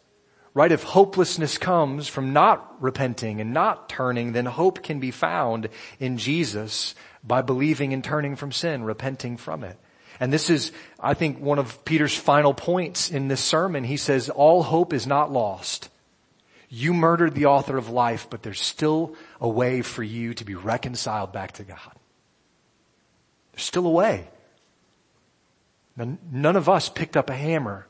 Right? 0.56 0.72
If 0.72 0.82
hopelessness 0.82 1.60
comes 1.60 2.08
from 2.08 2.34
not 2.34 2.82
repenting 2.82 3.40
and 3.40 3.54
not 3.54 3.88
turning, 3.88 4.32
then 4.32 4.48
hope 4.48 4.82
can 4.82 5.00
be 5.00 5.12
found 5.12 5.70
in 6.00 6.18
Jesus 6.18 6.96
by 7.24 7.44
believing 7.44 7.94
and 7.94 8.04
turning 8.04 8.36
from 8.36 8.52
sin, 8.52 8.84
repenting 8.84 9.38
from 9.38 9.64
it. 9.64 9.78
And 10.20 10.34
this 10.34 10.50
is, 10.50 10.72
I 11.00 11.14
think, 11.14 11.40
one 11.40 11.60
of 11.60 11.86
Peter's 11.86 12.18
final 12.18 12.56
points 12.56 13.12
in 13.12 13.28
this 13.28 13.42
sermon. 13.42 13.84
He 13.84 13.98
says, 13.98 14.28
all 14.32 14.64
hope 14.64 14.92
is 14.92 15.06
not 15.06 15.32
lost. 15.32 15.92
You 16.68 16.96
murdered 16.96 17.36
the 17.36 17.46
author 17.46 17.78
of 17.78 17.90
life, 17.90 18.26
but 18.28 18.42
there's 18.42 18.60
still 18.60 19.14
a 19.40 19.48
way 19.48 19.84
for 19.84 20.02
you 20.02 20.34
to 20.34 20.44
be 20.44 20.56
reconciled 20.56 21.32
back 21.32 21.52
to 21.52 21.64
God. 21.64 21.94
There's 23.52 23.66
still 23.66 23.86
a 23.86 23.92
way. 23.92 24.30
None 25.96 26.56
of 26.56 26.70
us 26.70 26.90
picked 26.90 27.16
up 27.16 27.30
a 27.30 27.36
hammer 27.36 27.88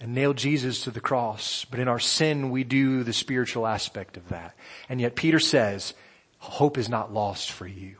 and 0.00 0.14
nailed 0.14 0.36
Jesus 0.36 0.84
to 0.84 0.90
the 0.90 1.00
cross. 1.00 1.64
But 1.70 1.80
in 1.80 1.88
our 1.88 1.98
sin, 1.98 2.50
we 2.50 2.64
do 2.64 3.04
the 3.04 3.12
spiritual 3.12 3.66
aspect 3.66 4.16
of 4.16 4.28
that. 4.28 4.54
And 4.88 5.00
yet 5.00 5.16
Peter 5.16 5.38
says, 5.38 5.94
hope 6.38 6.78
is 6.78 6.88
not 6.88 7.12
lost 7.12 7.52
for 7.52 7.66
you. 7.66 7.96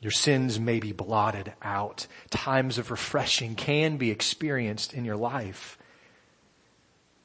Your 0.00 0.12
sins 0.12 0.58
may 0.58 0.80
be 0.80 0.92
blotted 0.92 1.52
out. 1.60 2.06
Times 2.30 2.78
of 2.78 2.90
refreshing 2.90 3.54
can 3.54 3.98
be 3.98 4.10
experienced 4.10 4.94
in 4.94 5.04
your 5.04 5.16
life. 5.16 5.76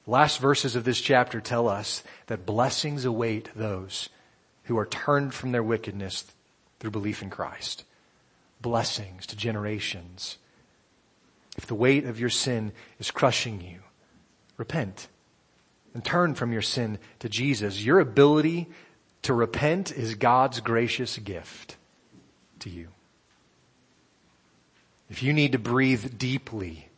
last 0.05 0.39
verses 0.39 0.75
of 0.75 0.83
this 0.83 1.01
chapter 1.01 1.39
tell 1.39 1.67
us 1.67 2.03
that 2.27 2.45
blessings 2.45 3.05
await 3.05 3.49
those 3.55 4.09
who 4.65 4.77
are 4.77 4.85
turned 4.85 5.33
from 5.33 5.51
their 5.51 5.63
wickedness 5.63 6.25
through 6.79 6.91
belief 6.91 7.21
in 7.21 7.29
Christ. 7.29 7.85
Blessings 8.65 9.27
to 9.27 9.35
generations. 9.35 10.39
If 11.55 11.67
the 11.67 11.75
weight 11.75 12.03
of 12.05 12.19
your 12.19 12.31
sin 12.31 12.71
is 12.97 13.11
crushing 13.11 13.61
you, 13.61 13.81
repent 14.57 15.07
and 15.93 16.03
turn 16.03 16.33
from 16.33 16.51
your 16.51 16.63
sin 16.63 16.97
to 17.19 17.29
Jesus. 17.29 17.85
Your 17.85 17.99
ability 17.99 18.67
to 19.21 19.35
repent 19.35 19.91
is 19.91 20.15
God's 20.15 20.61
gracious 20.61 21.19
gift 21.19 21.77
to 22.57 22.71
you. 22.71 22.87
If 25.11 25.21
you 25.21 25.31
need 25.31 25.51
to 25.51 25.59
breathe 25.59 26.17
deeply, 26.17 26.89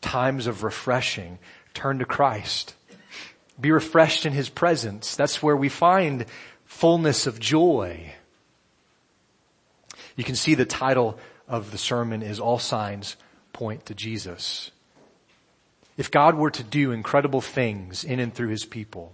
times 0.00 0.48
of 0.48 0.64
refreshing, 0.64 1.38
turn 1.74 2.00
to 2.00 2.04
Christ. 2.04 2.74
Be 3.60 3.70
refreshed 3.70 4.26
in 4.26 4.32
His 4.32 4.48
presence. 4.48 5.14
That's 5.14 5.40
where 5.40 5.56
we 5.56 5.68
find 5.68 6.26
fullness 6.64 7.28
of 7.28 7.38
joy. 7.38 8.14
You 10.16 10.24
can 10.24 10.36
see 10.36 10.54
the 10.54 10.64
title 10.64 11.18
of 11.48 11.70
the 11.70 11.78
sermon 11.78 12.22
is 12.22 12.40
All 12.40 12.58
Signs 12.58 13.16
Point 13.52 13.86
to 13.86 13.94
Jesus. 13.94 14.70
If 15.96 16.10
God 16.10 16.34
were 16.34 16.50
to 16.50 16.62
do 16.62 16.92
incredible 16.92 17.40
things 17.40 18.04
in 18.04 18.18
and 18.18 18.34
through 18.34 18.48
His 18.48 18.64
people, 18.64 19.12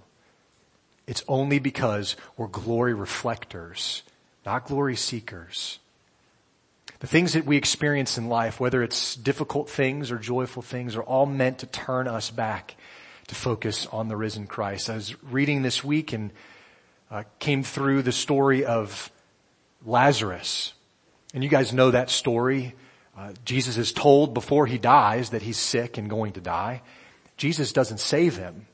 it's 1.07 1.25
only 1.29 1.59
because 1.59 2.17
we're 2.37 2.47
glory 2.47 2.95
reflectors, 2.95 4.03
not 4.47 4.67
glory 4.67 4.97
seekers. 4.97 5.79
The 7.01 7.07
things 7.07 7.33
that 7.33 7.47
we 7.47 7.57
experience 7.57 8.19
in 8.19 8.29
life, 8.29 8.61
whether 8.61 8.83
it's 8.83 9.17
difficult 9.17 9.69
things 9.69 10.11
or 10.11 10.19
joyful 10.19 10.63
things, 10.63 10.97
are 10.97 11.03
all 11.03 11.27
meant 11.27 11.59
to 11.59 11.67
turn 11.67 12.07
us 12.07 12.31
back 12.31 12.77
to 13.29 13.35
focus 13.35 13.87
on 13.91 14.09
the 14.09 14.17
risen 14.17 14.47
Christ. 14.47 14.91
I 14.91 14.97
was 14.97 15.23
reading 15.25 15.63
this 15.63 15.83
week 15.83 16.13
and 16.13 16.31
uh, 17.11 17.25
came 17.39 17.63
through 17.63 18.03
the 18.03 18.13
story 18.13 18.65
of 18.65 19.11
Lazarus. 19.85 20.75
And 21.35 21.45
you 21.45 21.51
guys 21.51 21.73
know 21.73 21.91
that 21.91 22.11
story. 22.11 22.75
Uh, 23.17 23.33
Jesus 23.45 23.77
is 23.77 23.93
told 23.93 24.35
before 24.35 24.67
he 24.67 24.79
dies 24.79 25.31
that 25.31 25.43
he's 25.43 25.59
sick 25.59 25.99
and 25.99 26.09
going 26.11 26.33
to 26.33 26.41
die. 26.41 26.83
Jesus 27.37 27.73
doesn't 27.73 28.01
save 28.01 28.37
him. 28.37 28.67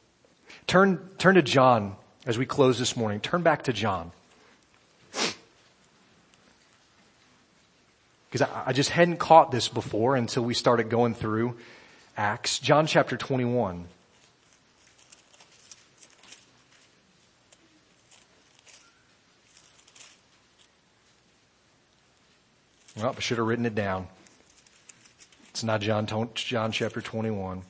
Turn, 0.66 1.11
turn 1.18 1.34
to 1.36 1.42
John 1.42 1.96
as 2.26 2.38
we 2.38 2.46
close 2.46 2.78
this 2.78 2.96
morning. 2.96 3.20
Turn 3.20 3.42
back 3.42 3.64
to 3.64 3.72
John. 3.72 4.12
Because 8.30 8.42
I, 8.42 8.64
I 8.66 8.72
just 8.72 8.90
hadn't 8.90 9.18
caught 9.18 9.50
this 9.50 9.68
before 9.68 10.16
until 10.16 10.42
we 10.42 10.54
started 10.54 10.90
going 10.90 11.14
through 11.14 11.57
Acts. 12.16 12.59
John 12.59 12.86
chapter 12.86 13.16
21. 13.16 13.86
Well, 22.97 23.14
I 23.14 23.20
should 23.20 23.38
have 23.38 23.47
written 23.47 23.66
it 23.66 23.74
down. 23.74 24.09
It's 25.51 25.62
not 25.62 25.80
John, 25.80 26.07
John 26.34 26.72
chapter 26.72 27.01
21. 27.01 27.62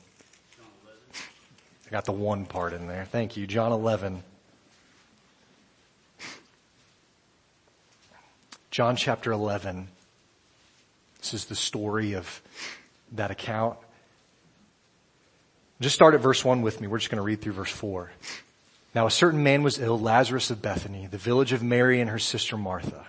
I 1.87 1.89
got 1.89 2.05
the 2.05 2.11
one 2.13 2.45
part 2.45 2.73
in 2.73 2.87
there. 2.87 3.05
Thank 3.05 3.37
you. 3.37 3.47
John 3.47 3.71
11. 3.71 4.23
John 8.71 8.95
chapter 8.95 9.31
11. 9.31 9.87
This 11.19 11.33
is 11.33 11.45
the 11.45 11.55
story 11.55 12.13
of 12.13 12.41
that 13.13 13.31
account. 13.31 13.77
Just 15.81 15.95
start 15.95 16.13
at 16.13 16.21
verse 16.21 16.43
1 16.43 16.61
with 16.61 16.79
me. 16.79 16.87
We're 16.87 16.99
just 16.99 17.09
going 17.09 17.17
to 17.17 17.23
read 17.23 17.41
through 17.41 17.53
verse 17.53 17.71
4. 17.71 18.11
Now 18.95 19.07
a 19.07 19.11
certain 19.11 19.43
man 19.43 19.63
was 19.63 19.79
ill, 19.79 19.99
Lazarus 19.99 20.49
of 20.49 20.61
Bethany, 20.61 21.07
the 21.07 21.17
village 21.17 21.53
of 21.53 21.61
Mary 21.61 22.01
and 22.01 22.09
her 22.09 22.19
sister 22.19 22.57
Martha. 22.57 23.05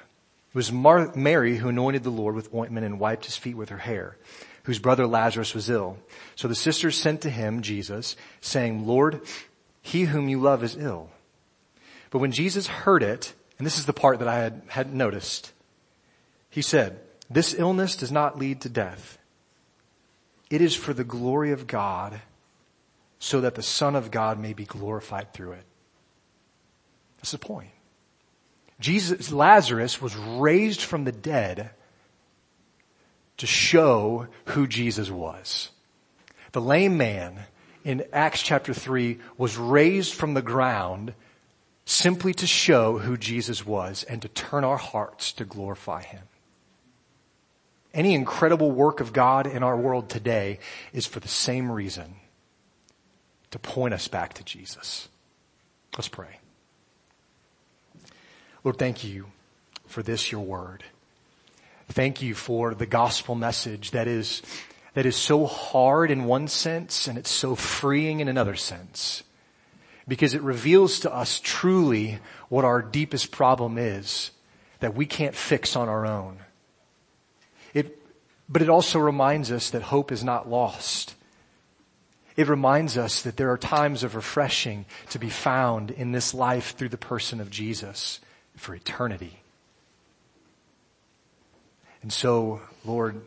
It 0.49 0.55
was 0.55 0.73
Mar- 0.73 1.13
Mary 1.15 1.57
who 1.57 1.69
anointed 1.69 2.03
the 2.03 2.11
Lord 2.11 2.35
with 2.35 2.55
ointment 2.55 2.87
and 2.87 2.99
wiped 2.99 3.27
his 3.27 3.37
feet 3.37 3.57
with 3.57 3.69
her 3.69 3.79
hair, 3.79 4.17
whose 4.65 4.79
brother 4.79 5.07
Lazarus 5.07 5.55
was 5.55 5.69
ill. 5.69 5.99
So 6.37 6.49
the 6.49 6.55
sisters 6.55 6.97
sent 6.97 7.21
to 7.23 7.31
him, 7.31 7.63
Jesus, 7.63 8.17
saying, 8.41 8.87
Lord, 8.87 9.21
he 9.83 10.05
whom 10.05 10.29
you 10.29 10.41
love 10.41 10.65
is 10.65 10.77
ill. 10.77 11.11
But 12.11 12.21
when 12.21 12.33
Jesus 12.33 12.67
heard 12.67 13.03
it, 13.03 13.35
and 13.59 13.67
this 13.67 13.79
is 13.79 13.87
the 13.87 13.93
part 13.93 14.21
that 14.21 14.29
I 14.29 14.37
had, 14.37 14.63
hadn't 14.69 14.97
noticed, 14.97 15.53
he 16.49 16.63
said, 16.63 17.01
this 17.29 17.55
illness 17.55 17.97
does 17.97 18.11
not 18.11 18.39
lead 18.39 18.63
to 18.63 18.69
death. 18.69 19.19
It 20.49 20.63
is 20.63 20.75
for 20.75 20.95
the 20.95 21.05
glory 21.05 21.53
of 21.53 21.67
God 21.67 22.23
so 23.19 23.43
that 23.43 23.55
the 23.55 23.63
Son 23.63 23.95
of 23.95 24.11
God 24.11 24.39
may 24.39 24.55
be 24.55 24.65
glorified 24.65 25.33
through 25.35 25.53
it. 25.53 25.65
That's 27.19 27.33
the 27.33 27.39
point. 27.39 27.71
Jesus, 28.81 29.33
Lazarus 29.33 30.01
was 30.01 30.17
raised 30.17 30.83
from 30.83 31.05
the 31.05 31.13
dead 31.13 31.71
to 33.39 33.47
show 33.47 34.29
who 34.47 34.67
Jesus 34.67 35.11
was. 35.11 35.71
The 36.53 36.61
lame 36.61 36.97
man 36.97 37.41
in 37.85 38.05
Acts 38.13 38.43
chapter 38.43 38.73
3 38.73 39.19
was 39.37 39.57
raised 39.57 40.15
from 40.15 40.35
the 40.35 40.43
ground 40.43 41.15
simply 41.85 42.35
to 42.35 42.47
show 42.47 42.99
who 42.99 43.17
Jesus 43.17 43.65
was 43.65 44.05
and 44.05 44.21
to 44.23 44.29
turn 44.29 44.65
our 44.65 44.77
hearts 44.77 45.33
to 45.33 45.45
glorify 45.45 46.03
him. 46.03 46.23
Any 47.95 48.15
incredible 48.15 48.71
work 48.71 49.01
of 49.01 49.13
God 49.13 49.47
in 49.47 49.63
our 49.63 49.77
world 49.77 50.09
today 50.09 50.59
is 50.93 51.07
for 51.07 51.21
the 51.21 51.29
same 51.29 51.73
reason 51.73 52.17
to 53.51 53.59
point 53.59 53.95
us 53.95 54.07
back 54.09 54.35
to 54.35 54.45
Jesus. 54.45 55.09
Let's 55.97 56.09
pray. 56.09 56.39
Lord, 58.69 58.77
thank 58.77 59.03
you 59.03 59.25
for 59.87 60.03
this, 60.03 60.31
your 60.31 60.43
word. 60.43 60.85
Thank 61.89 62.21
you 62.21 62.35
for 62.35 62.75
the 62.75 62.85
gospel 62.85 63.35
message 63.35 63.93
that 63.93 64.07
is, 64.07 64.43
that 64.93 65.07
is 65.07 65.17
so 65.17 65.47
hard 65.47 66.11
in 66.11 66.25
one 66.25 66.49
sense 66.49 67.09
and 67.09 67.17
it's 67.17 67.31
so 67.31 67.55
freeing 67.55 68.21
in 68.21 68.29
another 68.29 68.57
sense. 68.57 69.23
Because 70.07 70.35
it 70.35 70.43
reveals 70.43 71.01
to 71.01 71.11
us 71.11 71.41
truly 71.43 72.19
what 72.51 72.67
our 72.67 72.83
deepest 72.83 73.31
problem 73.31 73.79
is 73.79 74.33
that 74.81 74.95
we 74.95 75.07
can't 75.07 75.35
fix 75.35 75.75
on 75.75 75.89
our 75.89 76.05
own. 76.05 76.37
It, 77.73 77.99
but 78.51 78.61
it 78.61 78.69
also 78.69 78.99
reminds 78.99 79.51
us 79.51 79.71
that 79.71 79.81
hope 79.81 80.13
is 80.13 80.23
not 80.23 80.47
lost. 80.47 81.15
It 82.37 82.49
reminds 82.49 82.99
us 82.99 83.23
that 83.23 83.39
there 83.39 83.51
are 83.51 83.57
times 83.57 84.03
of 84.03 84.15
refreshing 84.15 84.85
to 85.09 85.19
be 85.19 85.31
found 85.31 85.91
in 85.91 86.13
this 86.13 86.35
life 86.35 86.77
through 86.77 86.91
the 86.91 86.99
person 86.99 87.41
of 87.41 87.49
Jesus 87.49 88.21
for 88.59 88.75
eternity. 88.75 89.41
And 92.03 92.13
so, 92.13 92.61
Lord, 92.85 93.21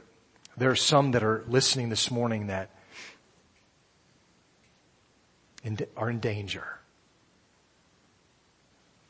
there 0.58 0.70
are 0.70 0.76
some 0.76 1.12
that 1.12 1.24
are 1.24 1.44
listening 1.48 1.90
this 1.90 2.12
morning 2.12 2.48
that 2.48 2.70
are 5.96 6.10
in 6.10 6.20
danger. 6.20 6.66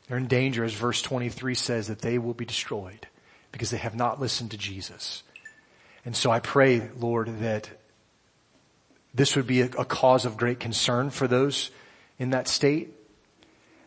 They're 0.08 0.18
in 0.18 0.26
danger, 0.26 0.64
as 0.64 0.74
verse 0.74 1.00
23 1.00 1.54
says, 1.54 1.88
that 1.88 2.00
they 2.00 2.18
will 2.18 2.34
be 2.34 2.44
destroyed 2.44 3.06
because 3.50 3.70
they 3.70 3.78
have 3.78 3.94
not 3.94 4.20
listened 4.20 4.50
to 4.50 4.58
Jesus. 4.58 5.22
And 6.04 6.16
so 6.16 6.30
I 6.30 6.40
pray, 6.40 6.90
Lord, 6.98 7.40
that 7.40 7.70
this 9.14 9.36
would 9.36 9.46
be 9.46 9.62
a, 9.62 9.66
a 9.66 9.84
cause 9.84 10.24
of 10.24 10.36
great 10.36 10.58
concern 10.58 11.10
for 11.10 11.28
those 11.28 11.70
in 12.18 12.30
that 12.30 12.48
state. 12.48 12.94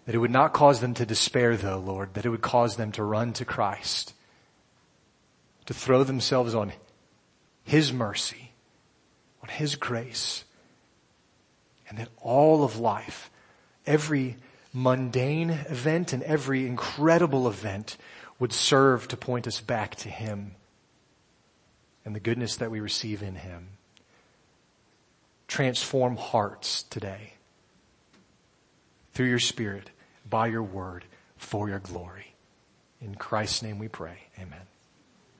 That 0.05 0.15
it 0.15 0.19
would 0.19 0.31
not 0.31 0.53
cause 0.53 0.81
them 0.81 0.93
to 0.95 1.05
despair 1.05 1.57
though, 1.57 1.79
Lord, 1.79 2.13
that 2.13 2.25
it 2.25 2.29
would 2.29 2.41
cause 2.41 2.75
them 2.75 2.91
to 2.93 3.03
run 3.03 3.33
to 3.33 3.45
Christ, 3.45 4.13
to 5.65 5.73
throw 5.73 6.03
themselves 6.03 6.53
on 6.53 6.73
His 7.63 7.91
mercy, 7.91 8.51
on 9.41 9.49
His 9.49 9.75
grace, 9.75 10.43
and 11.89 11.97
that 11.97 12.09
all 12.21 12.63
of 12.63 12.77
life, 12.77 13.31
every 13.85 14.37
mundane 14.73 15.49
event 15.49 16.13
and 16.13 16.21
every 16.23 16.67
incredible 16.67 17.47
event 17.47 17.97
would 18.39 18.51
serve 18.51 19.07
to 19.07 19.17
point 19.17 19.47
us 19.47 19.61
back 19.61 19.95
to 19.95 20.09
Him 20.09 20.51
and 22.03 22.15
the 22.15 22.19
goodness 22.19 22.57
that 22.57 22.69
we 22.69 22.79
receive 22.79 23.23
in 23.23 23.35
Him. 23.35 23.69
Transform 25.47 26.17
hearts 26.17 26.83
today 26.83 27.33
through 29.13 29.27
your 29.27 29.39
Spirit, 29.39 29.89
by 30.29 30.47
your 30.47 30.63
word, 30.63 31.05
for 31.37 31.69
your 31.69 31.79
glory. 31.79 32.35
In 33.01 33.15
Christ's 33.15 33.61
name 33.61 33.79
we 33.79 33.87
pray. 33.87 34.17
Amen. 34.39 34.61